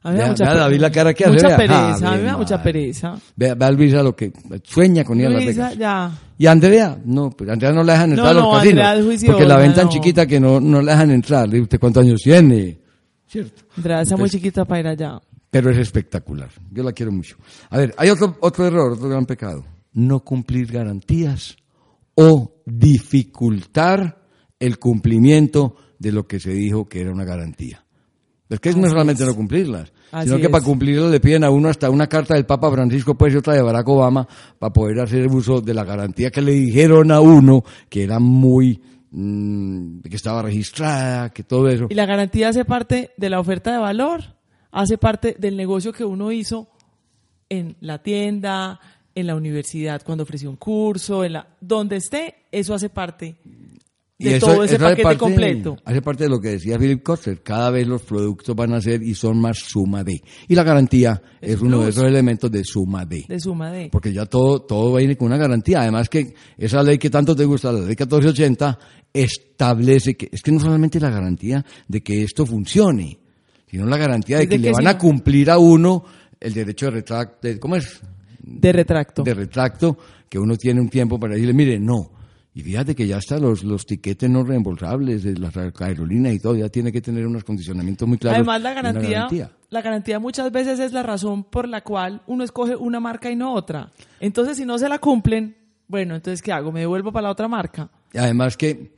A 0.04 0.10
mí 0.10 0.16
me 0.16 0.22
da 0.22 0.28
mucha 0.30 0.44
vea 0.44 0.52
pe- 0.54 0.58
David 0.60 0.80
la 0.80 0.90
cara 0.90 1.14
que 1.14 1.24
hace, 1.24 1.32
Mucha 1.34 1.56
pereza, 1.56 1.94
a 1.94 1.94
mí 2.00 2.06
Ave 2.06 2.18
me 2.18 2.24
da 2.24 2.36
mucha 2.36 2.62
pereza. 2.62 3.14
Ve, 3.36 3.54
ve 3.54 3.64
a 3.64 3.70
Luisa 3.70 4.02
lo 4.02 4.16
que 4.16 4.32
sueña 4.64 5.04
con 5.04 5.20
ir 5.20 5.26
a 5.26 5.30
Las 5.30 5.44
Vegas. 5.46 5.78
ya. 5.78 6.10
Y 6.36 6.46
Andrea, 6.46 6.98
no, 7.04 7.30
pues 7.30 7.48
Andrea 7.48 7.72
no 7.72 7.84
la 7.84 7.92
dejan 7.92 8.10
No, 8.10 8.14
entrar 8.16 8.30
a 8.30 8.34
los 8.34 8.42
no, 8.42 8.52
casinos. 8.52 9.04
Juiciosa, 9.04 9.32
porque 9.32 9.46
la 9.48 9.56
ven 9.58 9.74
tan 9.74 9.84
no. 9.84 9.90
chiquita 9.92 10.26
que 10.26 10.40
no, 10.40 10.58
no 10.60 10.82
la 10.82 10.92
dejan 10.92 11.10
entrar. 11.12 11.48
Le 11.48 11.60
¿usted 11.60 11.78
cuántos 11.78 12.02
años 12.02 12.20
tiene? 12.20 12.80
¿Cierto? 13.28 13.62
Andrea 13.76 14.02
está 14.02 14.16
muy 14.16 14.28
chiquita 14.28 14.64
para 14.64 14.80
ir 14.80 14.86
allá. 14.88 15.20
Pero 15.50 15.70
es 15.70 15.78
espectacular. 15.78 16.48
Yo 16.72 16.82
la 16.82 16.92
quiero 16.92 17.12
mucho. 17.12 17.36
A 17.70 17.78
ver, 17.78 17.94
hay 17.96 18.08
otro, 18.10 18.36
otro 18.40 18.66
error, 18.66 18.92
otro 18.94 19.08
gran 19.08 19.24
pecado. 19.24 19.64
No 19.92 20.20
cumplir 20.20 20.66
garantías 20.72 21.56
o 22.16 22.54
dificultar 22.66 24.21
el 24.62 24.78
cumplimiento 24.78 25.76
de 25.98 26.12
lo 26.12 26.26
que 26.26 26.40
se 26.40 26.50
dijo 26.50 26.88
que 26.88 27.00
era 27.00 27.12
una 27.12 27.24
garantía. 27.24 27.84
Es 28.48 28.60
que 28.60 28.72
no 28.74 28.86
Así 28.86 28.90
solamente 28.90 29.22
es. 29.22 29.28
no 29.28 29.34
cumplirlas, 29.34 29.92
Así 30.10 30.28
sino 30.28 30.38
que 30.38 30.46
es. 30.46 30.50
para 30.50 30.62
cumplirlas 30.64 31.10
le 31.10 31.20
piden 31.20 31.42
a 31.44 31.50
uno 31.50 31.68
hasta 31.70 31.88
una 31.88 32.06
carta 32.06 32.34
del 32.34 32.44
Papa 32.44 32.70
Francisco, 32.70 33.16
pues 33.16 33.32
y 33.32 33.38
otra 33.38 33.54
de 33.54 33.62
Barack 33.62 33.88
Obama, 33.88 34.28
para 34.58 34.72
poder 34.72 35.00
hacer 35.00 35.26
uso 35.28 35.60
de 35.60 35.72
la 35.74 35.84
garantía 35.84 36.30
que 36.30 36.42
le 36.42 36.52
dijeron 36.52 37.10
a 37.12 37.20
uno, 37.20 37.64
que 37.88 38.04
era 38.04 38.18
muy, 38.18 38.80
mm, 39.10 40.00
que 40.00 40.16
estaba 40.16 40.42
registrada, 40.42 41.30
que 41.30 41.42
todo 41.44 41.68
eso. 41.68 41.86
Y 41.88 41.94
la 41.94 42.04
garantía 42.06 42.50
hace 42.50 42.64
parte 42.66 43.12
de 43.16 43.30
la 43.30 43.40
oferta 43.40 43.72
de 43.72 43.78
valor, 43.78 44.20
hace 44.70 44.98
parte 44.98 45.34
del 45.38 45.56
negocio 45.56 45.92
que 45.92 46.04
uno 46.04 46.30
hizo 46.30 46.68
en 47.48 47.76
la 47.80 48.02
tienda, 48.02 48.80
en 49.14 49.26
la 49.26 49.34
universidad 49.34 50.02
cuando 50.04 50.24
ofreció 50.24 50.50
un 50.50 50.56
curso, 50.56 51.24
en 51.24 51.34
la 51.34 51.46
donde 51.60 51.96
esté, 51.96 52.34
eso 52.52 52.74
hace 52.74 52.90
parte. 52.90 53.36
De 54.22 54.40
todo 54.40 54.64
ese 54.64 54.78
paquete 54.78 55.16
completo. 55.16 55.76
Hace 55.84 56.02
parte 56.02 56.24
de 56.24 56.30
lo 56.30 56.40
que 56.40 56.50
decía 56.50 56.78
Philip 56.78 57.02
Koster. 57.02 57.42
Cada 57.42 57.70
vez 57.70 57.86
los 57.86 58.02
productos 58.02 58.54
van 58.54 58.72
a 58.74 58.80
ser 58.80 59.02
y 59.02 59.14
son 59.14 59.40
más 59.40 59.58
suma 59.58 60.04
de. 60.04 60.22
Y 60.48 60.54
la 60.54 60.62
garantía 60.62 61.20
es, 61.40 61.60
uno 61.60 61.82
de 61.82 61.90
esos 61.90 62.04
elementos 62.04 62.50
de 62.50 62.64
suma 62.64 63.04
de. 63.04 63.24
De 63.28 63.40
suma 63.40 63.70
de. 63.70 63.88
Porque 63.90 64.12
ya 64.12 64.26
todo, 64.26 64.62
todo 64.62 64.96
viene 64.96 65.16
con 65.16 65.26
una 65.26 65.36
garantía. 65.36 65.80
Además 65.80 66.08
que 66.08 66.34
esa 66.56 66.82
ley 66.82 66.98
que 66.98 67.10
tanto 67.10 67.34
te 67.34 67.44
gusta, 67.44 67.72
la 67.72 67.80
ley 67.80 67.88
1480, 67.88 68.78
establece 69.12 70.14
que, 70.14 70.28
es 70.32 70.42
que 70.42 70.52
no 70.52 70.60
solamente 70.60 70.98
la 70.98 71.10
garantía 71.10 71.64
de 71.86 72.02
que 72.02 72.22
esto 72.22 72.46
funcione, 72.46 73.18
sino 73.70 73.86
la 73.86 73.96
garantía 73.96 74.38
de, 74.38 74.48
que, 74.48 74.58
le 74.58 74.72
van 74.72 74.86
a 74.86 74.98
cumplir 74.98 75.50
a 75.50 75.58
uno 75.58 76.04
el 76.40 76.52
derecho 76.52 76.86
de 76.86 76.92
retracto, 76.92 77.48
¿cómo 77.60 77.76
es? 77.76 78.00
De 78.40 78.72
retracto. 78.72 79.22
De 79.22 79.34
retracto, 79.34 79.96
que 80.28 80.38
uno 80.38 80.56
tiene 80.56 80.80
un 80.80 80.88
tiempo 80.88 81.18
para 81.18 81.34
decirle, 81.34 81.54
mire, 81.54 81.78
no, 81.78 82.10
y 82.54 82.62
fíjate 82.62 82.94
que 82.94 83.06
ya 83.06 83.16
hasta 83.16 83.38
los, 83.38 83.64
los 83.64 83.86
tiquetes 83.86 84.28
no 84.28 84.44
reembolsables 84.44 85.22
de 85.22 85.38
las 85.38 85.56
aerolíneas 85.56 86.34
y 86.34 86.38
todo, 86.38 86.54
ya 86.54 86.68
tiene 86.68 86.92
que 86.92 87.00
tener 87.00 87.26
unos 87.26 87.44
condicionamientos 87.44 88.06
muy 88.06 88.18
claros. 88.18 88.36
Además, 88.36 88.60
la 88.60 88.74
garantía, 88.74 89.50
la 89.70 89.80
garantía 89.80 90.18
muchas 90.18 90.52
veces 90.52 90.78
es 90.78 90.92
la 90.92 91.02
razón 91.02 91.44
por 91.44 91.66
la 91.66 91.80
cual 91.80 92.20
uno 92.26 92.44
escoge 92.44 92.76
una 92.76 93.00
marca 93.00 93.30
y 93.30 93.36
no 93.36 93.54
otra. 93.54 93.90
Entonces, 94.20 94.58
si 94.58 94.66
no 94.66 94.78
se 94.78 94.88
la 94.90 94.98
cumplen, 94.98 95.56
bueno, 95.88 96.14
entonces, 96.14 96.42
¿qué 96.42 96.52
hago? 96.52 96.72
¿Me 96.72 96.80
devuelvo 96.80 97.10
para 97.10 97.24
la 97.24 97.30
otra 97.30 97.48
marca? 97.48 97.90
Y 98.12 98.18
además 98.18 98.58
que 98.58 98.92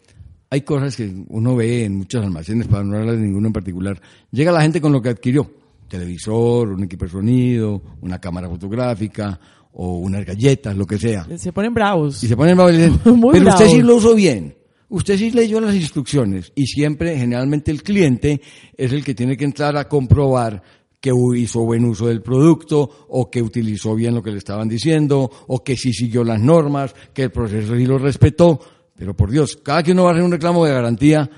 hay 0.50 0.62
cosas 0.62 0.96
que 0.96 1.12
uno 1.28 1.54
ve 1.54 1.84
en 1.84 1.96
muchos 1.96 2.24
almacenes, 2.24 2.66
para 2.66 2.82
no 2.82 2.96
hablar 2.96 3.16
de 3.16 3.22
ninguno 3.22 3.48
en 3.48 3.52
particular. 3.52 4.00
Llega 4.32 4.50
la 4.50 4.62
gente 4.62 4.80
con 4.80 4.92
lo 4.92 5.00
que 5.00 5.10
adquirió, 5.10 5.48
televisor, 5.88 6.70
un 6.70 6.82
equipo 6.82 7.04
de 7.04 7.10
sonido, 7.12 7.82
una 8.00 8.20
cámara 8.20 8.48
fotográfica, 8.48 9.38
o 9.74 9.98
unas 9.98 10.24
galletas, 10.24 10.76
lo 10.76 10.86
que 10.86 10.98
sea. 10.98 11.26
Se 11.36 11.52
ponen 11.52 11.74
bravos. 11.74 12.22
Y 12.22 12.28
se 12.28 12.36
ponen 12.36 12.56
bravos 12.56 12.74
y 12.74 12.76
dicen, 12.76 13.00
pero 13.32 13.48
usted 13.48 13.66
sí 13.66 13.82
lo 13.82 13.96
usó 13.96 14.14
bien. 14.14 14.56
Usted 14.88 15.18
sí 15.18 15.30
leyó 15.30 15.60
las 15.60 15.74
instrucciones 15.74 16.52
y 16.54 16.66
siempre, 16.66 17.18
generalmente 17.18 17.70
el 17.70 17.82
cliente 17.82 18.40
es 18.76 18.92
el 18.92 19.04
que 19.04 19.14
tiene 19.14 19.36
que 19.36 19.44
entrar 19.44 19.76
a 19.76 19.88
comprobar 19.88 20.62
que 21.00 21.10
hizo 21.36 21.60
buen 21.62 21.84
uso 21.84 22.06
del 22.06 22.22
producto 22.22 23.06
o 23.08 23.28
que 23.30 23.42
utilizó 23.42 23.94
bien 23.94 24.14
lo 24.14 24.22
que 24.22 24.30
le 24.30 24.38
estaban 24.38 24.68
diciendo 24.68 25.30
o 25.48 25.62
que 25.62 25.76
sí 25.76 25.92
siguió 25.92 26.22
las 26.22 26.40
normas, 26.40 26.94
que 27.12 27.24
el 27.24 27.30
proceso 27.30 27.74
sí 27.74 27.84
lo 27.84 27.98
respetó. 27.98 28.60
Pero 28.96 29.14
por 29.14 29.30
Dios, 29.30 29.58
cada 29.62 29.82
que 29.82 29.92
uno 29.92 30.04
va 30.04 30.10
a 30.10 30.12
hacer 30.12 30.24
un 30.24 30.30
reclamo 30.30 30.64
de 30.64 30.72
garantía, 30.72 31.28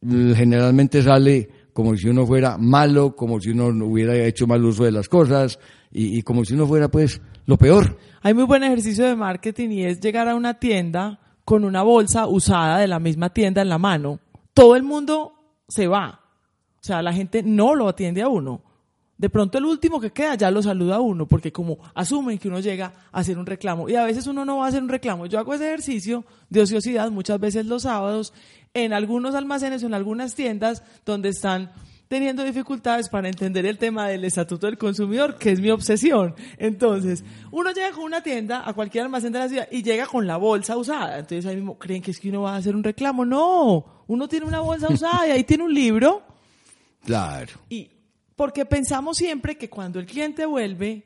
generalmente 0.00 1.02
sale 1.02 1.48
como 1.72 1.96
si 1.96 2.08
uno 2.08 2.26
fuera 2.26 2.56
malo, 2.56 3.16
como 3.16 3.40
si 3.40 3.50
uno 3.50 3.66
hubiera 3.84 4.16
hecho 4.24 4.46
mal 4.46 4.64
uso 4.64 4.84
de 4.84 4.92
las 4.92 5.08
cosas 5.08 5.58
y, 5.90 6.18
y 6.18 6.22
como 6.22 6.44
si 6.44 6.54
uno 6.54 6.66
fuera 6.66 6.88
pues 6.88 7.20
lo 7.46 7.56
peor. 7.56 7.98
Hay 8.22 8.34
muy 8.34 8.44
buen 8.44 8.62
ejercicio 8.62 9.06
de 9.06 9.16
marketing 9.16 9.70
y 9.70 9.84
es 9.84 10.00
llegar 10.00 10.28
a 10.28 10.34
una 10.34 10.54
tienda 10.54 11.20
con 11.44 11.64
una 11.64 11.82
bolsa 11.82 12.26
usada 12.26 12.78
de 12.78 12.86
la 12.86 13.00
misma 13.00 13.30
tienda 13.30 13.62
en 13.62 13.68
la 13.68 13.78
mano. 13.78 14.20
Todo 14.54 14.76
el 14.76 14.82
mundo 14.82 15.34
se 15.68 15.86
va. 15.86 16.20
O 16.76 16.82
sea, 16.82 17.02
la 17.02 17.12
gente 17.12 17.42
no 17.42 17.74
lo 17.74 17.88
atiende 17.88 18.22
a 18.22 18.28
uno. 18.28 18.62
De 19.18 19.28
pronto 19.28 19.58
el 19.58 19.66
último 19.66 20.00
que 20.00 20.12
queda 20.12 20.34
ya 20.34 20.50
lo 20.50 20.62
saluda 20.62 20.96
a 20.96 21.00
uno, 21.00 21.26
porque 21.26 21.52
como 21.52 21.78
asumen 21.94 22.38
que 22.38 22.48
uno 22.48 22.60
llega 22.60 22.92
a 23.12 23.20
hacer 23.20 23.36
un 23.36 23.44
reclamo, 23.44 23.86
y 23.86 23.94
a 23.94 24.04
veces 24.04 24.26
uno 24.26 24.46
no 24.46 24.56
va 24.56 24.64
a 24.64 24.68
hacer 24.68 24.82
un 24.82 24.88
reclamo. 24.88 25.26
Yo 25.26 25.38
hago 25.38 25.52
ese 25.52 25.66
ejercicio 25.66 26.24
de 26.48 26.62
ociosidad 26.62 27.10
muchas 27.10 27.38
veces 27.38 27.66
los 27.66 27.82
sábados 27.82 28.32
en 28.72 28.94
algunos 28.94 29.34
almacenes 29.34 29.82
o 29.82 29.86
en 29.86 29.94
algunas 29.94 30.34
tiendas 30.34 30.82
donde 31.04 31.28
están 31.28 31.70
teniendo 32.10 32.42
dificultades 32.42 33.08
para 33.08 33.28
entender 33.28 33.64
el 33.66 33.78
tema 33.78 34.08
del 34.08 34.24
estatuto 34.24 34.66
del 34.66 34.76
consumidor, 34.76 35.38
que 35.38 35.52
es 35.52 35.60
mi 35.60 35.70
obsesión. 35.70 36.34
Entonces, 36.58 37.22
uno 37.52 37.70
llega 37.70 37.92
con 37.92 38.02
una 38.02 38.20
tienda 38.20 38.68
a 38.68 38.72
cualquier 38.72 39.04
almacén 39.04 39.32
de 39.32 39.38
la 39.38 39.48
ciudad 39.48 39.68
y 39.70 39.84
llega 39.84 40.06
con 40.06 40.26
la 40.26 40.36
bolsa 40.36 40.76
usada. 40.76 41.20
Entonces 41.20 41.46
ahí 41.46 41.54
mismo 41.54 41.78
creen 41.78 42.02
que 42.02 42.10
es 42.10 42.18
que 42.18 42.28
uno 42.30 42.42
va 42.42 42.54
a 42.54 42.56
hacer 42.56 42.74
un 42.74 42.82
reclamo. 42.82 43.24
No, 43.24 44.04
uno 44.08 44.26
tiene 44.26 44.44
una 44.44 44.58
bolsa 44.58 44.88
usada 44.92 45.28
y 45.28 45.30
ahí 45.30 45.44
tiene 45.44 45.62
un 45.62 45.72
libro. 45.72 46.24
Claro. 47.04 47.52
Y 47.68 47.88
porque 48.34 48.64
pensamos 48.64 49.16
siempre 49.16 49.56
que 49.56 49.70
cuando 49.70 50.00
el 50.00 50.06
cliente 50.06 50.46
vuelve, 50.46 51.04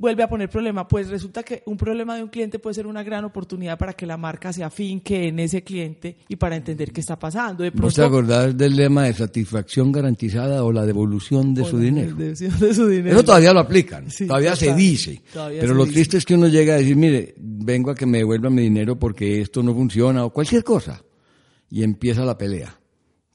vuelve 0.00 0.22
a 0.22 0.28
poner 0.28 0.48
problema. 0.48 0.88
Pues 0.88 1.08
resulta 1.08 1.42
que 1.42 1.62
un 1.66 1.76
problema 1.76 2.16
de 2.16 2.22
un 2.22 2.30
cliente 2.30 2.58
puede 2.58 2.74
ser 2.74 2.86
una 2.86 3.02
gran 3.02 3.24
oportunidad 3.24 3.78
para 3.78 3.92
que 3.92 4.06
la 4.06 4.16
marca 4.16 4.52
se 4.52 4.64
afinque 4.64 5.28
en 5.28 5.38
ese 5.38 5.62
cliente 5.62 6.16
y 6.26 6.36
para 6.36 6.56
entender 6.56 6.90
qué 6.90 7.00
está 7.00 7.18
pasando. 7.18 7.62
De 7.62 7.70
pronto, 7.70 7.94
te 7.94 8.02
acordás 8.02 8.56
del 8.56 8.74
lema 8.74 9.04
de 9.04 9.12
satisfacción 9.12 9.92
garantizada 9.92 10.64
o 10.64 10.72
la 10.72 10.86
devolución 10.86 11.54
de, 11.54 11.64
su, 11.64 11.78
dinero? 11.78 12.16
de 12.16 12.34
su 12.34 12.88
dinero? 12.88 13.14
Eso 13.14 13.24
todavía 13.24 13.52
lo 13.52 13.60
aplican, 13.60 14.06
todavía 14.26 14.56
se 14.56 14.74
dice. 14.74 15.22
pero 15.32 15.74
lo 15.74 15.86
triste 15.86 16.16
es 16.16 16.24
que 16.24 16.34
uno 16.34 16.48
llega 16.48 16.74
a 16.74 16.78
decir, 16.78 16.96
mire, 16.96 17.34
vengo 17.36 17.90
a 17.90 17.94
que 17.94 18.06
me 18.06 18.18
devuelvan 18.18 18.54
mi 18.54 18.62
dinero 18.62 18.98
porque 18.98 19.42
esto 19.42 19.62
no 19.62 19.74
funciona 19.74 20.24
o 20.24 20.30
cualquier 20.30 20.64
cosa. 20.64 21.02
Y 21.72 21.84
empieza 21.84 22.24
la 22.24 22.36
pelea. 22.36 22.79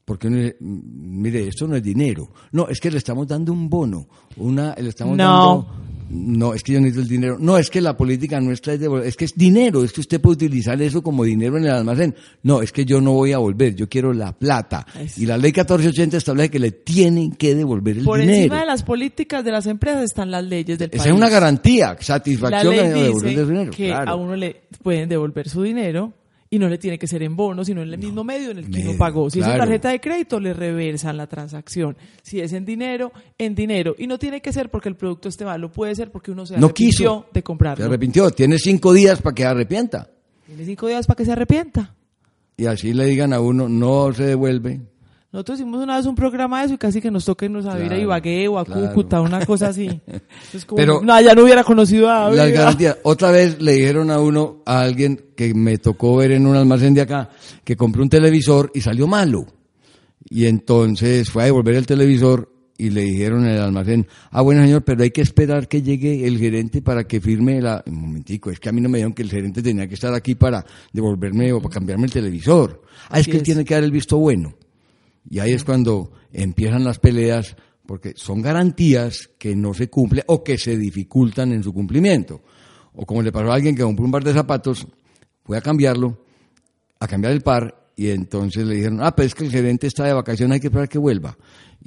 Porque 0.06 0.28
uno 0.28 0.38
dice, 0.38 0.58
mire, 0.60 1.48
esto 1.48 1.68
no 1.68 1.76
es 1.76 1.84
dinero. 1.84 2.30
No, 2.52 2.68
es 2.70 2.80
que 2.80 2.92
le 2.92 3.00
estamos 3.00 3.28
dando 3.28 3.52
un 3.52 3.68
bono. 3.70 4.08
Una, 4.38 4.76
le 4.76 4.90
estamos 4.90 5.18
dando 5.18 5.68
no, 6.10 6.54
es 6.54 6.64
que 6.64 6.74
yo 6.74 6.80
necesito 6.80 7.02
el 7.02 7.08
dinero. 7.08 7.38
No, 7.40 7.58
es 7.58 7.70
que 7.70 7.82
la 7.82 7.98
política 7.98 8.40
nuestra 8.40 8.74
es 8.74 8.80
de, 8.80 9.08
es 9.08 9.16
que 9.16 9.26
es 9.26 9.36
dinero, 9.36 9.84
es 9.84 9.92
que 9.92 10.02
usted 10.02 10.22
puede 10.22 10.36
utilizar 10.36 10.80
eso 10.82 11.02
como 11.02 11.24
dinero 11.24 11.58
en 11.58 11.66
el 11.66 11.72
almacén. 11.72 12.16
No, 12.44 12.62
es 12.62 12.72
que 12.72 12.86
yo 12.86 13.02
no 13.02 13.14
voy 13.14 13.34
a 13.34 13.40
volver, 13.40 13.76
yo 13.76 13.90
quiero 13.90 14.14
la 14.14 14.32
plata. 14.32 14.86
Y 15.18 15.26
la 15.26 15.38
ley 15.38 15.52
1480 15.52 16.18
establece 16.18 16.52
que 16.52 16.60
le 16.60 16.72
tienen 16.72 17.32
que 17.32 17.56
devolver 17.56 17.98
el 17.98 18.04
dinero. 18.04 18.12
Por 18.12 18.22
encima 18.22 18.60
de 18.60 18.66
las 18.68 18.84
políticas 18.84 19.44
de 19.44 19.52
las 19.52 19.66
empresas 19.66 20.04
están 20.04 20.30
las 20.30 20.44
leyes 20.44 20.78
del 20.78 20.92
país. 20.92 21.02
Esa 21.02 21.10
es 21.10 21.16
una 21.16 21.30
garantía, 21.30 21.98
satisfacción 22.00 22.76
de 22.76 22.94
devolver 22.94 23.40
el 23.40 23.48
dinero. 23.48 23.72
Que 23.72 23.92
a 23.92 24.16
uno 24.16 24.36
le 24.36 24.62
pueden 24.84 25.10
devolver 25.10 25.50
su 25.50 25.64
dinero 25.64 26.14
y 26.56 26.60
no 26.60 26.70
le 26.70 26.78
tiene 26.78 26.98
que 26.98 27.06
ser 27.06 27.22
en 27.22 27.36
bono, 27.36 27.66
sino 27.66 27.82
en 27.82 27.92
el 27.92 27.98
mismo 27.98 28.24
medio 28.24 28.52
en 28.52 28.60
el 28.60 28.70
que 28.70 28.82
uno 28.82 28.98
pagó. 28.98 29.30
Si 29.30 29.42
es 29.42 29.48
en 29.48 29.58
tarjeta 29.58 29.90
de 29.90 30.00
crédito, 30.00 30.40
le 30.40 30.54
reversan 30.54 31.18
la 31.18 31.28
transacción. 31.28 31.98
Si 32.22 32.40
es 32.40 32.54
en 32.54 32.64
dinero, 32.64 33.12
en 33.38 33.56
dinero. 33.56 33.96
Y 33.98 34.08
no 34.08 34.18
tiene 34.18 34.42
que 34.42 34.54
ser 34.54 34.70
porque 34.70 34.88
el 34.88 34.96
producto 34.96 35.28
esté 35.28 35.44
malo, 35.44 35.70
puede 35.72 35.96
ser 35.96 36.12
porque 36.12 36.32
uno 36.32 36.46
se 36.46 36.58
no 36.58 36.68
arrepintió 36.68 37.28
de 37.34 37.44
comprarlo. 37.44 37.84
Se 37.84 37.88
arrepintió, 37.88 38.32
tiene 38.32 38.58
cinco 38.58 38.94
días 38.94 39.22
para 39.22 39.36
que 39.36 39.44
se 39.44 39.48
arrepienta. 39.48 40.10
Tiene 40.46 40.66
cinco 40.66 40.88
días 40.88 41.06
para 41.06 41.18
que 41.18 41.26
se 41.26 41.32
arrepienta. 41.34 41.96
Y 42.56 42.68
así 42.68 42.94
le 42.94 43.06
digan 43.06 43.34
a 43.34 43.42
uno, 43.42 43.68
no 43.68 44.14
se 44.14 44.24
devuelve, 44.24 44.80
nosotros 45.36 45.60
hicimos 45.60 45.84
una 45.84 45.98
vez 45.98 46.06
un 46.06 46.16
programa 46.16 46.62
de 46.62 46.68
eso 46.68 46.76
y 46.76 46.78
casi 46.78 47.02
que 47.02 47.12
nos 47.12 47.26
toca 47.26 47.44
irnos 47.44 47.66
a 47.66 47.78
ir 47.84 47.92
a 47.92 47.98
Ibagué 48.00 48.48
o 48.48 48.58
a 48.58 48.64
Cúcuta, 48.64 49.20
una 49.20 49.46
cosa 49.46 49.68
así. 49.68 49.90
como, 50.66 50.78
Pero 50.78 51.02
no, 51.02 51.20
ya 51.20 51.36
no 51.36 51.44
hubiera 51.44 51.66
conocido 51.66 52.10
a 52.10 52.32
Las 52.32 52.52
garantías. 52.52 53.00
Otra 53.04 53.32
vez 53.32 53.62
le 53.62 53.74
dijeron 53.74 54.12
a 54.12 54.20
uno, 54.20 54.62
a 54.66 54.80
alguien 54.80 55.26
que 55.36 55.54
me 55.54 55.78
tocó 55.78 56.16
ver 56.16 56.32
en 56.32 56.48
un 56.48 56.56
almacén 56.56 56.94
de 56.94 57.02
acá, 57.02 57.32
que 57.66 57.76
compró 57.76 58.02
un 58.02 58.08
televisor 58.08 58.72
y 58.74 58.80
salió 58.80 59.08
malo. 59.08 59.46
Y 60.30 60.46
entonces 60.46 61.30
fue 61.30 61.44
a 61.44 61.46
devolver 61.48 61.76
el 61.76 61.86
televisor 61.86 62.50
y 62.78 62.92
le 62.92 63.02
dijeron 63.02 63.46
en 63.46 63.56
el 63.56 63.62
almacén, 63.62 64.08
ah, 64.32 64.42
bueno 64.42 64.62
señor, 64.62 64.86
pero 64.86 65.04
hay 65.04 65.12
que 65.12 65.22
esperar 65.22 65.68
que 65.68 65.82
llegue 65.82 66.26
el 66.26 66.38
gerente 66.38 66.82
para 66.82 67.04
que 67.04 67.20
firme 67.20 67.60
la... 67.60 67.84
Un 67.86 68.00
momentico, 68.00 68.52
es 68.52 68.60
que 68.62 68.70
a 68.70 68.72
mí 68.72 68.80
no 68.80 68.88
me 68.88 69.00
dijeron 69.00 69.14
que 69.14 69.24
el 69.24 69.32
gerente 69.32 69.62
tenía 69.62 69.86
que 69.86 69.96
estar 69.96 70.14
aquí 70.14 70.36
para 70.36 70.66
devolverme 70.94 71.52
o 71.52 71.62
para 71.62 71.74
cambiarme 71.74 72.06
el 72.06 72.14
televisor. 72.14 72.82
Ah, 73.10 73.20
es 73.20 73.28
que 73.28 73.36
él 73.36 73.44
tiene 73.44 73.66
que 73.66 73.74
dar 73.74 73.84
el 73.84 73.92
visto 73.92 74.18
bueno. 74.18 74.56
Y 75.30 75.40
ahí 75.40 75.54
es 75.54 75.64
cuando 75.64 76.12
empiezan 76.32 76.84
las 76.84 77.00
peleas, 77.00 77.56
porque 77.86 78.14
son 78.16 78.42
garantías 78.42 79.30
que 79.38 79.56
no 79.56 79.74
se 79.74 79.90
cumplen 79.90 80.24
o 80.28 80.44
que 80.44 80.58
se 80.58 80.78
dificultan 80.78 81.52
en 81.52 81.64
su 81.64 81.74
cumplimiento. 81.74 82.42
O 82.94 83.06
como 83.06 83.22
le 83.22 83.32
pasó 83.32 83.52
a 83.52 83.56
alguien 83.56 83.76
que 83.76 83.84
compró 83.84 84.06
un 84.06 84.12
par 84.12 84.24
de 84.24 84.34
zapatos, 84.34 84.88
fue 85.44 85.58
a 85.58 85.62
cambiarlo, 85.62 86.26
a 87.00 87.08
cambiar 87.08 87.34
el 87.34 87.42
par, 87.42 87.86
y 87.96 88.10
entonces 88.10 88.66
le 88.66 88.76
dijeron, 88.76 89.00
ah, 89.02 89.16
pero 89.16 89.28
es 89.28 89.36
que 89.36 89.46
el 89.46 89.52
gerente 89.52 89.88
está 89.88 90.06
de 90.06 90.14
vacaciones, 90.14 90.56
hay 90.56 90.60
que 90.60 90.68
esperar 90.68 90.90
que 90.90 90.98
vuelva. 90.98 91.38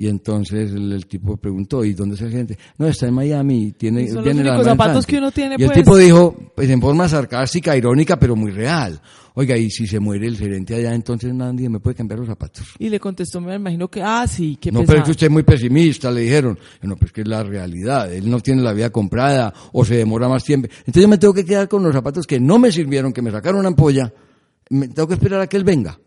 Y 0.00 0.06
entonces 0.06 0.70
el, 0.70 1.06
tipo 1.06 1.36
preguntó, 1.36 1.84
¿y 1.84 1.92
dónde 1.92 2.14
está 2.14 2.26
el 2.26 2.30
gerente? 2.30 2.56
No, 2.78 2.86
está 2.86 3.08
en 3.08 3.14
Miami, 3.14 3.72
tiene, 3.72 4.06
son 4.06 4.22
tiene 4.22 4.44
los 4.44 4.64
zapatos 4.64 5.04
que 5.04 5.18
uno 5.18 5.32
tiene, 5.32 5.56
Y 5.58 5.64
el 5.64 5.70
pues. 5.70 5.78
tipo 5.80 5.96
dijo, 5.96 6.52
pues 6.54 6.70
en 6.70 6.80
forma 6.80 7.08
sarcástica, 7.08 7.76
irónica, 7.76 8.16
pero 8.16 8.36
muy 8.36 8.52
real. 8.52 9.00
Oiga, 9.34 9.56
y 9.56 9.68
si 9.70 9.88
se 9.88 9.98
muere 9.98 10.28
el 10.28 10.36
gerente 10.36 10.76
allá, 10.76 10.94
entonces 10.94 11.34
nadie 11.34 11.68
me 11.68 11.80
puede 11.80 11.96
cambiar 11.96 12.20
los 12.20 12.28
zapatos. 12.28 12.74
Y 12.78 12.88
le 12.88 13.00
contestó, 13.00 13.40
me 13.40 13.56
imagino 13.56 13.88
que, 13.88 14.00
ah, 14.00 14.24
sí, 14.28 14.54
que 14.54 14.70
No, 14.70 14.84
pero 14.84 15.00
es 15.00 15.04
que 15.06 15.10
usted 15.10 15.26
es 15.26 15.32
muy 15.32 15.42
pesimista, 15.42 16.12
le 16.12 16.20
dijeron. 16.20 16.56
No, 16.82 16.94
pues 16.94 17.10
que 17.10 17.22
es 17.22 17.28
la 17.28 17.42
realidad. 17.42 18.12
Él 18.12 18.30
no 18.30 18.38
tiene 18.38 18.62
la 18.62 18.72
vida 18.72 18.90
comprada 18.90 19.52
o 19.72 19.84
se 19.84 19.96
demora 19.96 20.28
más 20.28 20.44
tiempo. 20.44 20.68
Entonces 20.78 21.02
yo 21.02 21.08
me 21.08 21.18
tengo 21.18 21.34
que 21.34 21.44
quedar 21.44 21.66
con 21.66 21.82
los 21.82 21.92
zapatos 21.92 22.24
que 22.24 22.38
no 22.38 22.60
me 22.60 22.70
sirvieron, 22.70 23.12
que 23.12 23.20
me 23.20 23.32
sacaron 23.32 23.58
una 23.58 23.68
ampolla. 23.68 24.12
Me, 24.70 24.86
tengo 24.86 25.08
que 25.08 25.14
esperar 25.14 25.40
a 25.40 25.48
que 25.48 25.56
él 25.56 25.64
venga. 25.64 25.98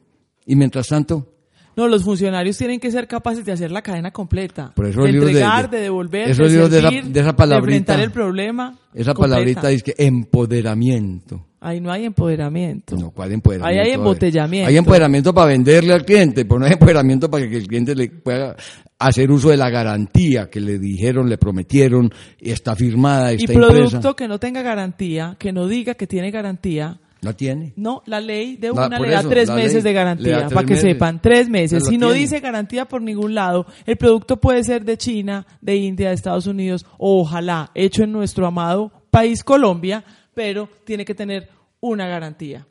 Y 0.46 0.56
mientras 0.56 0.88
tanto, 0.88 1.41
no, 1.76 1.88
los 1.88 2.04
funcionarios 2.04 2.58
tienen 2.58 2.80
que 2.80 2.92
ser 2.92 3.08
capaces 3.08 3.46
de 3.46 3.52
hacer 3.52 3.72
la 3.72 3.82
cadena 3.82 4.12
completa. 4.12 4.72
Por 4.76 4.88
eso 4.88 5.02
de 5.04 5.10
entregar, 5.10 5.70
de, 5.70 5.78
de, 5.78 5.84
devolver, 5.84 6.28
de, 6.28 6.36
servir, 6.36 6.70
de, 6.70 6.80
esa, 6.80 6.90
de 6.90 7.20
esa 7.20 7.36
palabrita, 7.36 7.78
enfrentar 7.78 8.00
el 8.00 8.12
problema. 8.12 8.78
Esa 8.94 9.14
palabrita 9.14 9.70
dice 9.70 9.84
que 9.84 10.06
empoderamiento. 10.06 11.48
Ahí 11.64 11.80
no 11.80 11.92
hay 11.92 12.06
empoderamiento. 12.06 12.96
No, 12.98 13.12
¿cuál 13.12 13.32
empoderamiento? 13.34 13.82
Ahí 13.82 13.88
hay 13.88 13.94
embotellamiento. 13.94 14.70
Hay 14.70 14.78
empoderamiento 14.78 15.34
para 15.34 15.48
venderle 15.48 15.94
al 15.94 16.04
cliente, 16.04 16.44
pero 16.44 16.60
no 16.60 16.66
hay 16.66 16.74
empoderamiento 16.74 17.30
para 17.30 17.48
que 17.48 17.56
el 17.56 17.68
cliente 17.68 17.94
le 17.94 18.10
pueda 18.10 18.56
hacer 18.98 19.32
uso 19.32 19.50
de 19.50 19.58
la 19.58 19.70
garantía 19.70 20.50
que 20.50 20.60
le 20.60 20.80
dijeron, 20.80 21.30
le 21.30 21.38
prometieron, 21.38 22.12
y 22.40 22.52
está 22.52 22.76
firmada, 22.76 23.32
está 23.32 23.54
Y 23.54 23.56
producto 23.56 24.16
que 24.16 24.28
no 24.28 24.40
tenga 24.40 24.62
garantía, 24.62 25.36
que 25.38 25.52
no 25.52 25.68
diga 25.68 25.94
que 25.96 26.08
tiene 26.08 26.32
garantía, 26.32 27.00
¿La 27.22 27.34
tiene? 27.34 27.74
No, 27.76 28.02
la 28.08 28.20
ley 28.20 28.58
de 28.58 28.68
La- 28.70 28.88
una 28.88 28.98
por 28.98 29.06
le 29.08 29.14
da 29.14 29.20
eso, 29.20 29.30
tres 29.30 29.48
la 29.48 29.56
meses 29.56 29.84
de 29.84 29.94
garantía, 29.94 30.48
para 30.50 30.62
que 30.66 30.74
meses. 30.74 30.82
sepan, 30.82 31.22
tres 31.22 31.50
meses. 31.50 31.86
Si 31.86 31.98
no 31.98 32.08
tiene. 32.08 32.22
dice 32.22 32.40
garantía 32.40 32.86
por 32.88 33.02
ningún 33.02 33.36
lado, 33.36 33.68
el 33.86 33.96
producto 33.98 34.38
puede 34.42 34.64
ser 34.64 34.84
de 34.86 34.98
China, 34.98 35.46
de 35.62 35.76
India, 35.76 36.10
de 36.10 36.16
Estados 36.16 36.48
Unidos, 36.48 36.86
o 36.98 37.22
ojalá 37.22 37.70
hecho 37.76 38.04
en 38.04 38.12
nuestro 38.12 38.48
amado 38.48 38.92
país 39.12 39.44
Colombia, 39.44 40.04
pero 40.34 40.68
tiene 40.84 41.06
que 41.06 41.14
tener 41.14 41.50
una 41.80 42.08
garantía. 42.08 42.66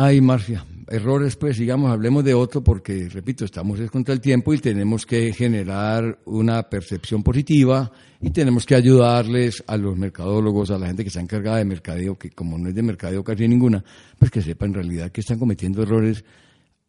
Ay, 0.00 0.20
Marcia, 0.20 0.64
errores, 0.86 1.34
pues 1.34 1.56
sigamos, 1.56 1.90
hablemos 1.90 2.22
de 2.22 2.32
otro 2.32 2.62
porque, 2.62 3.08
repito, 3.08 3.44
estamos 3.44 3.80
es 3.80 3.90
contra 3.90 4.14
el 4.14 4.20
tiempo 4.20 4.54
y 4.54 4.58
tenemos 4.58 5.04
que 5.04 5.32
generar 5.32 6.20
una 6.24 6.62
percepción 6.70 7.24
positiva 7.24 7.90
y 8.20 8.30
tenemos 8.30 8.64
que 8.64 8.76
ayudarles 8.76 9.64
a 9.66 9.76
los 9.76 9.98
mercadólogos, 9.98 10.70
a 10.70 10.78
la 10.78 10.86
gente 10.86 11.02
que 11.02 11.08
está 11.08 11.20
encargada 11.20 11.56
de 11.56 11.64
mercadeo, 11.64 12.16
que 12.16 12.30
como 12.30 12.56
no 12.56 12.68
es 12.68 12.76
de 12.76 12.82
mercadeo 12.84 13.24
casi 13.24 13.48
ninguna, 13.48 13.82
pues 14.16 14.30
que 14.30 14.40
sepa 14.40 14.66
en 14.66 14.74
realidad 14.74 15.10
que 15.10 15.20
están 15.20 15.40
cometiendo 15.40 15.82
errores 15.82 16.24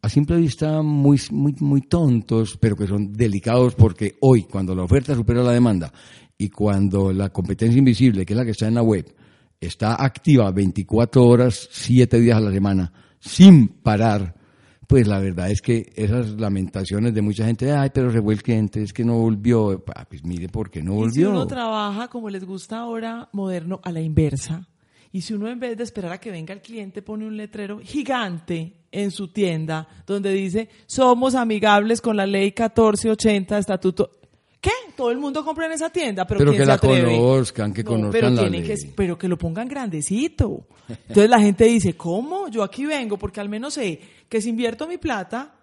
a 0.03 0.07
simple 0.07 0.37
vista 0.37 0.83
muy, 0.83 1.19
muy, 1.31 1.55
muy 1.61 1.81
tontos, 1.81 2.59
pero 2.61 2.75
que 2.75 2.85
son 2.85 3.11
delicados 3.13 3.73
porque 3.73 4.17
hoy, 4.21 4.43
cuando 4.43 4.75
la 4.75 4.83
oferta 4.83 5.15
supera 5.15 5.41
la 5.41 5.53
demanda 5.53 5.91
y 6.37 6.49
cuando 6.49 7.11
la 7.11 7.29
competencia 7.29 7.79
invisible, 7.79 8.23
que 8.23 8.33
es 8.33 8.37
la 8.37 8.45
que 8.45 8.51
está 8.51 8.67
en 8.67 8.75
la 8.75 8.83
web, 8.83 9.11
está 9.59 9.95
activa 10.03 10.51
24 10.51 11.23
horas, 11.25 11.67
7 11.71 12.19
días 12.19 12.37
a 12.37 12.41
la 12.41 12.51
semana, 12.51 12.91
sin 13.19 13.67
parar, 13.67 14.35
pues 14.87 15.07
la 15.07 15.19
verdad 15.19 15.51
es 15.51 15.61
que 15.61 15.91
esas 15.95 16.31
lamentaciones 16.39 17.13
de 17.13 17.21
mucha 17.21 17.45
gente, 17.45 17.71
ay, 17.71 17.89
pero 17.93 18.11
se 18.11 18.21
fue 18.21 18.33
el 18.33 18.41
cliente, 18.41 18.81
es 18.81 18.93
que 18.93 19.03
no 19.03 19.17
volvió, 19.19 19.83
Ah, 19.95 20.05
pues 20.09 20.23
mire, 20.23 20.49
¿por 20.49 20.69
qué 20.71 20.81
no 20.81 20.93
Y 20.93 21.11
si 21.11 21.23
volvió? 21.23 21.29
uno 21.31 21.47
trabaja 21.47 22.07
como 22.07 22.29
les 22.29 22.43
gusta 22.43 22.79
ahora, 22.79 23.29
moderno, 23.33 23.79
a 23.83 23.91
la 23.91 24.01
inversa, 24.01 24.67
y 25.11 25.21
si 25.21 25.33
uno 25.33 25.49
en 25.49 25.59
vez 25.59 25.75
de 25.77 25.83
esperar 25.83 26.11
a 26.13 26.19
que 26.19 26.31
venga 26.31 26.53
el 26.53 26.61
cliente 26.61 27.01
pone 27.01 27.25
un 27.25 27.35
letrero 27.35 27.79
gigante 27.79 28.75
en 28.91 29.11
su 29.11 29.27
tienda 29.31 29.87
donde 30.07 30.31
dice, 30.33 30.69
somos 30.85 31.35
amigables 31.35 32.01
con 32.01 32.15
la 32.17 32.25
ley 32.25 32.45
1480, 32.45 33.57
estatuto... 33.57 34.11
¿Qué? 34.61 34.71
Todo 34.97 35.09
el 35.11 35.19
mundo 35.19 35.43
compra 35.45 35.67
en 35.67 35.71
esa 35.71 35.89
tienda, 35.89 36.25
pero, 36.27 36.39
Pero 36.39 36.51
¿quién 36.51 36.59
que 36.61 36.65
se 36.65 36.67
la 36.67 36.73
atreve? 36.73 37.17
conozcan, 37.17 37.73
que 37.73 37.83
conozcan 37.83 38.11
pero 38.11 38.29
la 38.29 38.49
ley. 38.49 38.61
Que, 38.63 38.75
pero 38.95 39.17
que 39.17 39.27
lo 39.29 39.37
pongan 39.37 39.67
grandecito. 39.69 40.67
Entonces 40.89 41.29
la 41.29 41.39
gente 41.39 41.63
dice, 41.65 41.93
¿cómo? 41.93 42.49
Yo 42.49 42.63
aquí 42.63 42.85
vengo 42.85 43.17
porque 43.17 43.39
al 43.39 43.47
menos 43.47 43.75
sé 43.75 43.99
que 44.27 44.41
si 44.41 44.49
invierto 44.49 44.85
mi 44.87 44.97
plata, 44.97 45.55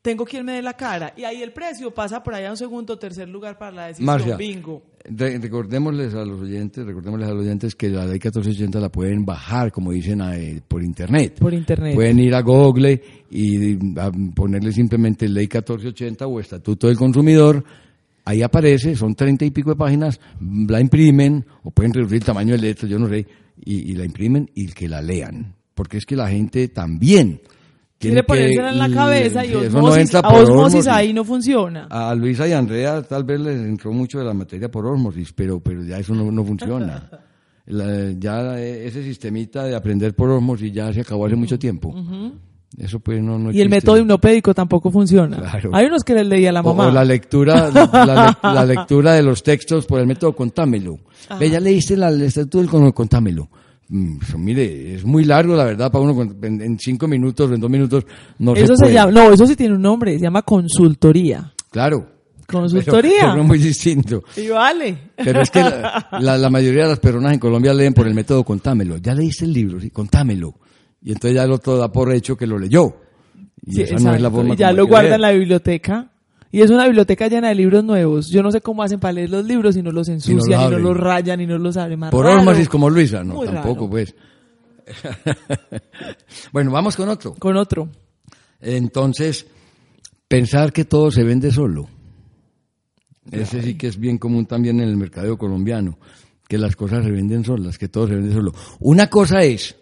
tengo 0.00 0.24
quien 0.24 0.44
me 0.46 0.52
dé 0.52 0.62
la 0.62 0.74
cara. 0.74 1.12
Y 1.16 1.24
ahí 1.24 1.42
el 1.42 1.52
precio 1.52 1.90
pasa 1.92 2.22
por 2.22 2.34
allá 2.34 2.48
a 2.48 2.50
un 2.52 2.56
segundo 2.56 2.94
o 2.94 2.98
tercer 2.98 3.28
lugar 3.28 3.58
para 3.58 3.72
la 3.72 3.86
decisión. 3.88 4.06
Marcia, 4.06 4.36
Bingo. 4.36 4.82
re- 5.04 5.36
recordémosles 5.38 6.14
a 6.14 6.24
los 6.24 6.40
oyentes, 6.40 6.86
recordémosles 6.86 7.28
a 7.28 7.32
los 7.34 7.42
oyentes 7.42 7.74
que 7.74 7.88
la 7.88 8.04
ley 8.04 8.12
1480 8.14 8.78
la 8.78 8.90
pueden 8.90 9.24
bajar, 9.24 9.72
como 9.72 9.90
dicen, 9.90 10.20
eh, 10.20 10.60
por 10.68 10.84
internet. 10.84 11.36
Por 11.40 11.52
internet. 11.52 11.96
Pueden 11.96 12.18
ir 12.20 12.34
a 12.36 12.42
Google 12.42 13.02
y 13.30 13.74
a 13.98 14.10
ponerle 14.36 14.70
simplemente 14.72 15.28
ley 15.28 15.48
1480 15.52 16.26
o 16.28 16.38
Estatuto 16.38 16.86
del 16.86 16.96
Consumidor. 16.96 17.64
Ahí 18.30 18.42
aparece, 18.42 18.94
son 18.94 19.14
treinta 19.16 19.44
y 19.44 19.50
pico 19.50 19.70
de 19.70 19.76
páginas, 19.76 20.20
la 20.68 20.80
imprimen, 20.80 21.44
o 21.64 21.70
pueden 21.72 21.92
reducir 21.92 22.18
el 22.18 22.24
tamaño 22.24 22.54
de 22.54 22.60
letra, 22.62 22.88
yo 22.88 22.96
no 22.98 23.08
sé, 23.08 23.26
y, 23.64 23.90
y 23.90 23.94
la 23.94 24.04
imprimen 24.04 24.48
y 24.54 24.68
que 24.68 24.88
la 24.88 25.02
lean. 25.02 25.54
Porque 25.74 25.96
es 25.98 26.06
que 26.06 26.14
la 26.14 26.28
gente 26.28 26.68
también 26.68 27.40
Quiere 27.98 28.14
tiene 28.14 28.16
que- 28.20 28.22
ponérsela 28.22 28.70
en 28.70 28.78
la 28.78 28.88
cabeza 28.94 29.44
y 29.44 29.48
no 29.50 29.58
osmosis, 29.66 30.14
a 30.14 30.28
osmosis 30.44 30.86
ahí 30.96 31.12
no 31.12 31.24
funciona. 31.24 31.86
A 31.90 32.14
Luisa 32.14 32.46
y 32.46 32.52
Andrea 32.52 33.02
tal 33.02 33.24
vez 33.24 33.40
les 33.40 33.56
entró 33.60 33.92
mucho 33.92 34.20
de 34.20 34.24
la 34.26 34.32
materia 34.34 34.70
por 34.70 34.86
osmosis, 34.86 35.32
pero, 35.32 35.58
pero 35.60 35.82
ya 35.84 35.98
eso 35.98 36.14
no, 36.14 36.30
no 36.30 36.44
funciona. 36.44 37.10
La- 37.66 38.12
ya 38.18 38.58
ese 38.60 39.02
sistemita 39.02 39.64
de 39.64 39.74
aprender 39.76 40.14
por 40.14 40.30
osmosis 40.30 40.72
ya 40.72 40.92
se 40.92 41.00
acabó 41.02 41.26
hace 41.26 41.36
mucho 41.36 41.58
tiempo. 41.58 41.92
Eso 42.78 43.00
pues 43.00 43.20
no, 43.22 43.38
no 43.38 43.50
Y 43.52 43.60
el 43.60 43.68
método 43.68 43.98
hipnopédico 43.98 44.54
tampoco 44.54 44.90
funciona. 44.90 45.36
Claro. 45.38 45.70
Hay 45.74 45.86
unos 45.86 46.04
que 46.04 46.14
les 46.14 46.26
leía 46.26 46.52
la 46.52 46.60
O- 46.60 46.72
mamá. 46.74 46.86
O, 46.88 46.90
la 46.92 47.04
lectura, 47.04 47.68
la, 47.70 48.36
le- 48.42 48.48
la 48.54 48.64
lectura 48.64 49.12
de 49.14 49.22
los 49.22 49.42
textos 49.42 49.86
por 49.86 50.00
el 50.00 50.06
método 50.06 50.34
contámelo. 50.34 50.98
Ve, 51.38 51.50
ya 51.50 51.58
leíste 51.60 51.96
la, 51.96 52.08
el 52.10 52.22
estatuto 52.22 52.58
del 52.58 52.68
con- 52.68 52.92
contámelo. 52.92 53.48
Eso, 54.22 54.38
mire, 54.38 54.94
es 54.94 55.04
muy 55.04 55.24
largo, 55.24 55.56
la 55.56 55.64
verdad, 55.64 55.90
para 55.90 56.04
uno 56.04 56.22
en, 56.42 56.62
en 56.62 56.78
cinco 56.78 57.08
minutos, 57.08 57.50
en 57.50 57.58
dos 57.60 57.68
minutos, 57.68 58.04
no 58.38 58.54
eso 58.54 58.76
se 58.76 58.86
se 58.86 58.92
llama, 58.92 59.10
no, 59.10 59.32
eso 59.32 59.44
sí 59.46 59.56
tiene 59.56 59.74
un 59.74 59.82
nombre, 59.82 60.14
se 60.14 60.20
llama 60.22 60.42
consultoría. 60.42 61.52
Claro. 61.70 62.06
Consultoría. 62.46 63.12
Pero, 63.20 63.32
pero 63.32 63.44
muy 63.44 63.58
distinto. 63.58 64.22
Y 64.36 64.48
vale. 64.48 65.10
Pero 65.16 65.40
es 65.42 65.50
que 65.50 65.60
la, 65.60 66.08
la- 66.20 66.38
la 66.38 66.50
mayoría 66.50 66.84
de 66.84 66.88
las 66.90 67.00
personas 67.00 67.32
en 67.32 67.40
Colombia 67.40 67.74
leen 67.74 67.92
por 67.94 68.06
el 68.06 68.14
método 68.14 68.44
contámelo. 68.44 68.96
Ya 68.98 69.12
leíste 69.14 69.44
el 69.44 69.52
libro, 69.52 69.80
sí, 69.80 69.90
contámelo. 69.90 70.54
Y 71.02 71.12
entonces 71.12 71.36
ya 71.36 71.44
el 71.44 71.52
otro 71.52 71.76
da 71.76 71.90
por 71.90 72.12
hecho 72.12 72.36
que 72.36 72.46
lo 72.46 72.58
leyó. 72.58 72.96
Y 73.64 73.72
Sí, 73.74 73.82
esa 73.82 73.96
no 73.96 74.14
es 74.14 74.20
la 74.20 74.30
forma 74.30 74.54
Y 74.54 74.56
ya 74.56 74.72
lo 74.72 74.86
guarda 74.86 75.02
leer. 75.02 75.14
en 75.14 75.20
la 75.22 75.30
biblioteca. 75.32 76.10
Y 76.52 76.62
es 76.62 76.70
una 76.70 76.84
biblioteca 76.86 77.28
llena 77.28 77.48
de 77.48 77.54
libros 77.54 77.84
nuevos. 77.84 78.28
Yo 78.28 78.42
no 78.42 78.50
sé 78.50 78.60
cómo 78.60 78.82
hacen 78.82 78.98
para 78.98 79.12
leer 79.12 79.30
los 79.30 79.44
libros 79.44 79.76
y 79.76 79.82
no 79.82 79.92
los 79.92 80.08
ensucian, 80.08 80.66
y 80.66 80.70
no 80.70 80.78
los 80.78 80.96
rayan, 80.96 81.40
y 81.40 81.46
no 81.46 81.58
los 81.58 81.76
abren. 81.76 81.98
Más 82.00 82.10
Por 82.10 82.26
osmosis 82.26 82.68
como 82.68 82.90
Luisa, 82.90 83.22
no, 83.22 83.34
Muy 83.34 83.46
tampoco 83.46 83.86
raro. 83.86 83.90
pues. 83.90 84.14
bueno, 86.52 86.72
vamos 86.72 86.96
con 86.96 87.08
otro. 87.08 87.34
Con 87.34 87.56
otro. 87.56 87.88
Entonces, 88.60 89.46
pensar 90.26 90.72
que 90.72 90.84
todo 90.84 91.10
se 91.10 91.22
vende 91.22 91.52
solo. 91.52 91.88
Ese 93.30 93.62
sí 93.62 93.74
que 93.76 93.86
es 93.86 93.98
bien 93.98 94.18
común 94.18 94.46
también 94.46 94.80
en 94.80 94.88
el 94.88 94.96
mercado 94.96 95.38
colombiano, 95.38 95.98
que 96.48 96.58
las 96.58 96.74
cosas 96.74 97.04
se 97.04 97.12
venden 97.12 97.44
solas, 97.44 97.78
que 97.78 97.88
todo 97.88 98.08
se 98.08 98.14
vende 98.16 98.32
solo. 98.34 98.52
Una 98.80 99.06
cosa 99.08 99.42
es, 99.42 99.76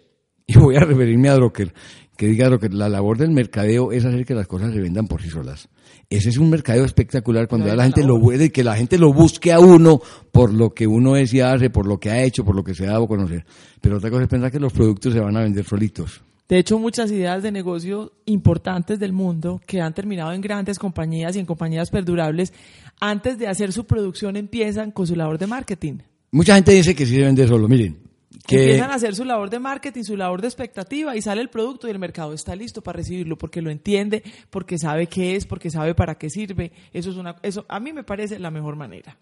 y 0.49 0.57
voy 0.57 0.75
a 0.77 0.79
referirme 0.79 1.29
a 1.29 1.35
Drucker, 1.35 1.71
que 2.17 2.25
diga 2.25 2.47
Drucker, 2.47 2.73
la 2.73 2.89
labor 2.89 3.19
del 3.19 3.29
mercadeo 3.29 3.91
es 3.91 4.03
hacer 4.03 4.25
que 4.25 4.33
las 4.33 4.47
cosas 4.47 4.73
se 4.73 4.79
vendan 4.79 5.07
por 5.07 5.21
sí 5.21 5.29
solas. 5.29 5.69
Ese 6.09 6.29
es 6.29 6.37
un 6.37 6.49
mercadeo 6.49 6.85
espectacular 6.85 7.47
cuando 7.47 7.67
No 7.67 7.73
ya 7.73 7.77
la 7.77 7.83
gente 7.83 8.03
lo 8.03 8.19
puede 8.19 8.45
y 8.45 8.49
que 8.49 8.63
la 8.63 8.75
gente 8.75 8.97
lo 8.97 9.13
busque 9.13 9.53
a 9.53 9.59
uno 9.59 10.01
por 10.31 10.51
lo 10.51 10.73
que 10.73 10.87
uno 10.87 11.15
es 11.15 11.35
y 11.35 11.39
hace, 11.39 11.69
por 11.69 11.85
lo 11.85 11.99
que 11.99 12.09
ha 12.09 12.23
hecho, 12.23 12.43
por 12.43 12.55
lo 12.55 12.63
que 12.63 12.73
se 12.73 12.87
ha 12.87 12.93
dado 12.93 13.03
a 13.03 13.07
conocer. 13.07 13.45
Pero 13.79 13.97
otra 13.97 14.09
cosa 14.09 14.23
es 14.23 14.27
pensar 14.27 14.51
que 14.51 14.59
los 14.59 14.73
productos 14.73 15.13
se 15.13 15.19
van 15.19 15.37
a 15.37 15.41
vender 15.41 15.65
solitos. 15.65 16.19
De 16.47 16.57
hecho, 16.57 16.79
muchas 16.79 17.11
ideas 17.11 17.43
de 17.43 17.51
negocio 17.51 18.11
importantes 18.25 18.97
del 18.97 19.13
mundo 19.13 19.61
que 19.67 19.81
han 19.81 19.93
terminado 19.93 20.33
en 20.33 20.41
grandes 20.41 20.79
compañías 20.79 21.35
y 21.35 21.39
en 21.39 21.45
compañías 21.45 21.91
perdurables, 21.91 22.53
antes 22.99 23.37
de 23.37 23.47
hacer 23.47 23.71
su 23.71 23.85
producción 23.85 24.35
empiezan 24.35 24.89
con 24.89 25.05
su 25.05 25.15
labor 25.15 25.37
de 25.37 25.45
marketing. 25.45 25.99
Mucha 26.31 26.55
gente 26.55 26.71
dice 26.71 26.95
que 26.95 27.05
sí 27.05 27.17
se 27.17 27.21
vende 27.21 27.47
solo. 27.47 27.67
Miren, 27.67 28.08
que 28.47 28.61
Empiezan 28.61 28.91
a 28.91 28.95
hacer 28.95 29.15
su 29.15 29.25
labor 29.25 29.49
de 29.49 29.59
marketing, 29.59 30.03
su 30.03 30.15
labor 30.15 30.41
de 30.41 30.47
expectativa 30.47 31.15
y 31.15 31.21
sale 31.21 31.41
el 31.41 31.49
producto 31.49 31.87
y 31.87 31.91
el 31.91 31.99
mercado 31.99 32.33
está 32.33 32.55
listo 32.55 32.81
para 32.81 32.97
recibirlo 32.97 33.37
porque 33.37 33.61
lo 33.61 33.71
entiende, 33.71 34.23
porque 34.49 34.77
sabe 34.77 35.07
qué 35.07 35.35
es, 35.35 35.45
porque 35.45 35.71
sabe 35.71 35.95
para 35.95 36.15
qué 36.15 36.29
sirve. 36.29 36.71
Eso 36.93 37.09
es 37.09 37.17
una, 37.17 37.35
eso 37.41 37.65
a 37.67 37.79
mí 37.79 37.91
me 37.91 38.03
parece 38.03 38.37
la 38.37 38.51
mejor 38.51 38.75
manera. 38.75 39.17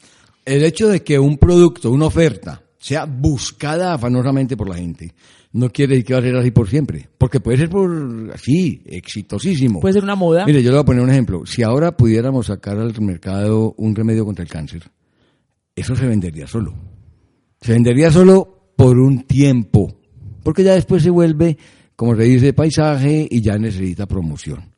el 0.45 0.63
hecho 0.63 0.89
de 0.89 1.03
que 1.03 1.17
un 1.19 1.37
producto, 1.37 1.89
una 1.89 2.07
oferta, 2.07 2.61
sea 2.77 3.05
buscada 3.05 3.93
afanosamente 3.93 4.55
por 4.55 4.69
la 4.69 4.75
gente, 4.75 5.13
no 5.53 5.69
quiere 5.69 5.95
decir 5.95 6.05
que 6.05 6.13
va 6.13 6.19
a 6.19 6.23
ser 6.23 6.35
así 6.35 6.51
por 6.51 6.69
siempre. 6.69 7.09
Porque 7.17 7.39
puede 7.39 7.57
ser 7.57 7.69
por 7.69 8.31
así, 8.33 8.81
exitosísimo. 8.85 9.79
Puede 9.79 9.93
ser 9.93 10.03
una 10.03 10.15
moda. 10.15 10.45
Mire, 10.45 10.61
yo 10.61 10.69
le 10.69 10.77
voy 10.77 10.81
a 10.83 10.85
poner 10.85 11.03
un 11.03 11.09
ejemplo. 11.09 11.45
Si 11.45 11.63
ahora 11.63 11.95
pudiéramos 11.95 12.47
sacar 12.47 12.77
al 12.77 12.93
mercado 13.01 13.73
un 13.77 13.95
remedio 13.95 14.25
contra 14.25 14.43
el 14.43 14.49
cáncer, 14.49 14.83
eso 15.75 15.95
se 15.95 16.05
vendería 16.05 16.45
solo. 16.45 16.75
Se 17.61 17.73
vendería 17.73 18.11
solo 18.11 18.56
por 18.77 18.97
un 18.97 19.23
tiempo. 19.23 19.99
Porque 20.43 20.63
ya 20.63 20.75
después 20.75 21.03
se 21.03 21.09
vuelve, 21.09 21.57
como 21.97 22.15
se 22.15 22.23
dice, 22.23 22.53
paisaje 22.53 23.27
y 23.29 23.41
ya 23.41 23.57
necesita 23.57 24.05
promoción. 24.05 24.71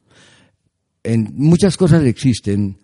En 1.03 1.33
muchas 1.35 1.77
cosas 1.77 2.03
existen 2.05 2.77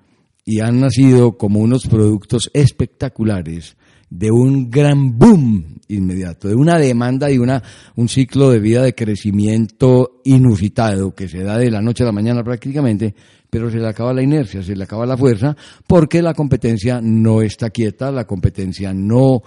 y 0.45 0.59
han 0.59 0.79
nacido 0.79 1.37
como 1.37 1.61
unos 1.61 1.87
productos 1.87 2.51
espectaculares 2.53 3.75
de 4.09 4.29
un 4.29 4.69
gran 4.69 5.17
boom 5.17 5.79
inmediato, 5.87 6.47
de 6.47 6.55
una 6.55 6.77
demanda 6.77 7.31
y 7.31 7.39
una, 7.39 7.63
un 7.95 8.07
ciclo 8.07 8.51
de 8.51 8.59
vida 8.59 8.83
de 8.83 8.93
crecimiento 8.93 10.21
inusitado 10.23 11.15
que 11.15 11.27
se 11.27 11.43
da 11.43 11.57
de 11.57 11.71
la 11.71 11.81
noche 11.81 12.03
a 12.03 12.07
la 12.07 12.11
mañana 12.11 12.43
prácticamente, 12.43 13.15
pero 13.49 13.69
se 13.69 13.77
le 13.77 13.87
acaba 13.87 14.13
la 14.13 14.21
inercia, 14.21 14.61
se 14.61 14.75
le 14.75 14.83
acaba 14.83 15.05
la 15.05 15.17
fuerza, 15.17 15.55
porque 15.87 16.21
la 16.21 16.33
competencia 16.33 16.99
no 17.01 17.41
está 17.41 17.69
quieta, 17.69 18.11
la 18.11 18.25
competencia 18.25 18.93
no 18.93 19.41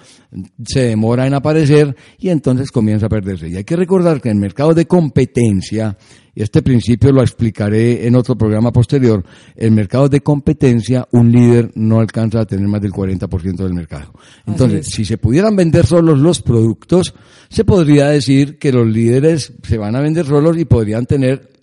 se 0.64 0.80
demora 0.80 1.26
en 1.26 1.34
aparecer 1.34 1.94
y 2.18 2.28
entonces 2.28 2.70
comienza 2.70 3.06
a 3.06 3.08
perderse. 3.08 3.48
Y 3.48 3.56
hay 3.56 3.64
que 3.64 3.76
recordar 3.76 4.20
que 4.20 4.30
en 4.30 4.38
mercados 4.38 4.76
de 4.76 4.86
competencia, 4.86 5.96
y 6.34 6.42
este 6.42 6.62
principio 6.62 7.12
lo 7.12 7.22
explicaré 7.22 8.06
en 8.06 8.14
otro 8.14 8.36
programa 8.36 8.72
posterior, 8.72 9.24
en 9.56 9.74
mercados 9.74 10.10
de 10.10 10.20
competencia 10.20 11.06
un 11.12 11.32
líder 11.32 11.72
no 11.74 12.00
alcanza 12.00 12.40
a 12.40 12.46
tener 12.46 12.68
más 12.68 12.80
del 12.80 12.92
40% 12.92 13.56
del 13.56 13.74
mercado. 13.74 14.12
Entonces, 14.46 14.86
es. 14.86 14.94
si 14.94 15.04
se 15.04 15.18
pudieran 15.18 15.56
vender 15.56 15.86
solos 15.86 16.18
los 16.18 16.42
productos, 16.42 17.14
se 17.48 17.64
podría 17.64 18.08
decir 18.08 18.58
que 18.58 18.72
los 18.72 18.86
líderes 18.86 19.52
se 19.62 19.78
van 19.78 19.96
a 19.96 20.00
vender 20.00 20.26
solos 20.26 20.56
y 20.58 20.64
podrían 20.64 21.06
tener 21.06 21.57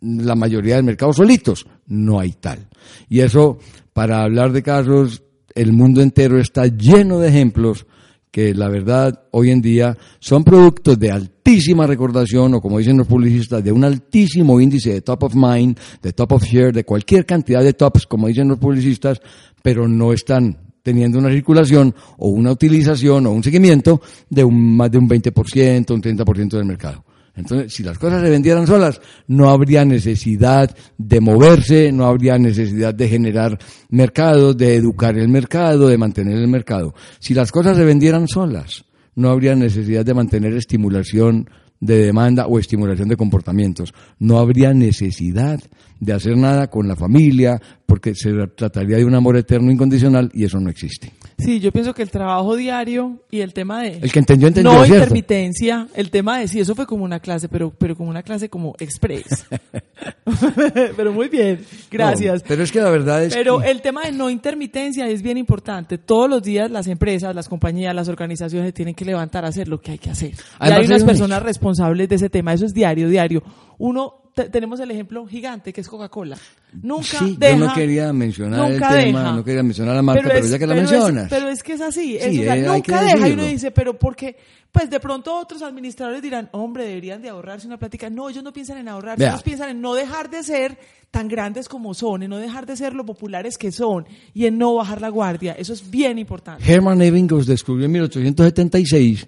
la 0.00 0.34
mayoría 0.34 0.76
del 0.76 0.84
mercado 0.84 1.12
solitos. 1.12 1.66
No 1.86 2.20
hay 2.20 2.32
tal. 2.32 2.68
Y 3.08 3.20
eso, 3.20 3.58
para 3.92 4.22
hablar 4.22 4.52
de 4.52 4.62
casos, 4.62 5.22
el 5.54 5.72
mundo 5.72 6.00
entero 6.00 6.38
está 6.38 6.66
lleno 6.66 7.18
de 7.18 7.28
ejemplos 7.28 7.86
que 8.30 8.54
la 8.54 8.68
verdad 8.68 9.24
hoy 9.32 9.50
en 9.50 9.60
día 9.60 9.96
son 10.20 10.44
productos 10.44 10.98
de 10.98 11.10
altísima 11.10 11.86
recordación 11.86 12.54
o 12.54 12.60
como 12.60 12.78
dicen 12.78 12.96
los 12.96 13.08
publicistas, 13.08 13.62
de 13.62 13.72
un 13.72 13.84
altísimo 13.84 14.60
índice 14.60 14.92
de 14.92 15.00
top 15.02 15.24
of 15.24 15.34
mind, 15.34 15.78
de 16.00 16.12
top 16.12 16.32
of 16.32 16.44
share, 16.44 16.72
de 16.72 16.84
cualquier 16.84 17.26
cantidad 17.26 17.62
de 17.62 17.72
tops, 17.72 18.06
como 18.06 18.28
dicen 18.28 18.48
los 18.48 18.58
publicistas, 18.58 19.20
pero 19.62 19.88
no 19.88 20.12
están 20.12 20.58
teniendo 20.82 21.18
una 21.18 21.30
circulación 21.30 21.94
o 22.18 22.28
una 22.28 22.52
utilización 22.52 23.26
o 23.26 23.32
un 23.32 23.42
seguimiento 23.42 24.00
de 24.28 24.44
un, 24.44 24.76
más 24.76 24.90
de 24.90 24.98
un 24.98 25.08
20%, 25.08 25.90
un 25.92 26.02
30% 26.02 26.50
del 26.50 26.64
mercado. 26.64 27.04
Entonces, 27.40 27.72
si 27.74 27.82
las 27.82 27.98
cosas 27.98 28.22
se 28.22 28.30
vendieran 28.30 28.66
solas, 28.66 29.00
no 29.26 29.50
habría 29.50 29.84
necesidad 29.84 30.74
de 30.96 31.20
moverse, 31.20 31.92
no 31.92 32.06
habría 32.06 32.38
necesidad 32.38 32.94
de 32.94 33.08
generar 33.08 33.58
mercados, 33.90 34.56
de 34.56 34.76
educar 34.76 35.18
el 35.18 35.28
mercado, 35.28 35.88
de 35.88 35.98
mantener 35.98 36.38
el 36.38 36.48
mercado. 36.48 36.94
Si 37.18 37.34
las 37.34 37.50
cosas 37.50 37.76
se 37.76 37.84
vendieran 37.84 38.28
solas, 38.28 38.84
no 39.14 39.30
habría 39.30 39.54
necesidad 39.54 40.04
de 40.04 40.14
mantener 40.14 40.54
estimulación 40.54 41.48
de 41.80 42.04
demanda 42.04 42.46
o 42.46 42.58
estimulación 42.58 43.08
de 43.08 43.16
comportamientos. 43.16 43.92
No 44.18 44.38
habría 44.38 44.72
necesidad 44.74 45.60
de 45.98 46.12
hacer 46.12 46.36
nada 46.36 46.68
con 46.68 46.86
la 46.86 46.96
familia, 46.96 47.60
porque 47.86 48.14
se 48.14 48.32
trataría 48.56 48.98
de 48.98 49.04
un 49.04 49.14
amor 49.14 49.36
eterno 49.36 49.70
incondicional 49.70 50.30
y 50.34 50.44
eso 50.44 50.60
no 50.60 50.70
existe. 50.70 51.12
Sí, 51.42 51.60
yo 51.60 51.72
pienso 51.72 51.94
que 51.94 52.02
el 52.02 52.10
trabajo 52.10 52.56
diario 52.56 53.18
y 53.30 53.40
el 53.40 53.52
tema 53.52 53.82
de 53.82 53.98
el 53.98 54.12
que 54.12 54.18
entendió, 54.18 54.48
entendió, 54.48 54.72
no 54.72 54.86
intermitencia, 54.86 55.88
el 55.94 56.10
tema 56.10 56.38
de 56.38 56.48
sí, 56.48 56.60
eso 56.60 56.74
fue 56.74 56.86
como 56.86 57.04
una 57.04 57.20
clase, 57.20 57.48
pero 57.48 57.70
pero 57.70 57.96
como 57.96 58.10
una 58.10 58.22
clase 58.22 58.48
como 58.48 58.74
express. 58.78 59.46
pero 60.96 61.12
muy 61.12 61.28
bien, 61.28 61.64
gracias. 61.90 62.42
pero 62.46 62.62
es 62.62 62.72
que 62.72 62.80
la 62.80 62.90
verdad 62.90 63.24
es 63.24 63.34
Pero 63.34 63.62
el 63.62 63.80
tema 63.82 64.02
de 64.02 64.12
no 64.12 64.30
intermitencia 64.30 65.08
es 65.08 65.22
bien 65.22 65.36
importante. 65.36 65.98
Todos 65.98 66.28
los 66.28 66.42
días 66.42 66.70
las 66.70 66.86
empresas, 66.86 67.34
las 67.34 67.48
compañías, 67.48 67.94
las 67.94 68.08
organizaciones 68.08 68.72
tienen 68.74 68.94
que 68.94 69.04
levantar 69.04 69.44
a 69.44 69.48
hacer 69.48 69.68
lo 69.68 69.80
que 69.80 69.92
hay 69.92 69.98
que 69.98 70.10
hacer. 70.10 70.32
y 70.32 70.70
hay 70.70 70.86
unas 70.86 71.04
personas 71.04 71.42
responsables 71.42 72.08
de 72.08 72.16
ese 72.16 72.30
tema, 72.30 72.52
eso 72.52 72.66
es 72.66 72.74
diario, 72.74 73.08
diario. 73.08 73.42
Uno 73.78 74.19
tenemos 74.34 74.80
el 74.80 74.90
ejemplo 74.90 75.26
gigante 75.26 75.72
que 75.72 75.80
es 75.80 75.88
Coca-Cola. 75.88 76.36
Nunca 76.82 77.18
sí, 77.18 77.36
deja, 77.38 77.56
yo 77.56 77.66
no 77.66 77.74
quería 77.74 78.12
mencionar 78.12 78.70
el 78.70 78.80
tema, 78.80 79.32
no 79.32 79.44
quería 79.44 79.62
mencionar 79.62 79.96
la 79.96 80.02
marca, 80.02 80.28
pero, 80.28 80.46
ya 80.46 80.58
que 80.58 80.66
la 80.66 80.74
mencionas. 80.74 81.26
pero 81.28 81.48
es 81.48 81.62
que 81.62 81.72
es 81.72 81.80
así, 81.80 82.16
eh, 82.16 82.64
nunca 82.64 83.02
deja 83.02 83.28
y 83.28 83.32
uno 83.32 83.44
dice, 83.44 83.72
pero 83.72 83.98
porque, 83.98 84.36
pues 84.70 84.88
de 84.88 85.00
pronto 85.00 85.36
otros 85.36 85.62
administradores 85.62 86.22
dirán, 86.22 86.48
hombre, 86.52 86.84
deberían 86.84 87.20
de 87.22 87.28
ahorrarse 87.28 87.66
una 87.66 87.78
plática. 87.78 88.08
No, 88.08 88.30
ellos 88.30 88.44
no 88.44 88.52
piensan 88.52 88.78
en 88.78 88.88
ahorrarse, 88.88 89.26
ellos 89.26 89.42
piensan 89.42 89.70
en 89.70 89.80
no 89.80 89.94
dejar 89.94 90.30
de 90.30 90.44
ser 90.44 90.78
tan 91.10 91.26
grandes 91.26 91.68
como 91.68 91.92
son, 91.92 92.22
en 92.22 92.30
no 92.30 92.38
dejar 92.38 92.66
de 92.66 92.76
ser 92.76 92.94
lo 92.94 93.04
populares 93.04 93.58
que 93.58 93.72
son 93.72 94.06
y 94.32 94.46
en 94.46 94.58
no 94.58 94.74
bajar 94.74 95.00
la 95.00 95.08
guardia. 95.08 95.52
Eso 95.52 95.72
es 95.72 95.90
bien 95.90 96.18
importante. 96.18 96.62
Hermann 96.72 97.02
Ebbinghaus 97.02 97.46
descubrió 97.46 97.86
en 97.86 97.92
1876 97.92 99.26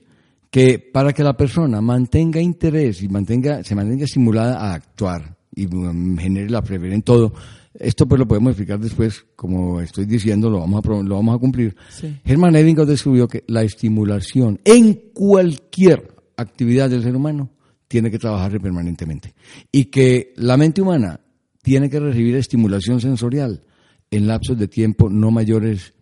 que 0.52 0.78
para 0.78 1.14
que 1.14 1.24
la 1.24 1.34
persona 1.34 1.80
mantenga 1.80 2.38
interés 2.38 3.02
y 3.02 3.08
mantenga, 3.08 3.64
se 3.64 3.74
mantenga 3.74 4.04
estimulada 4.04 4.58
a 4.58 4.74
actuar 4.74 5.34
y 5.56 5.64
um, 5.64 6.18
genere 6.18 6.50
la 6.50 6.60
preferencia 6.60 6.94
en 6.94 7.02
todo, 7.02 7.32
esto 7.72 8.06
pues 8.06 8.18
lo 8.18 8.28
podemos 8.28 8.50
explicar 8.50 8.78
después, 8.78 9.24
como 9.34 9.80
estoy 9.80 10.04
diciendo, 10.04 10.50
lo 10.50 10.60
vamos 10.60 10.84
a, 10.84 10.88
lo 11.02 11.14
vamos 11.14 11.34
a 11.34 11.38
cumplir. 11.38 11.74
Sí. 11.88 12.14
Hermann 12.22 12.54
Ebbinghaus 12.54 12.86
descubrió 12.86 13.26
que 13.28 13.44
la 13.46 13.62
estimulación 13.62 14.60
en 14.66 14.92
cualquier 15.14 16.14
actividad 16.36 16.90
del 16.90 17.02
ser 17.02 17.16
humano 17.16 17.48
tiene 17.88 18.10
que 18.10 18.18
trabajarse 18.18 18.60
permanentemente 18.60 19.32
y 19.72 19.86
que 19.86 20.34
la 20.36 20.58
mente 20.58 20.82
humana 20.82 21.20
tiene 21.62 21.88
que 21.88 21.98
recibir 21.98 22.36
estimulación 22.36 23.00
sensorial 23.00 23.62
en 24.10 24.26
lapsos 24.26 24.58
de 24.58 24.68
tiempo 24.68 25.08
no 25.08 25.30
mayores 25.30 25.94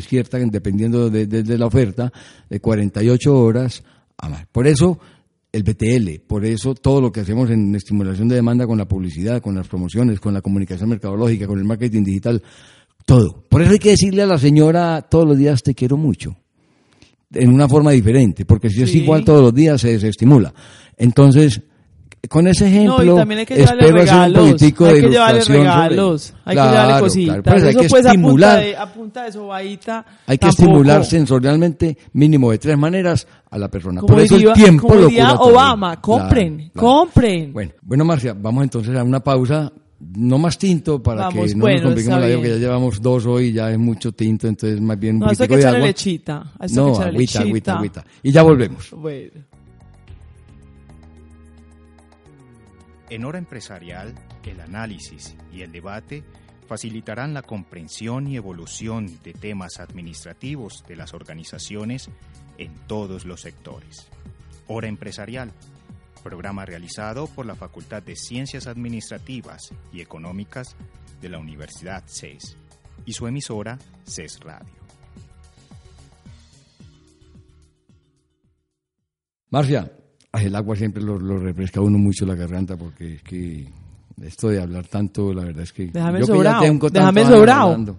cierta, 0.00 0.38
dependiendo 0.38 1.10
de, 1.10 1.58
la 1.58 1.66
oferta, 1.66 2.12
de 2.48 2.60
48 2.60 3.38
horas 3.38 3.82
a 4.16 4.28
más. 4.28 4.46
Por 4.46 4.66
eso 4.66 4.98
el 5.50 5.62
BTL, 5.62 6.20
por 6.26 6.44
eso 6.44 6.74
todo 6.74 7.00
lo 7.00 7.10
que 7.10 7.20
hacemos 7.20 7.50
en 7.50 7.74
estimulación 7.74 8.28
de 8.28 8.36
demanda 8.36 8.66
con 8.66 8.78
la 8.78 8.86
publicidad, 8.86 9.40
con 9.40 9.54
las 9.54 9.68
promociones, 9.68 10.20
con 10.20 10.34
la 10.34 10.42
comunicación 10.42 10.90
mercadológica, 10.90 11.46
con 11.46 11.58
el 11.58 11.64
marketing 11.64 12.04
digital, 12.04 12.42
todo. 13.06 13.44
Por 13.48 13.62
eso 13.62 13.72
hay 13.72 13.78
que 13.78 13.90
decirle 13.90 14.22
a 14.22 14.26
la 14.26 14.38
señora 14.38 15.02
todos 15.02 15.26
los 15.26 15.38
días 15.38 15.62
te 15.62 15.74
quiero 15.74 15.96
mucho, 15.96 16.36
en 17.32 17.52
una 17.52 17.68
forma 17.68 17.92
diferente, 17.92 18.44
porque 18.44 18.68
si 18.68 18.82
es 18.82 18.94
igual 18.94 19.24
todos 19.24 19.42
los 19.42 19.54
días 19.54 19.80
se 19.80 19.92
desestimula. 19.92 20.52
Entonces, 20.96 21.62
con 22.26 22.46
ese 22.48 22.66
ejemplo, 22.66 23.04
no, 23.04 23.14
también 23.14 23.40
hay 23.40 23.46
que 23.46 23.62
espero 23.62 23.92
regalos, 23.92 24.42
un 24.42 24.50
poquitico 24.50 24.86
hay 24.86 24.94
de 24.94 25.00
que 25.02 25.08
llevarle 25.08 25.44
regalos, 25.44 26.34
hay 26.44 26.56
que 26.56 26.62
llevarle 26.62 27.00
cositas. 27.00 27.42
Claro, 27.42 27.42
pues 27.42 27.64
hay 27.64 27.74
que 27.74 27.86
estimular, 27.86 28.64
a 28.76 28.92
punta 28.92 29.24
de, 29.24 29.32
sobadita, 29.32 30.04
hay 30.26 30.38
que 30.38 30.48
estimular 30.48 31.04
sensorialmente 31.04 31.96
mínimo 32.14 32.50
de 32.50 32.58
tres 32.58 32.76
maneras 32.76 33.26
a 33.50 33.58
la 33.58 33.68
persona. 33.68 34.00
Por 34.00 34.18
eso 34.18 34.36
el 34.36 34.52
tiempo 34.52 34.88
como 34.88 35.00
lo 35.00 35.08
Obama, 35.40 36.00
compren, 36.00 36.70
compren. 36.74 37.52
Bueno, 37.52 37.72
bueno 37.82 38.04
Marcia, 38.04 38.34
vamos 38.36 38.64
entonces 38.64 38.96
a 38.96 39.02
una 39.02 39.20
pausa. 39.20 39.72
No 40.00 40.38
más 40.38 40.56
tinto 40.56 41.02
para 41.02 41.28
que 41.28 41.56
no 41.56 41.66
nos 41.66 41.82
compliquemos 41.82 42.20
la 42.20 42.26
vida, 42.28 42.40
que 42.40 42.48
ya 42.50 42.56
llevamos 42.56 43.02
dos 43.02 43.26
hoy, 43.26 43.52
ya 43.52 43.72
es 43.72 43.78
mucho 43.80 44.12
tinto, 44.12 44.46
entonces 44.46 44.80
más 44.80 44.96
bien 44.96 45.16
un 45.16 45.20
no, 45.22 45.26
poquitico 45.26 45.56
de 45.56 45.66
agua. 45.66 45.78
lechita. 45.80 46.52
No, 46.70 47.00
agüita, 47.00 47.40
agüita, 47.40 47.76
agüita. 47.76 48.04
Y 48.22 48.30
ya 48.30 48.42
volvemos. 48.44 48.92
Bueno. 48.92 49.47
En 53.10 53.24
hora 53.24 53.38
empresarial, 53.38 54.14
el 54.44 54.60
análisis 54.60 55.36
y 55.52 55.62
el 55.62 55.72
debate 55.72 56.24
facilitarán 56.66 57.32
la 57.32 57.42
comprensión 57.42 58.26
y 58.26 58.36
evolución 58.36 59.06
de 59.22 59.32
temas 59.32 59.80
administrativos 59.80 60.84
de 60.86 60.96
las 60.96 61.14
organizaciones 61.14 62.10
en 62.58 62.74
todos 62.86 63.24
los 63.24 63.40
sectores. 63.40 64.08
Hora 64.66 64.88
empresarial, 64.88 65.52
programa 66.22 66.66
realizado 66.66 67.26
por 67.26 67.46
la 67.46 67.54
Facultad 67.54 68.02
de 68.02 68.16
Ciencias 68.16 68.66
Administrativas 68.66 69.70
y 69.92 70.02
Económicas 70.02 70.76
de 71.22 71.30
la 71.30 71.38
Universidad 71.38 72.04
CES 72.06 72.56
y 73.06 73.14
su 73.14 73.26
emisora 73.26 73.78
CES 74.04 74.40
Radio. 74.40 74.74
Marcia, 79.50 79.97
el 80.32 80.54
agua 80.54 80.76
siempre 80.76 81.02
lo, 81.02 81.18
refresca 81.38 81.80
uno 81.80 81.98
mucho 81.98 82.26
la 82.26 82.34
garganta 82.34 82.76
porque 82.76 83.14
es 83.14 83.22
que 83.22 83.66
esto 84.22 84.48
de 84.48 84.60
hablar 84.60 84.86
tanto, 84.86 85.32
la 85.32 85.44
verdad 85.44 85.62
es 85.62 85.72
que... 85.72 85.86
Déjame 85.86 86.24
sobrado, 86.24 86.90
déjame 86.90 87.24
sobrado. 87.24 87.98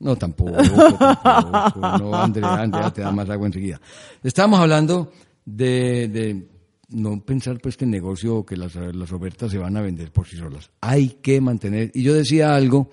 No, 0.00 0.16
tampoco, 0.16 0.52
tampoco. 0.52 1.98
No, 1.98 2.14
Andrea, 2.14 2.54
Andrea 2.54 2.90
te 2.92 3.00
da 3.00 3.10
más 3.10 3.28
agua 3.30 3.46
enseguida. 3.46 3.80
Estamos 4.22 4.60
hablando 4.60 5.10
de, 5.44 6.08
de 6.08 6.48
no 6.90 7.20
pensar 7.24 7.58
pues 7.60 7.76
que 7.76 7.84
el 7.84 7.90
negocio 7.90 8.36
o 8.36 8.46
que 8.46 8.56
las, 8.56 8.74
las 8.74 9.12
ofertas 9.12 9.50
se 9.50 9.58
van 9.58 9.76
a 9.76 9.80
vender 9.80 10.12
por 10.12 10.26
sí 10.26 10.36
solas. 10.36 10.70
Hay 10.80 11.18
que 11.22 11.40
mantener, 11.40 11.90
y 11.94 12.02
yo 12.02 12.14
decía 12.14 12.54
algo 12.54 12.90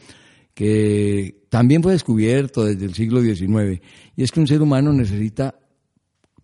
que 0.53 1.45
también 1.49 1.82
fue 1.84 1.93
descubierto 1.93 2.65
desde 2.65 2.86
el 2.86 2.93
siglo 2.93 3.21
XIX, 3.21 3.82
y 4.15 4.23
es 4.23 4.32
que 4.32 4.39
un 4.39 4.47
ser 4.47 4.61
humano 4.61 4.93
necesita 4.93 5.55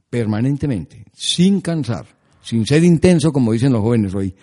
permanentemente, 0.10 1.06
sin 1.14 1.62
cansar, 1.62 2.06
sin 2.48 2.66
ser 2.66 2.84
intenso, 2.86 3.34
como 3.34 3.52
dicen 3.52 3.74
los 3.74 3.82
jóvenes 3.82 4.16
hoy, 4.16 4.34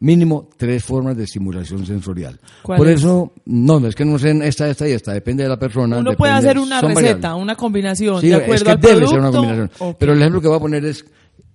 mínimo 0.00 0.50
tres 0.58 0.84
formas 0.84 1.16
de 1.16 1.24
estimulación 1.24 1.86
sensorial. 1.86 2.38
Por 2.62 2.86
eso, 2.86 3.32
no, 3.46 3.78
es 3.86 3.94
que 3.94 4.04
no 4.04 4.18
sé 4.18 4.38
esta, 4.46 4.68
esta 4.68 4.86
y 4.86 4.92
esta, 4.92 5.14
depende 5.14 5.44
de 5.44 5.48
la 5.48 5.58
persona. 5.58 5.96
Uno 5.96 6.12
puede 6.12 6.32
hacer 6.32 6.58
una 6.58 6.82
receta, 6.82 7.34
una 7.36 7.56
combinación, 7.56 8.20
sí, 8.20 8.28
de 8.28 8.34
acuerdo 8.34 8.70
es 8.70 8.76
que 8.76 8.86
debe 8.86 9.06
ser 9.06 9.18
una 9.18 9.30
combinación. 9.30 9.70
Pero 9.98 10.12
el 10.12 10.20
ejemplo 10.20 10.42
que 10.42 10.48
voy 10.48 10.58
a 10.58 10.60
poner 10.60 10.84
es 10.84 11.06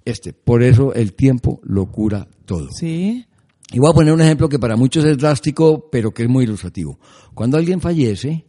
este. 0.03 0.33
Por 0.33 0.63
eso 0.63 0.95
el 0.95 1.13
tiempo 1.13 1.59
lo 1.63 1.85
cura 1.85 2.27
todo. 2.45 2.69
Sí. 2.71 3.23
Y 3.71 3.79
voy 3.79 3.91
a 3.91 3.93
poner 3.93 4.13
un 4.13 4.21
ejemplo 4.21 4.49
que 4.49 4.57
para 4.57 4.75
muchos 4.75 5.05
es 5.05 5.15
drástico, 5.17 5.89
pero 5.91 6.11
que 6.11 6.23
es 6.23 6.29
muy 6.29 6.45
ilustrativo. 6.45 6.99
Cuando 7.35 7.57
alguien 7.57 7.81
fallece, 7.81 8.45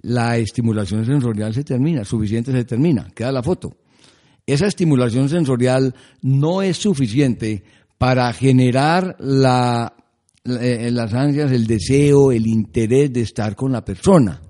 la 0.00 0.36
estimulación 0.36 1.06
sensorial 1.06 1.54
se 1.54 1.62
termina, 1.62 2.04
suficiente 2.04 2.50
se 2.50 2.64
termina, 2.64 3.08
queda 3.14 3.30
la 3.30 3.42
foto 3.42 3.76
esa 4.46 4.66
estimulación 4.66 5.28
sensorial 5.28 5.94
no 6.20 6.62
es 6.62 6.76
suficiente 6.76 7.62
para 7.98 8.32
generar 8.32 9.16
la, 9.20 9.94
eh, 10.44 10.90
las 10.90 11.14
ansias, 11.14 11.52
el 11.52 11.66
deseo, 11.66 12.32
el 12.32 12.46
interés 12.46 13.12
de 13.12 13.20
estar 13.20 13.54
con 13.54 13.72
la 13.72 13.84
persona. 13.84 14.40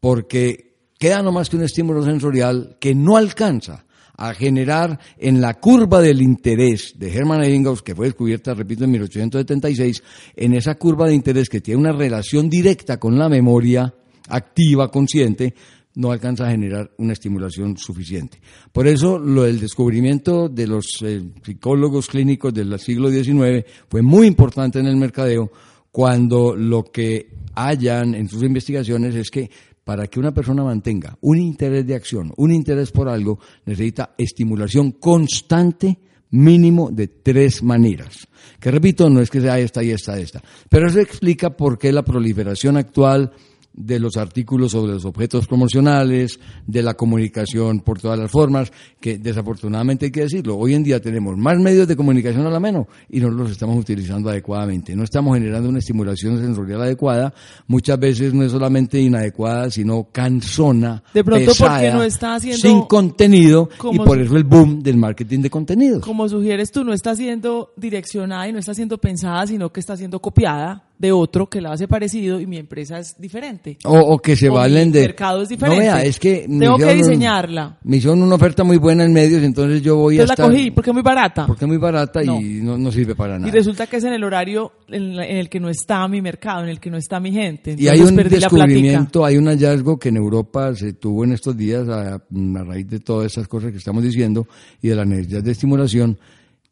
Porque 0.00 0.76
queda 0.98 1.22
no 1.22 1.32
más 1.32 1.48
que 1.48 1.56
un 1.56 1.62
estímulo 1.62 2.04
sensorial 2.04 2.76
que 2.80 2.94
no 2.94 3.16
alcanza 3.16 3.84
a 4.16 4.34
generar 4.34 4.98
en 5.16 5.40
la 5.40 5.54
curva 5.54 6.00
del 6.00 6.20
interés 6.20 6.94
de 6.96 7.14
Hermann 7.14 7.44
Ebbinghaus, 7.44 7.82
que 7.82 7.94
fue 7.94 8.06
descubierta, 8.06 8.52
repito, 8.52 8.82
en 8.82 8.90
1876, 8.90 10.02
en 10.34 10.54
esa 10.54 10.74
curva 10.74 11.06
de 11.06 11.14
interés 11.14 11.48
que 11.48 11.60
tiene 11.60 11.80
una 11.80 11.92
relación 11.92 12.50
directa 12.50 12.98
con 12.98 13.16
la 13.16 13.28
memoria 13.28 13.94
activa, 14.28 14.90
consciente, 14.90 15.54
no 15.98 16.12
alcanza 16.12 16.46
a 16.46 16.50
generar 16.52 16.92
una 16.98 17.12
estimulación 17.12 17.76
suficiente. 17.76 18.38
Por 18.72 18.86
eso 18.86 19.18
lo 19.18 19.42
del 19.42 19.58
descubrimiento 19.58 20.48
de 20.48 20.68
los 20.68 20.86
eh, 21.02 21.20
psicólogos 21.44 22.06
clínicos 22.06 22.54
del 22.54 22.78
siglo 22.78 23.10
XIX 23.10 23.64
fue 23.88 24.00
muy 24.00 24.28
importante 24.28 24.78
en 24.78 24.86
el 24.86 24.96
mercadeo 24.96 25.50
cuando 25.90 26.54
lo 26.54 26.84
que 26.84 27.30
hallan 27.56 28.14
en 28.14 28.28
sus 28.28 28.44
investigaciones 28.44 29.16
es 29.16 29.28
que 29.28 29.50
para 29.82 30.06
que 30.06 30.20
una 30.20 30.32
persona 30.32 30.62
mantenga 30.62 31.18
un 31.22 31.38
interés 31.38 31.84
de 31.84 31.96
acción, 31.96 32.32
un 32.36 32.52
interés 32.52 32.92
por 32.92 33.08
algo, 33.08 33.40
necesita 33.66 34.14
estimulación 34.16 34.92
constante 34.92 35.98
mínimo 36.30 36.90
de 36.92 37.08
tres 37.08 37.62
maneras. 37.62 38.28
Que 38.60 38.70
repito, 38.70 39.10
no 39.10 39.20
es 39.20 39.30
que 39.30 39.40
sea 39.40 39.58
esta 39.58 39.82
y 39.82 39.90
esta, 39.90 40.16
esta. 40.18 40.42
Pero 40.68 40.88
eso 40.88 41.00
explica 41.00 41.56
por 41.56 41.76
qué 41.76 41.92
la 41.92 42.04
proliferación 42.04 42.76
actual 42.76 43.32
de 43.78 44.00
los 44.00 44.16
artículos 44.16 44.72
sobre 44.72 44.92
los 44.92 45.04
objetos 45.04 45.46
promocionales, 45.46 46.40
de 46.66 46.82
la 46.82 46.94
comunicación 46.94 47.80
por 47.80 48.00
todas 48.00 48.18
las 48.18 48.30
formas, 48.30 48.72
que 49.00 49.18
desafortunadamente 49.18 50.06
hay 50.06 50.10
que 50.10 50.22
decirlo, 50.22 50.56
hoy 50.56 50.74
en 50.74 50.82
día 50.82 51.00
tenemos 51.00 51.36
más 51.36 51.58
medios 51.58 51.86
de 51.86 51.94
comunicación 51.94 52.44
a 52.44 52.50
la 52.50 52.58
mano 52.58 52.88
y 53.08 53.20
no 53.20 53.30
los 53.30 53.52
estamos 53.52 53.78
utilizando 53.78 54.30
adecuadamente. 54.30 54.96
No 54.96 55.04
estamos 55.04 55.36
generando 55.36 55.68
una 55.68 55.78
estimulación 55.78 56.38
sensorial 56.38 56.82
adecuada, 56.82 57.32
muchas 57.68 57.98
veces 58.00 58.34
no 58.34 58.42
es 58.42 58.50
solamente 58.50 59.00
inadecuada, 59.00 59.70
sino 59.70 60.08
cansona, 60.10 61.04
de 61.14 61.22
pronto 61.22 61.46
pesada, 61.46 61.78
porque 61.78 61.90
no 61.92 62.02
está 62.02 62.34
haciendo 62.34 62.58
sin 62.58 62.82
contenido 62.82 63.68
y 63.92 63.98
por 63.98 64.20
eso 64.20 64.36
el 64.36 64.44
boom 64.44 64.82
del 64.82 64.96
marketing 64.96 65.40
de 65.40 65.50
contenidos. 65.50 66.02
Como 66.02 66.28
sugieres 66.28 66.72
tú, 66.72 66.82
no 66.82 66.92
está 66.92 67.14
siendo 67.14 67.72
direccionada 67.76 68.48
y 68.48 68.52
no 68.52 68.58
está 68.58 68.74
siendo 68.74 68.98
pensada, 68.98 69.46
sino 69.46 69.72
que 69.72 69.78
está 69.78 69.96
siendo 69.96 70.20
copiada 70.20 70.87
de 70.98 71.12
otro 71.12 71.48
que 71.48 71.60
la 71.60 71.72
hace 71.72 71.86
parecido 71.86 72.40
y 72.40 72.46
mi 72.46 72.56
empresa 72.56 72.98
es 72.98 73.14
diferente. 73.20 73.78
O, 73.84 73.96
o 73.98 74.18
que 74.18 74.34
se 74.34 74.48
O 74.48 74.54
valen 74.54 74.88
mi 74.88 74.94
de... 74.94 75.00
mercado 75.02 75.42
es 75.42 75.48
diferente. 75.48 75.86
No 75.86 75.92
vea, 75.94 76.02
es 76.04 76.18
que... 76.18 76.46
Tengo 76.48 76.76
que 76.76 76.82
hicieron 76.82 76.90
un- 76.90 76.96
diseñarla. 76.98 77.78
Me 77.84 77.96
hicieron 77.98 78.22
una 78.22 78.34
oferta 78.34 78.64
muy 78.64 78.78
buena 78.78 79.04
en 79.04 79.12
medios, 79.12 79.42
entonces 79.42 79.80
yo 79.82 79.96
voy 79.96 80.16
Entonces 80.16 80.38
a 80.38 80.42
la 80.42 80.46
estar... 80.48 80.50
cogí 80.60 80.70
porque 80.72 80.90
es 80.90 80.94
muy 80.94 81.02
barata. 81.02 81.46
Porque 81.46 81.64
es 81.64 81.68
muy 81.68 81.76
barata 81.78 82.22
No. 82.22 82.40
y 82.40 82.60
no, 82.62 82.76
no 82.76 82.90
sirve 82.90 83.14
para 83.14 83.38
nada. 83.38 83.48
Y 83.48 83.52
resulta 83.52 83.86
que 83.86 83.96
es 83.98 84.04
en 84.04 84.12
el 84.12 84.24
horario 84.24 84.72
en, 84.88 85.16
la- 85.16 85.26
en 85.26 85.36
el 85.36 85.48
que 85.48 85.60
no 85.60 85.68
está 85.68 86.06
mi 86.08 86.20
mercado, 86.20 86.64
en 86.64 86.68
el 86.70 86.80
que 86.80 86.90
no 86.90 86.96
está 86.96 87.20
mi 87.20 87.30
gente. 87.32 87.76
Y 87.78 87.86
hay 87.88 87.98
Entonces 88.00 88.10
un 88.10 88.16
la 88.16 88.22
descubrimiento, 88.38 89.24
hay 89.24 89.36
un 89.36 89.46
hallazgo 89.46 89.98
que 89.98 90.08
en 90.08 90.16
Europa 90.16 90.74
se 90.74 90.94
tuvo 90.94 91.22
en 91.24 91.32
estos 91.32 91.56
días 91.56 91.88
a, 91.88 92.14
a 92.16 92.20
raíz 92.64 92.88
de 92.88 92.98
todas 93.00 93.30
esas 93.32 93.46
cosas 93.46 93.70
que 93.70 93.78
estamos 93.78 94.02
diciendo 94.02 94.46
y 94.82 94.88
de 94.88 94.94
la 94.96 95.04
necesidad 95.04 95.42
de 95.44 95.52
estimulación 95.52 96.18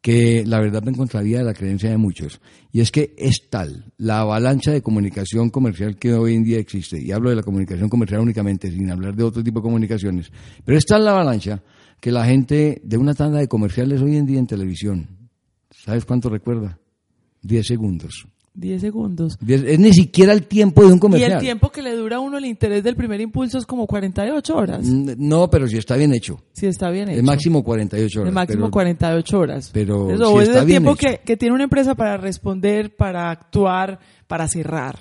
que 0.01 0.44
la 0.47 0.61
verdad 0.61 0.82
me 0.82 0.90
encontraría 0.90 1.42
la 1.42 1.55
creencia 1.55 1.90
de 1.90 1.97
muchos. 1.97 2.40
Y 2.70 2.80
es 2.80 2.90
que 2.90 3.14
es 3.16 3.49
tal 3.51 3.92
la 3.99 4.20
avalancha 4.20 4.70
de 4.70 4.82
comunicación 4.82 5.51
comercial 5.51 5.97
que 5.97 6.12
hoy 6.12 6.34
en 6.34 6.44
día 6.44 6.59
existe, 6.59 7.01
y 7.03 7.12
hablo 7.12 7.30
de 7.30 7.36
la 7.36 7.42
comunicación 7.42 7.88
comercial 7.88 8.20
únicamente, 8.20 8.70
sin 8.70 8.90
hablar 8.90 9.16
de 9.16 9.24
otro 9.24 9.42
tipo 9.42 9.61
de 9.61 9.64
comunicaciones, 9.64 10.30
pero 10.64 10.78
es 10.78 10.84
tal 10.84 11.05
la 11.05 11.12
avalancha 11.12 11.62
que 12.01 12.12
la 12.12 12.24
gente 12.24 12.80
de 12.84 12.97
una 12.99 13.14
tanda 13.14 13.38
de 13.38 13.49
comerciales 13.49 14.01
hoy 14.03 14.16
en 14.16 14.26
día 14.26 14.38
en 14.38 14.47
televisión, 14.47 15.28
¿sabes 15.70 16.05
cuánto 16.05 16.28
recuerda? 16.28 16.78
10 17.42 17.66
segundos. 17.66 18.26
10 18.57 18.80
segundos. 18.80 19.38
Es 19.46 19.78
ni 19.78 19.92
siquiera 19.92 20.32
el 20.32 20.44
tiempo 20.44 20.82
de 20.82 20.88
un 20.88 20.96
Y 20.96 21.00
comercial. 21.00 21.32
el 21.32 21.38
tiempo 21.40 21.70
que 21.70 21.82
le 21.82 21.94
dura 21.94 22.16
a 22.16 22.20
uno 22.20 22.38
el 22.38 22.46
interés 22.46 22.82
del 22.82 22.96
primer 22.96 23.20
impulso 23.20 23.59
es 23.59 23.66
como 23.66 23.86
48 23.86 24.57
horas. 24.57 24.86
No, 24.86 25.50
pero 25.50 25.68
si 25.68 25.76
está 25.76 25.94
bien 25.96 26.14
hecho. 26.14 26.40
Si 26.52 26.66
está 26.66 26.90
bien 26.90 27.09
hecho. 27.11 27.18
Es 27.18 27.24
máximo 27.24 27.62
48 27.62 28.20
horas. 28.20 28.30
De 28.30 28.34
máximo 28.34 28.61
pero- 28.64 28.70
48 28.72 29.38
horas. 29.38 29.70
pero 29.72 30.11
Eso 30.11 30.40
es 30.40 30.48
está 30.48 30.61
el 30.61 30.66
bien 30.66 30.82
tiempo 30.82 30.96
que, 30.96 31.20
que 31.24 31.36
tiene 31.36 31.54
una 31.54 31.64
empresa 31.64 31.94
para 31.94 32.16
responder, 32.16 32.96
para 32.96 33.30
actuar, 33.30 33.98
para 34.26 34.48
cerrar. 34.48 34.98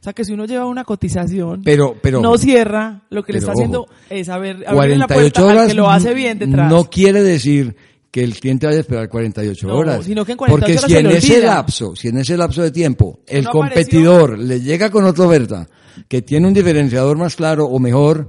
O 0.00 0.02
sea 0.04 0.12
que 0.12 0.24
si 0.24 0.32
uno 0.32 0.44
lleva 0.44 0.64
una 0.66 0.84
cotización, 0.84 1.62
Pero, 1.64 1.96
pero, 2.00 2.20
no 2.20 2.38
cierra, 2.38 3.02
lo 3.10 3.24
que 3.24 3.32
le 3.32 3.38
está 3.40 3.50
haciendo 3.52 3.88
es 4.08 4.28
abrir, 4.28 4.64
abrirle 4.66 4.96
la 4.98 5.06
48 5.08 5.32
puerta 5.32 5.44
horas 5.44 5.62
al 5.64 5.68
que 5.70 5.74
lo 5.74 5.90
hace 5.90 6.14
bien 6.14 6.38
detrás. 6.38 6.70
no 6.70 6.84
quiere 6.84 7.20
decir 7.22 7.74
que 8.10 8.22
el 8.24 8.38
cliente 8.40 8.66
vaya 8.66 8.78
a 8.78 8.80
esperar 8.80 9.08
48 9.08 9.66
No, 9.66 9.74
horas. 9.76 10.04
sino 10.04 10.24
que 10.24 10.32
en 10.32 10.38
48 10.38 10.50
Porque 10.60 10.78
horas 10.78 10.90
si 10.90 10.96
en 10.96 11.34
ese 11.34 11.46
lapso, 11.46 11.94
si 11.96 12.08
en 12.08 12.18
ese 12.18 12.36
lapso 12.36 12.62
de 12.62 12.70
tiempo 12.70 13.20
el 13.26 13.44
no 13.44 13.50
competidor 13.50 14.38
le 14.38 14.60
llega 14.60 14.90
con 14.90 15.04
otra 15.04 15.26
oferta 15.26 15.68
que 16.08 16.22
tiene 16.22 16.46
un 16.46 16.54
diferenciador 16.54 17.18
más 17.18 17.36
claro 17.36 17.66
o 17.66 17.78
mejor, 17.78 18.28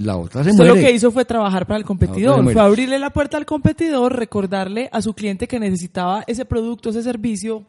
la 0.00 0.16
otra 0.16 0.44
se 0.44 0.50
Usted 0.50 0.64
muere. 0.64 0.80
lo 0.80 0.86
que 0.86 0.92
hizo 0.94 1.10
fue 1.10 1.24
trabajar 1.24 1.66
para 1.66 1.78
el 1.78 1.84
competidor, 1.84 2.42
fue 2.52 2.62
abrirle 2.62 2.98
la 2.98 3.10
puerta 3.10 3.36
al 3.36 3.44
competidor, 3.44 4.16
recordarle 4.16 4.88
a 4.92 5.02
su 5.02 5.12
cliente 5.12 5.48
que 5.48 5.58
necesitaba 5.58 6.24
ese 6.26 6.44
producto, 6.44 6.90
ese 6.90 7.02
servicio. 7.02 7.64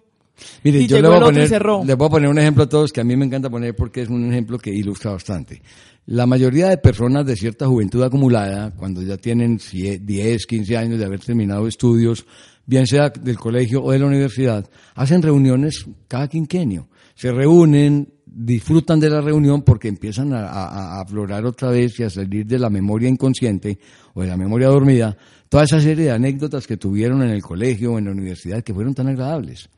Mire, 0.64 0.80
y 0.82 0.88
yo 0.88 1.02
le 1.02 1.08
voy, 1.08 1.14
a 1.14 1.18
el 1.18 1.24
otro 1.24 1.32
y 1.32 1.36
poner, 1.36 1.48
cerró. 1.50 1.84
le 1.86 1.94
voy 1.96 2.08
a 2.08 2.10
poner 2.10 2.30
un 2.30 2.38
ejemplo 2.38 2.64
a 2.66 2.70
todos 2.70 2.92
que 2.92 3.02
a 3.02 3.04
mí 3.04 3.16
me 3.16 3.26
encanta 3.26 3.50
poner 3.50 3.76
porque 3.76 4.02
es 4.02 4.10
un 4.10 4.30
ejemplo 4.32 4.58
que 4.60 4.70
ilustra 4.70 5.12
bastante. 5.12 5.62
La 6.08 6.26
mayoría 6.28 6.70
de 6.70 6.78
personas 6.78 7.26
de 7.26 7.36
cierta 7.36 7.68
juventud 7.68 8.04
acumulada, 8.04 8.72
cuando 8.76 9.02
ya 9.02 9.18
tienen 9.18 9.58
cie- 9.58 10.00
10, 10.00 10.46
15 10.46 10.78
años 10.78 11.00
de 11.00 11.06
haber 11.06 11.20
terminado 11.20 11.68
estudios, 11.68 12.26
bien 12.66 12.86
sea 12.86 13.10
del 13.10 13.38
colegio 13.38 13.82
o 13.84 13.92
de 13.92 14.00
la 14.00 14.06
universidad, 14.06 14.70
hacen 14.94 15.22
reuniones 15.24 15.86
cada 16.08 16.28
quinquenio. 16.28 16.90
Se 17.16 17.32
reúnen, 17.32 18.14
disfrutan 18.26 19.00
de 19.00 19.10
la 19.10 19.22
reunión 19.22 19.64
porque 19.64 19.88
empiezan 19.88 20.32
a 20.34 21.00
aflorar 21.00 21.46
otra 21.46 21.72
vez 21.72 22.00
y 22.00 22.04
a 22.04 22.10
salir 22.10 22.46
de 22.46 22.60
la 22.60 22.70
memoria 22.70 23.10
inconsciente 23.10 23.80
o 24.14 24.22
de 24.22 24.28
la 24.28 24.38
memoria 24.38 24.68
dormida 24.68 25.18
toda 25.50 25.64
esa 25.64 25.80
serie 25.80 26.06
de 26.06 26.12
anécdotas 26.12 26.68
que 26.68 26.76
tuvieron 26.78 27.22
en 27.24 27.30
el 27.30 27.42
colegio 27.42 27.94
o 27.94 27.98
en 28.00 28.06
la 28.06 28.12
universidad 28.12 28.62
que 28.64 28.74
fueron 28.74 28.94
tan 28.94 29.08
agradables 29.08 29.70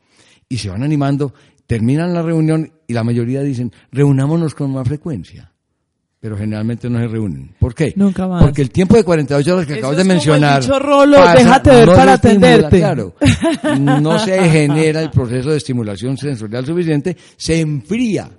y 0.48 0.56
se 0.58 0.70
van 0.70 0.82
animando, 0.82 1.32
terminan 1.66 2.12
la 2.12 2.22
reunión 2.22 2.72
y 2.86 2.94
la 2.94 3.04
mayoría 3.04 3.42
dicen, 3.42 3.70
reunámonos 3.92 4.54
con 4.54 4.72
más 4.72 4.88
frecuencia. 4.88 5.52
Pero 6.20 6.36
generalmente 6.36 6.90
no 6.90 6.98
se 6.98 7.06
reúnen. 7.06 7.54
¿Por 7.60 7.74
qué? 7.74 7.92
Nunca 7.94 8.26
más. 8.26 8.42
Porque 8.42 8.62
el 8.62 8.70
tiempo 8.70 8.96
de 8.96 9.04
48 9.04 9.54
horas 9.54 9.66
que 9.66 9.74
Eso 9.74 9.78
acabas 9.78 9.98
de 9.98 10.04
mencionar. 10.04 10.60
dicho 10.60 10.78
Rolo, 10.78 11.16
déjate 11.36 11.70
ver 11.70 11.88
se 11.88 11.94
para 11.94 12.14
estimula, 12.14 12.14
atenderte. 12.48 12.78
Claro. 12.78 13.14
No 13.78 14.18
se 14.18 14.42
genera 14.50 15.00
el 15.02 15.10
proceso 15.10 15.50
de 15.50 15.58
estimulación 15.58 16.16
sensorial 16.16 16.66
suficiente, 16.66 17.16
se 17.36 17.60
enfría 17.60 18.30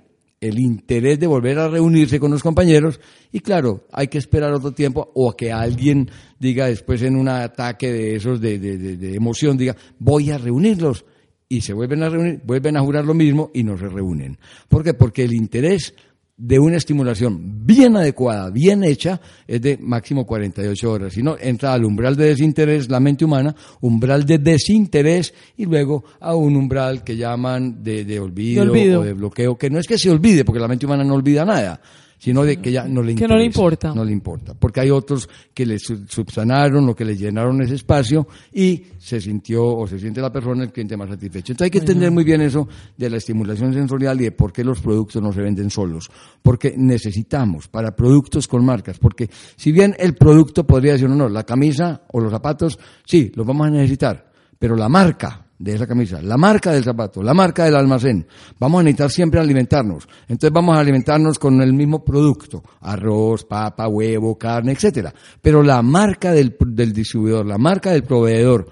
el 0.42 0.58
interés 0.58 1.18
de 1.20 1.26
volver 1.26 1.58
a 1.58 1.68
reunirse 1.68 2.18
con 2.20 2.30
los 2.30 2.42
compañeros 2.42 2.98
y 3.32 3.40
claro, 3.40 3.86
hay 3.92 4.08
que 4.08 4.18
esperar 4.18 4.52
otro 4.52 4.72
tiempo 4.72 5.10
o 5.14 5.34
que 5.36 5.52
alguien 5.52 6.10
diga 6.38 6.66
después 6.66 7.02
en 7.02 7.16
un 7.16 7.28
ataque 7.28 7.92
de 7.92 8.16
esos 8.16 8.40
de, 8.40 8.58
de- 8.58 8.78
de- 8.78 8.96
de 8.96 9.14
emoción, 9.14 9.56
diga, 9.58 9.76
voy 9.98 10.30
a 10.30 10.38
reunirlos 10.38 11.04
y 11.48 11.60
se 11.62 11.72
vuelven 11.74 12.02
a 12.04 12.08
reunir, 12.08 12.40
vuelven 12.44 12.76
a 12.76 12.80
jurar 12.80 13.04
lo 13.04 13.12
mismo 13.12 13.50
y 13.52 13.64
no 13.64 13.76
se 13.76 13.88
reúnen. 13.88 14.38
¿Por 14.68 14.82
qué? 14.84 14.94
Porque 14.94 15.24
el 15.24 15.34
interés 15.34 15.94
de 16.42 16.58
una 16.58 16.78
estimulación 16.78 17.66
bien 17.66 17.96
adecuada, 17.96 18.48
bien 18.50 18.82
hecha, 18.82 19.20
es 19.46 19.60
de 19.60 19.76
máximo 19.78 20.24
48 20.24 20.90
horas. 20.90 21.12
Si 21.12 21.22
no, 21.22 21.36
entra 21.38 21.74
al 21.74 21.84
umbral 21.84 22.16
de 22.16 22.28
desinterés 22.28 22.88
la 22.88 22.98
mente 22.98 23.26
humana, 23.26 23.54
umbral 23.82 24.24
de 24.24 24.38
desinterés 24.38 25.34
y 25.58 25.66
luego 25.66 26.02
a 26.18 26.34
un 26.34 26.56
umbral 26.56 27.04
que 27.04 27.16
llaman 27.16 27.82
de, 27.82 28.06
de 28.06 28.18
olvido, 28.18 28.64
De 28.64 28.70
olvido. 28.70 29.00
o 29.00 29.04
de 29.04 29.12
bloqueo, 29.12 29.58
que 29.58 29.68
no 29.68 29.78
es 29.78 29.86
que 29.86 29.98
se 29.98 30.10
olvide, 30.10 30.44
porque 30.46 30.60
la 30.60 30.68
mente 30.68 30.86
humana 30.86 31.04
no 31.04 31.14
olvida 31.14 31.44
nada, 31.44 31.78
sino 32.20 32.44
de 32.44 32.58
que 32.58 32.70
ya 32.70 32.84
no 32.86 33.02
le 33.02 33.14
Que 33.14 33.26
no 33.26 33.36
le 33.38 33.46
importa. 33.46 33.94
No 33.94 34.04
le 34.04 34.12
importa. 34.12 34.52
Porque 34.52 34.80
hay 34.80 34.90
otros 34.90 35.26
que 35.54 35.64
le 35.64 35.78
sub- 35.78 36.06
subsanaron 36.06 36.86
o 36.86 36.94
que 36.94 37.06
le 37.06 37.16
llenaron 37.16 37.62
ese 37.62 37.76
espacio 37.76 38.28
y 38.52 38.84
se 38.98 39.22
sintió 39.22 39.64
o 39.64 39.86
se 39.86 39.98
siente 39.98 40.20
la 40.20 40.30
persona 40.30 40.62
el 40.64 40.70
cliente 40.70 40.98
más 40.98 41.08
satisfecho. 41.08 41.52
Entonces 41.52 41.64
hay 41.64 41.70
que 41.70 41.78
entender 41.78 42.10
muy 42.10 42.22
bien 42.22 42.42
eso 42.42 42.68
de 42.94 43.08
la 43.08 43.16
estimulación 43.16 43.72
sensorial 43.72 44.20
y 44.20 44.24
de 44.24 44.32
por 44.32 44.52
qué 44.52 44.62
los 44.62 44.80
productos 44.82 45.22
no 45.22 45.32
se 45.32 45.40
venden 45.40 45.70
solos. 45.70 46.10
Porque 46.42 46.74
necesitamos 46.76 47.68
para 47.68 47.96
productos 47.96 48.46
con 48.46 48.66
marcas. 48.66 48.98
Porque 48.98 49.30
si 49.56 49.72
bien 49.72 49.96
el 49.98 50.14
producto 50.14 50.66
podría 50.66 50.92
decir, 50.92 51.08
no, 51.08 51.16
no, 51.16 51.28
la 51.30 51.44
camisa 51.44 52.02
o 52.12 52.20
los 52.20 52.30
zapatos, 52.30 52.78
sí, 53.06 53.32
los 53.34 53.46
vamos 53.46 53.66
a 53.66 53.70
necesitar. 53.70 54.30
Pero 54.58 54.76
la 54.76 54.90
marca 54.90 55.46
de 55.62 55.74
esa 55.74 55.86
camisa, 55.86 56.22
la 56.22 56.38
marca 56.38 56.72
del 56.72 56.82
zapato, 56.82 57.22
la 57.22 57.34
marca 57.34 57.64
del 57.66 57.76
almacén, 57.76 58.26
vamos 58.58 58.80
a 58.80 58.82
necesitar 58.82 59.10
siempre 59.10 59.40
alimentarnos. 59.40 60.08
Entonces 60.22 60.50
vamos 60.52 60.74
a 60.74 60.80
alimentarnos 60.80 61.38
con 61.38 61.60
el 61.60 61.74
mismo 61.74 62.02
producto, 62.02 62.62
arroz, 62.80 63.44
papa, 63.44 63.86
huevo, 63.86 64.38
carne, 64.38 64.72
etcétera. 64.72 65.12
Pero 65.42 65.62
la 65.62 65.82
marca 65.82 66.32
del, 66.32 66.56
del 66.58 66.94
distribuidor, 66.94 67.44
la 67.44 67.58
marca 67.58 67.90
del 67.92 68.04
proveedor, 68.04 68.68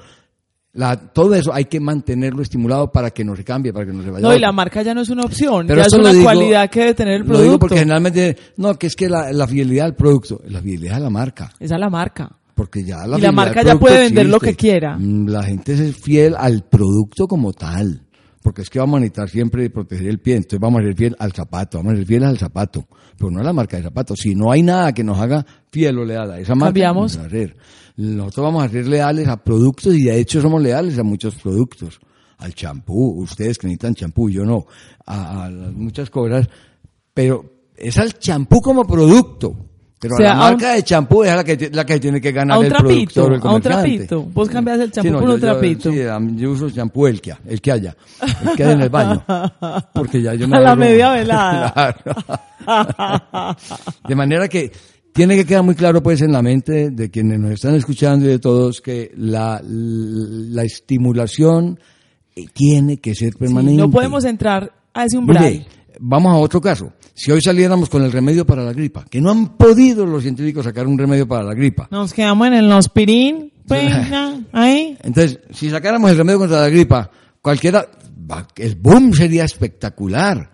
la, 0.72 0.97
todo 0.97 1.34
eso 1.34 1.53
hay 1.53 1.64
que 1.66 1.78
mantenerlo 1.80 2.41
estimulado 2.41 2.91
para 2.91 3.11
que 3.11 3.22
no 3.24 3.36
se 3.36 3.45
cambie, 3.45 3.72
para 3.72 3.84
que 3.84 3.93
no 3.93 4.03
se 4.03 4.11
vaya. 4.11 4.22
No, 4.22 4.30
a 4.30 4.36
y 4.36 4.41
la 4.41 4.53
marca 4.53 4.80
ya 4.82 4.95
no 4.95 5.01
es 5.03 5.11
una 5.11 5.24
opción, 5.24 5.66
Pero 5.66 5.80
ya 5.82 5.86
es 5.89 5.93
una 5.93 6.11
digo- 6.12 6.24
cualidad 6.24 6.70
que 6.70 6.80
debe 6.80 6.95
tener 6.95 7.14
el 7.14 7.20
Lo 7.20 7.26
digo 7.26 7.36
producto. 7.39 7.59
porque 7.59 7.78
generalmente, 7.80 8.36
no, 8.57 8.74
que 8.78 8.86
es 8.86 8.97
que 8.97 9.09
la, 9.11 9.30
la 9.32 9.47
fidelidad 9.47 9.86
al 9.86 9.95
producto, 9.95 10.41
la 10.47 10.62
fidelidad 10.62 10.97
a 10.97 11.01
la 11.01 11.11
marca. 11.11 11.53
Es 11.61 11.70
la 11.70 11.91
marca. 11.91 12.30
Porque 12.59 12.82
ya 12.82 13.06
la 13.06 13.18
Y 13.18 13.20
la 13.20 13.30
marca 13.30 13.62
ya 13.62 13.78
puede 13.78 14.00
vender 14.00 14.26
lo 14.26 14.40
que 14.40 14.56
quiera. 14.56 14.98
Mm, 14.98 15.28
La 15.28 15.44
gente 15.44 15.74
es 15.74 15.96
fiel 15.96 16.34
al 16.36 16.64
producto 16.64 17.28
como 17.28 17.52
tal. 17.52 18.02
Porque 18.42 18.62
es 18.62 18.68
que 18.68 18.80
vamos 18.80 18.96
a 18.96 19.00
necesitar 19.02 19.28
siempre 19.28 19.70
proteger 19.70 20.09
el 20.09 20.18
pie. 20.18 20.34
Entonces 20.34 20.59
vamos 20.59 20.80
a 20.80 20.84
ser 20.86 20.96
fiel 20.96 21.14
al 21.20 21.32
zapato. 21.32 21.78
Vamos 21.78 21.92
a 21.92 21.96
ser 21.98 22.06
fieles 22.06 22.28
al 22.28 22.36
zapato. 22.38 22.88
Pero 23.16 23.30
no 23.30 23.38
a 23.38 23.44
la 23.44 23.52
marca 23.52 23.76
de 23.76 23.84
zapato. 23.84 24.16
Si 24.16 24.34
no 24.34 24.50
hay 24.50 24.64
nada 24.64 24.92
que 24.92 25.04
nos 25.04 25.20
haga 25.20 25.46
fiel 25.70 25.98
o 26.00 26.04
leal 26.04 26.32
a 26.32 26.40
esa 26.40 26.56
marca, 26.56 26.70
Cambiamos. 26.70 27.02
no 27.04 27.09
se 27.12 27.18
va 27.18 27.24
a 27.24 27.26
hacer. 27.28 27.56
Nosotros 27.96 28.44
vamos 28.44 28.64
a 28.64 28.68
ser 28.68 28.88
leales 28.88 29.28
a 29.28 29.36
productos 29.36 29.94
y 29.94 30.02
de 30.02 30.18
hecho 30.18 30.40
somos 30.40 30.61
leales 30.61 30.98
a 30.98 31.04
muchos 31.04 31.36
productos. 31.36 32.00
Al 32.38 32.54
champú. 32.54 33.22
Ustedes 33.22 33.56
que 33.56 33.68
necesitan 33.68 33.94
champú, 33.94 34.28
yo 34.30 34.44
no. 34.44 34.66
A, 35.06 35.44
a 35.46 35.50
muchas 35.50 36.11
cosas. 36.11 36.48
Pero 37.14 37.44
es 37.76 37.96
al 37.98 38.18
champú 38.18 38.61
como 38.61 38.84
producto. 38.84 39.68
Pero 40.01 40.14
O 40.14 40.16
sea, 40.18 40.28
la 40.28 40.32
un- 40.34 40.38
marca 40.40 40.74
de 40.74 40.82
champú 40.84 41.24
es 41.24 41.34
la 41.34 41.42
que, 41.42 41.70
la 41.72 41.84
que 41.84 41.99
tiene 41.99 42.20
que 42.20 42.30
ganar 42.30 42.57
A 42.57 42.61
un 42.61 42.66
el 42.66 42.70
trapito, 42.72 42.88
productor 43.14 43.26
el 43.26 43.32
a 43.32 43.34
un 43.36 43.40
comerciante. 43.40 43.96
trapito. 44.07 44.22
Vos 44.32 44.49
cambias 44.49 44.78
el 44.80 44.92
champú 44.92 45.09
Sí, 45.09 45.12
no, 45.12 45.18
por 45.18 45.28
yo- 45.28 45.34
un 45.34 45.40
yo- 45.40 45.46
trapito. 45.46 45.90
sí, 45.92 46.03
a 46.03 46.20
mí 46.20 46.40
yo 46.40 46.51
uso 46.53 46.70
champú 46.70 47.07
el 47.09 47.20
que, 47.20 47.34
el 47.46 47.61
que 47.61 47.72
haya, 47.72 47.96
el 48.49 48.57
que 48.57 48.62
haya 48.62 48.72
en 48.74 48.80
el 48.82 48.88
baño. 48.90 49.24
Porque 49.94 50.22
ya 50.22 50.34
yo 50.34 50.46
me 50.46 50.57
A 50.57 50.61
la 50.61 50.76
media 50.76 51.11
velada. 51.12 51.94
Claro. 52.68 53.57
de 54.07 54.14
manera 54.14 54.46
que 54.49 54.70
tiene 55.12 55.36
que 55.36 55.44
quedar 55.44 55.62
muy 55.62 55.74
claro 55.74 56.03
pues 56.03 56.20
en 56.22 56.32
la 56.32 56.42
mente 56.42 56.90
de 56.90 57.11
quienes 57.11 57.38
nos 57.40 57.53
están 57.53 57.74
escuchando 57.74 58.26
y 58.26 58.28
de 58.28 58.38
todos 58.38 58.80
que 58.80 59.11
la, 59.16 59.61
la 59.64 60.62
estimulación 60.64 61.78
eh, 62.36 62.44
tiene 62.53 62.99
que 62.99 63.14
ser 63.14 63.34
permanente. 63.34 63.80
no 63.80 63.90
podemos 63.90 64.24
entrar 64.24 64.70
a 64.94 65.05
ese 65.05 65.16
umbral. 65.18 65.66
Vamos 65.99 66.32
a 66.32 66.36
otro 66.36 66.61
caso. 66.61 66.92
Si 67.14 67.30
hoy 67.30 67.40
saliéramos 67.40 67.88
con 67.88 68.05
el 68.05 68.12
remedio 68.12 68.46
para 68.46 68.62
la 68.62 68.72
gripa, 68.72 69.05
que 69.11 69.20
no 69.20 69.30
han 69.30 69.57
podido 69.57 70.07
los 70.07 70.22
científicos 70.22 70.64
sacar 70.64 70.86
un 70.86 70.99
remedio 70.99 71.26
para 71.26 71.42
la 71.42 71.55
gripa. 71.55 71.88
Nos 71.90 72.12
quedamos 72.12 72.46
en 72.46 72.55
el 72.55 72.72
aspirín, 72.72 73.53
ahí. 74.53 74.96
Entonces, 75.03 75.40
si 75.53 75.70
sacáramos 75.70 76.11
el 76.11 76.16
remedio 76.16 76.38
contra 76.38 76.61
la 76.61 76.68
gripa, 76.68 77.11
cualquiera, 77.42 77.86
el 78.57 78.76
boom 78.76 79.12
sería 79.14 79.44
espectacular. 79.44 80.51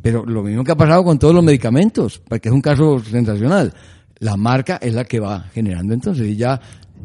Pero 0.00 0.24
lo 0.24 0.42
mismo 0.42 0.62
que 0.62 0.72
ha 0.72 0.76
pasado 0.76 1.02
con 1.02 1.18
todos 1.18 1.34
los 1.34 1.42
medicamentos, 1.42 2.20
porque 2.28 2.48
es 2.48 2.54
un 2.54 2.60
caso 2.60 3.00
sensacional 3.00 3.72
la 4.24 4.36
marca 4.36 4.78
es 4.80 4.94
la 4.94 5.04
que 5.04 5.20
va 5.20 5.44
generando 5.52 5.94
entonces 5.94 6.26
y 6.26 6.36
ya 6.36 6.60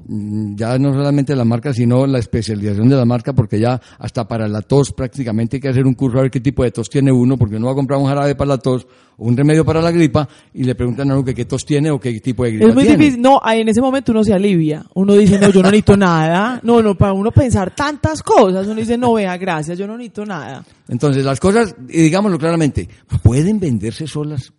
ya 0.08 0.78
no 0.78 0.94
solamente 0.94 1.36
la 1.36 1.46
marca, 1.46 1.74
sino 1.74 2.06
la 2.08 2.20
especialización 2.20 2.90
de 2.90 2.96
la 2.96 3.06
marca, 3.06 3.34
porque 3.34 3.60
ya 3.60 3.80
hasta 3.98 4.28
para 4.28 4.48
la 4.48 4.62
tos 4.62 4.92
prácticamente 4.92 5.58
hay 5.58 5.62
que 5.62 5.70
hacer 5.70 5.86
un 5.86 5.94
curso 5.94 6.20
a 6.20 6.22
ver 6.24 6.32
qué 6.32 6.40
tipo 6.40 6.64
de 6.64 6.72
tos 6.72 6.90
tiene 6.90 7.12
uno, 7.12 7.38
porque 7.38 7.56
uno 7.56 7.68
va 7.68 7.72
a 7.74 7.76
comprar 7.76 8.00
un 8.00 8.06
jarabe 8.08 8.36
para 8.36 8.50
la 8.50 8.58
tos 8.58 8.88
o 9.18 9.26
un 9.26 9.36
remedio 9.36 9.66
para 9.66 9.82
la 9.82 9.92
gripa 9.92 10.28
y 10.54 10.64
le 10.64 10.76
preguntan 10.76 11.12
a 11.12 11.16
uno 11.16 11.24
que 11.26 11.34
qué 11.36 11.46
tos 11.46 11.66
tiene 11.66 11.92
o 11.92 12.00
qué 12.00 12.20
tipo 12.20 12.44
de 12.44 12.52
gripa 12.52 12.70
Es 12.70 12.76
muy 12.76 12.84
tiene. 12.86 12.98
difícil, 12.98 13.22
no, 13.22 13.42
en 13.46 13.68
ese 13.68 13.82
momento 13.82 14.12
uno 14.12 14.24
se 14.24 14.34
alivia, 14.34 14.86
uno 14.94 15.14
dice, 15.14 15.40
no, 15.40 15.50
yo 15.50 15.62
no 15.62 15.70
necesito 15.70 15.98
nada, 15.98 16.60
no, 16.64 16.82
no, 16.82 16.96
para 16.96 17.14
uno 17.14 17.32
pensar 17.32 17.76
tantas 17.76 18.24
cosas, 18.24 18.66
uno 18.66 18.76
dice, 18.76 18.98
no, 18.98 19.14
vea, 19.14 19.38
gracias, 19.38 19.78
yo 19.78 19.88
no 19.88 19.98
necesito 19.98 20.26
nada. 20.26 20.64
Entonces, 20.88 21.24
las 21.24 21.40
cosas, 21.40 21.76
y 21.88 22.02
digámoslo 22.02 22.38
claramente, 22.38 22.88
pueden 23.24 23.60
venderse 23.60 24.08
solas 24.08 24.52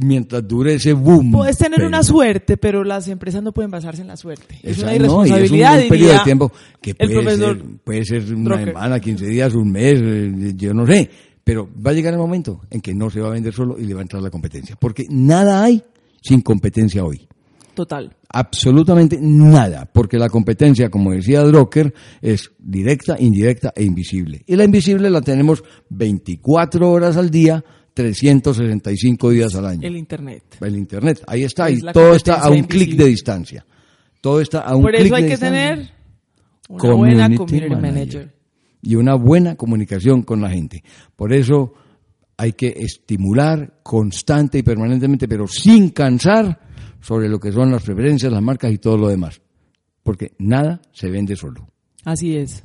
mientras 0.00 0.46
dure 0.46 0.74
ese 0.74 0.92
boom. 0.92 1.32
Puedes 1.32 1.58
tener 1.58 1.84
una 1.84 2.02
suerte, 2.02 2.56
pero 2.56 2.84
las 2.84 3.08
empresas 3.08 3.42
no 3.42 3.52
pueden 3.52 3.70
basarse 3.70 4.02
en 4.02 4.08
la 4.08 4.16
suerte. 4.16 4.58
Es 4.62 4.78
una 4.82 4.94
irresponsabilidad. 4.94 5.78
es 5.78 5.84
un, 5.84 5.88
periodo 5.88 6.12
de 6.12 6.20
tiempo 6.24 6.52
que 6.80 6.94
puede, 6.94 7.36
ser, 7.36 7.62
puede 7.84 8.04
ser 8.04 8.34
una 8.34 8.64
semana, 8.64 9.00
15 9.00 9.26
días, 9.26 9.54
un 9.54 9.70
mes, 9.70 10.00
eh, 10.02 10.52
yo 10.56 10.74
no 10.74 10.86
sé. 10.86 11.10
Pero 11.44 11.68
va 11.84 11.90
a 11.90 11.94
llegar 11.94 12.12
el 12.12 12.20
momento 12.20 12.60
en 12.70 12.80
que 12.80 12.94
no 12.94 13.10
se 13.10 13.20
va 13.20 13.28
a 13.28 13.32
vender 13.32 13.52
solo 13.52 13.78
y 13.78 13.84
le 13.84 13.94
va 13.94 14.00
a 14.00 14.02
entrar 14.02 14.22
la 14.22 14.30
competencia. 14.30 14.76
Porque 14.78 15.06
nada 15.10 15.64
hay 15.64 15.82
sin 16.20 16.40
competencia 16.40 17.04
hoy. 17.04 17.26
Total. 17.74 18.14
Absolutamente 18.28 19.18
nada, 19.20 19.88
porque 19.92 20.18
la 20.18 20.28
competencia, 20.28 20.90
como 20.90 21.12
decía 21.12 21.42
Drucker, 21.42 21.92
es 22.20 22.50
directa, 22.58 23.16
indirecta 23.18 23.72
e 23.74 23.82
invisible. 23.82 24.42
Y 24.46 24.56
la 24.56 24.64
invisible 24.64 25.10
la 25.10 25.22
tenemos 25.22 25.64
24 25.88 26.90
horas 26.90 27.16
al 27.16 27.30
día, 27.30 27.64
365 27.94 29.30
días 29.30 29.54
al 29.54 29.66
año. 29.66 29.80
El 29.82 29.96
Internet. 29.96 30.42
El 30.60 30.76
Internet, 30.76 31.22
ahí 31.26 31.44
está, 31.44 31.70
y 31.70 31.80
todo 31.80 32.14
está 32.14 32.36
a 32.36 32.50
un 32.50 32.64
clic 32.64 32.96
de 32.96 33.06
distancia. 33.06 33.64
Todo 34.20 34.40
está 34.40 34.60
a 34.60 34.76
un 34.76 34.84
clic 34.84 34.96
de 34.96 35.02
distancia. 35.04 35.08
Por 35.08 35.14
eso 35.14 35.14
hay 35.14 35.26
que 35.26 35.38
tener 35.38 35.90
una 36.68 36.94
buena 36.94 37.36
community 37.36 37.76
manager. 37.76 38.34
Y 38.84 38.96
una 38.96 39.14
buena 39.14 39.54
comunicación 39.54 40.22
con 40.22 40.40
la 40.40 40.50
gente. 40.50 40.82
Por 41.14 41.32
eso 41.32 41.74
hay 42.36 42.54
que 42.54 42.74
estimular 42.76 43.78
constante 43.82 44.58
y 44.58 44.62
permanentemente, 44.64 45.28
pero 45.28 45.46
sin 45.46 45.90
cansar, 45.90 46.58
sobre 47.02 47.28
lo 47.28 47.38
que 47.38 47.52
son 47.52 47.70
las 47.70 47.82
preferencias, 47.82 48.32
las 48.32 48.42
marcas 48.42 48.72
y 48.72 48.78
todo 48.78 48.96
lo 48.96 49.08
demás. 49.08 49.40
Porque 50.02 50.32
nada 50.38 50.80
se 50.92 51.10
vende 51.10 51.36
solo. 51.36 51.68
Así 52.04 52.36
es. 52.36 52.64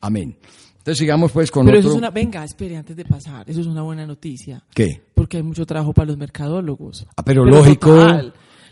Amén. 0.00 0.36
Entonces 0.84 0.98
sigamos 0.98 1.32
pues 1.32 1.50
con 1.50 1.64
Pero 1.64 1.78
eso 1.78 1.88
es 1.88 1.94
una, 1.94 2.10
venga, 2.10 2.44
espere 2.44 2.76
antes 2.76 2.94
de 2.94 3.06
pasar, 3.06 3.48
eso 3.48 3.58
es 3.58 3.66
una 3.66 3.80
buena 3.80 4.06
noticia. 4.06 4.62
¿Qué? 4.74 5.00
Porque 5.14 5.38
hay 5.38 5.42
mucho 5.42 5.64
trabajo 5.64 5.94
para 5.94 6.08
los 6.08 6.18
mercadólogos. 6.18 7.06
Ah, 7.16 7.22
pero, 7.24 7.46
lógico. 7.46 7.96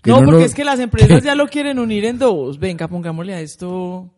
No, 0.04 0.22
porque 0.22 0.44
es 0.44 0.54
que 0.54 0.62
las 0.62 0.78
empresas 0.78 1.22
ya 1.24 1.34
lo 1.34 1.46
quieren 1.48 1.78
unir 1.78 2.04
en 2.04 2.18
dos. 2.18 2.58
Venga, 2.58 2.86
pongámosle 2.86 3.32
a 3.32 3.40
esto 3.40 4.10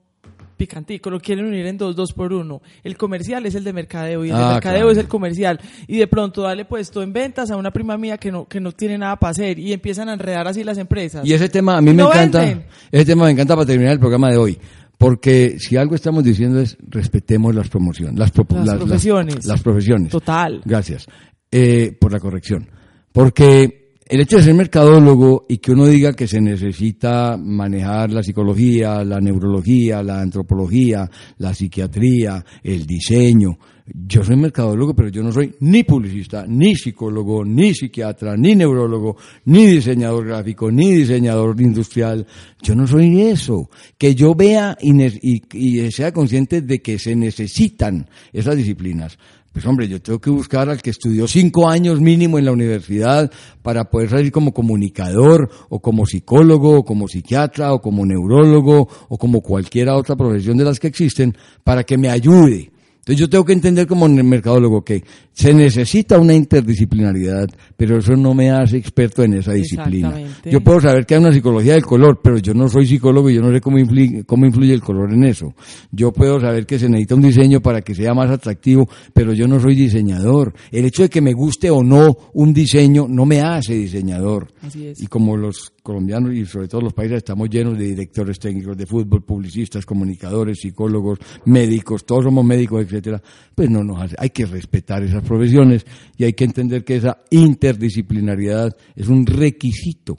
picantico, 0.57 1.09
lo 1.09 1.21
quieren 1.21 1.47
unir 1.47 1.67
en 1.67 1.79
dos, 1.79 1.95
dos 1.95 2.13
por 2.13 2.33
uno. 2.33 2.63
El 2.83 2.97
comercial 2.97 3.47
es 3.47 3.55
el 3.55 3.63
de 3.63 3.73
mercadeo 3.73 4.25
y 4.25 4.31
el 4.31 4.37
de 4.37 4.43
ah, 4.43 4.53
mercadeo 4.55 4.91
es 4.91 4.99
el 4.99 5.07
comercial. 5.07 5.61
Y 5.87 5.99
de 5.99 6.09
pronto 6.09 6.43
dale 6.43 6.65
puesto 6.65 7.01
en 7.01 7.13
ventas 7.13 7.53
a 7.53 7.57
una 7.57 7.71
prima 7.71 7.97
mía 7.97 8.19
que 8.19 8.33
no, 8.33 8.49
que 8.49 8.59
no 8.59 8.73
tiene 8.73 8.99
nada 8.99 9.15
para 9.17 9.31
hacer 9.31 9.61
y 9.61 9.73
empiezan 9.73 10.09
a 10.09 10.15
enredar 10.15 10.49
así 10.49 10.65
las 10.65 10.79
empresas. 10.79 11.25
Y 11.25 11.33
ese 11.33 11.49
tema 11.49 11.77
a 11.77 11.81
mí 11.81 11.93
me 11.93 12.03
encanta, 12.03 12.45
ese 12.91 13.05
tema 13.05 13.27
me 13.27 13.31
encanta 13.31 13.55
para 13.55 13.67
terminar 13.67 13.93
el 13.93 14.01
programa 14.01 14.31
de 14.31 14.37
hoy. 14.37 14.59
Porque 15.05 15.57
si 15.59 15.77
algo 15.77 15.97
estamos 15.97 16.25
diciendo 16.25 16.61
es 16.61 16.79
respetemos 16.89 17.55
las 17.55 17.69
promociones, 17.69 18.19
las, 18.19 18.31
profesiones. 18.31 19.45
Las, 19.45 19.63
profesiones. 19.63 20.11
Total. 20.11 20.63
Gracias 20.65 21.07
eh, 21.51 21.95
por 22.01 22.11
la 22.11 22.19
corrección. 22.19 22.71
Porque 23.13 23.93
el 24.07 24.21
hecho 24.23 24.39
de 24.39 24.45
ser 24.45 24.55
mercadólogo 24.55 25.45
y 25.47 25.59
que 25.59 25.73
uno 25.73 25.85
diga 25.85 26.15
que 26.15 26.27
se 26.27 26.41
necesita 26.41 27.37
manejar 27.37 28.13
la 28.13 28.23
psicología, 28.23 29.05
la 29.05 29.21
neurología, 29.21 30.03
la 30.03 30.23
antropología, 30.23 31.11
la 31.37 31.53
psiquiatría, 31.53 32.43
el 32.63 32.87
diseño, 32.87 33.59
yo 33.87 34.25
soy 34.25 34.37
mercadólogo, 34.37 34.95
pero 34.95 35.11
yo 35.11 35.23
no 35.23 35.31
soy 35.31 35.55
ni 35.61 35.85
publicista, 35.85 36.47
ni 36.49 36.75
psicólogo, 36.75 37.45
ni 37.45 37.75
psiquiatra, 37.75 38.35
ni 38.35 38.55
neurólogo, 38.55 39.17
ni 39.45 39.67
diseñador 39.67 40.27
gráfico, 40.27 40.71
ni 40.71 40.91
diseñador 40.93 41.61
industrial. 41.61 42.27
Yo 42.63 42.75
no 42.75 42.87
soy 42.87 43.21
eso. 43.21 43.69
Que 43.99 44.15
yo 44.15 44.35
vea 44.35 44.79
y, 44.81 45.43
y 45.53 45.91
sea 45.93 46.13
consciente 46.13 46.63
de 46.63 46.81
que 46.81 46.99
se 46.99 47.15
necesitan 47.15 48.09
esas 48.33 48.57
disciplinas. 48.57 49.19
Pues 49.53 49.67
hombre, 49.67 49.87
yo 49.87 50.01
tengo 50.01 50.19
que 50.19 50.31
buscar 50.31 50.69
al 50.69 50.81
que 50.83 50.91
estudió 50.91 51.29
cinco 51.29 51.69
años 51.69 52.01
mínimo 52.01 52.39
en 52.39 52.47
la 52.47 52.53
universidad 52.53 53.31
para 53.63 53.85
poder 53.85 54.09
salir 54.09 54.33
como 54.33 54.53
comunicador 54.53 55.49
o 55.69 55.81
como 55.81 56.07
psicólogo 56.07 56.79
o 56.79 56.85
como 56.85 57.07
psiquiatra 57.07 57.73
o 57.73 57.81
como 57.81 58.05
neurólogo 58.05 58.89
o 59.09 59.19
como 59.19 59.43
cualquiera 59.43 59.95
otra 59.95 60.17
profesión 60.17 60.57
de 60.57 60.65
las 60.65 60.81
que 60.81 60.89
existen 60.89 61.37
para 61.63 61.85
que 61.85 61.97
me 61.97 62.09
ayude 62.11 62.74
entonces 63.05 63.21
yo 63.21 63.29
tengo 63.29 63.45
que 63.45 63.53
entender 63.53 63.87
como 63.87 64.07
en 64.07 64.17
el 64.17 64.25
mercadólogo 64.25 64.83
que 64.83 65.05
se 65.35 65.53
necesita 65.53 66.19
una 66.19 66.33
interdisciplinaridad, 66.33 67.49
pero 67.77 67.99
eso 67.99 68.15
no 68.17 68.35
me 68.35 68.51
hace 68.53 68.77
experto 68.77 69.25
en 69.25 69.35
esa 69.35 69.53
disciplina. 69.53 70.15
Yo 70.45 70.61
puedo 70.61 70.81
saber 70.81 71.05
que 71.05 71.15
hay 71.15 71.21
una 71.21 71.33
psicología 71.33 71.73
del 71.73 71.85
color, 71.85 72.21
pero 72.23 72.39
yo 72.39 72.55
no 72.55 72.69
soy 72.69 72.87
psicólogo 72.87 73.29
y 73.29 73.35
yo 73.35 73.43
no 73.43 73.53
sé 73.53 73.61
cómo 73.61 73.79
influye, 73.79 74.23
cómo 74.25 74.47
influye 74.47 74.73
el 74.73 74.81
color 74.81 75.13
en 75.13 75.25
eso. 75.25 75.53
Yo 75.91 76.13
puedo 76.13 76.41
saber 76.41 76.67
que 76.67 76.79
se 76.79 76.89
necesita 76.89 77.17
un 77.17 77.23
diseño 77.23 77.61
para 77.61 77.83
que 77.83 77.97
sea 77.97 78.15
más 78.15 78.31
atractivo, 78.31 78.89
pero 79.13 79.33
yo 79.33 79.49
no 79.49 79.59
soy 79.59 79.75
diseñador. 79.75 80.55
El 80.71 80.85
hecho 80.85 81.03
de 81.03 81.09
que 81.09 81.21
me 81.21 81.33
guste 81.33 81.69
o 81.69 81.83
no 81.83 82.17
un 82.33 82.55
diseño 82.55 83.07
no 83.09 83.27
me 83.27 83.41
hace 83.41 83.75
diseñador. 83.75 84.53
Y 84.73 85.07
como 85.09 85.37
los 85.37 85.73
colombianos 85.83 86.33
y 86.33 86.47
sobre 86.47 86.69
todo 86.69 86.81
los 86.81 86.95
países 86.95 87.19
estamos 87.19 87.51
llenos 87.51 87.77
de 87.77 87.87
directores 87.87 88.39
técnicos 88.39 88.77
de 88.77 88.87
fútbol, 88.87 89.23
publicistas, 89.23 89.85
comunicadores, 89.85 90.61
psicólogos, 90.61 91.19
médicos, 91.45 92.07
todos 92.07 92.25
somos 92.25 92.45
médicos, 92.45 92.83
etcétera, 92.85 93.21
pues 93.55 93.69
no 93.69 93.83
nos 93.83 94.01
hace, 94.01 94.17
hay 94.19 94.31
que 94.31 94.47
respetar 94.47 95.03
esas 95.03 95.24
profesiones 95.25 95.85
y 96.17 96.25
hay 96.25 96.33
que 96.33 96.45
entender 96.45 96.85
que 96.85 96.97
esa 96.97 97.19
interdisciplinariedad 97.31 98.77
es 98.95 99.09
un 99.09 99.27
requisito 99.27 100.19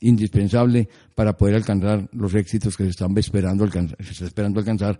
indispensable 0.00 0.88
para 1.14 1.36
poder 1.36 1.56
alcanzar 1.56 2.08
los 2.12 2.34
éxitos 2.34 2.76
que 2.76 2.84
se 2.84 2.90
están 2.90 3.16
esperando 3.16 3.64
alcanzar, 3.64 3.96
se 4.04 4.12
está 4.12 4.26
esperando 4.26 4.60
alcanzar, 4.60 4.98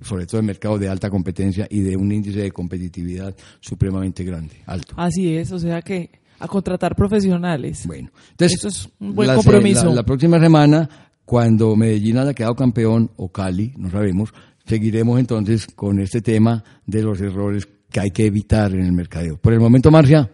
sobre 0.00 0.26
todo 0.26 0.40
en 0.40 0.46
mercados 0.46 0.80
de 0.80 0.88
alta 0.88 1.10
competencia 1.10 1.66
y 1.70 1.80
de 1.80 1.96
un 1.96 2.10
índice 2.10 2.40
de 2.40 2.50
competitividad 2.50 3.34
supremamente 3.60 4.24
grande, 4.24 4.62
alto. 4.66 4.94
Así 4.96 5.36
es, 5.36 5.52
o 5.52 5.58
sea 5.58 5.82
que 5.82 6.10
a 6.38 6.48
contratar 6.48 6.94
profesionales. 6.94 7.86
Bueno, 7.86 8.10
entonces, 8.30 8.58
Eso 8.58 8.68
es 8.68 8.88
un 8.98 9.14
buen 9.14 9.34
compromiso. 9.34 9.92
La, 9.94 10.02
próxima 10.02 10.38
semana, 10.40 10.88
cuando 11.24 11.74
Medellín 11.76 12.18
haya 12.18 12.34
quedado 12.34 12.54
campeón, 12.54 13.10
o 13.16 13.30
Cali, 13.30 13.72
no 13.76 13.90
sabemos, 13.90 14.32
seguiremos 14.66 15.18
entonces 15.18 15.66
con 15.66 16.00
este 16.00 16.20
tema 16.20 16.62
de 16.86 17.02
los 17.02 17.20
errores 17.20 17.68
que 17.90 18.00
hay 18.00 18.10
que 18.10 18.26
evitar 18.26 18.72
en 18.72 18.84
el 18.84 18.92
mercadeo. 18.92 19.36
Por 19.38 19.52
el 19.52 19.60
momento, 19.60 19.90
Marcia. 19.90 20.30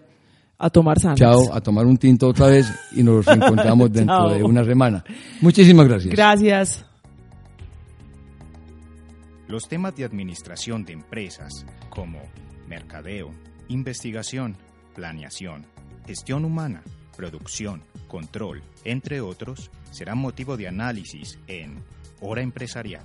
A 0.58 0.70
tomar 0.70 1.00
sanas. 1.00 1.18
Chao, 1.18 1.52
a 1.52 1.60
tomar 1.60 1.86
un 1.86 1.96
tinto 1.96 2.28
otra 2.28 2.46
vez 2.46 2.72
y 2.92 3.02
nos 3.02 3.26
encontramos 3.26 3.92
dentro 3.92 4.30
de 4.30 4.44
una 4.44 4.64
semana. 4.64 5.04
Muchísimas 5.40 5.88
gracias. 5.88 6.14
Gracias. 6.14 6.84
Los 9.48 9.68
temas 9.68 9.94
de 9.96 10.04
administración 10.04 10.84
de 10.84 10.92
empresas 10.92 11.66
como 11.90 12.20
mercadeo, 12.68 13.32
investigación, 13.68 14.56
planeación, 14.94 15.66
gestión 16.06 16.44
humana, 16.44 16.82
producción, 17.16 17.82
control, 18.08 18.62
entre 18.84 19.20
otros, 19.20 19.70
serán 19.90 20.18
motivo 20.18 20.56
de 20.56 20.68
análisis 20.68 21.38
en 21.48 21.82
Hora 22.20 22.42
Empresarial, 22.42 23.04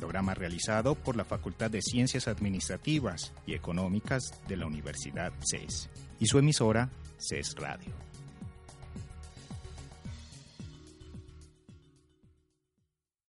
programa 0.00 0.32
realizado 0.32 0.94
por 0.94 1.14
la 1.14 1.26
Facultad 1.26 1.70
de 1.70 1.82
Ciencias 1.82 2.26
Administrativas 2.26 3.34
y 3.46 3.52
Económicas 3.52 4.32
de 4.48 4.56
la 4.56 4.64
Universidad 4.64 5.30
CES 5.44 5.90
y 6.18 6.26
su 6.26 6.38
emisora 6.38 6.88
CES 7.18 7.54
Radio. 7.58 8.09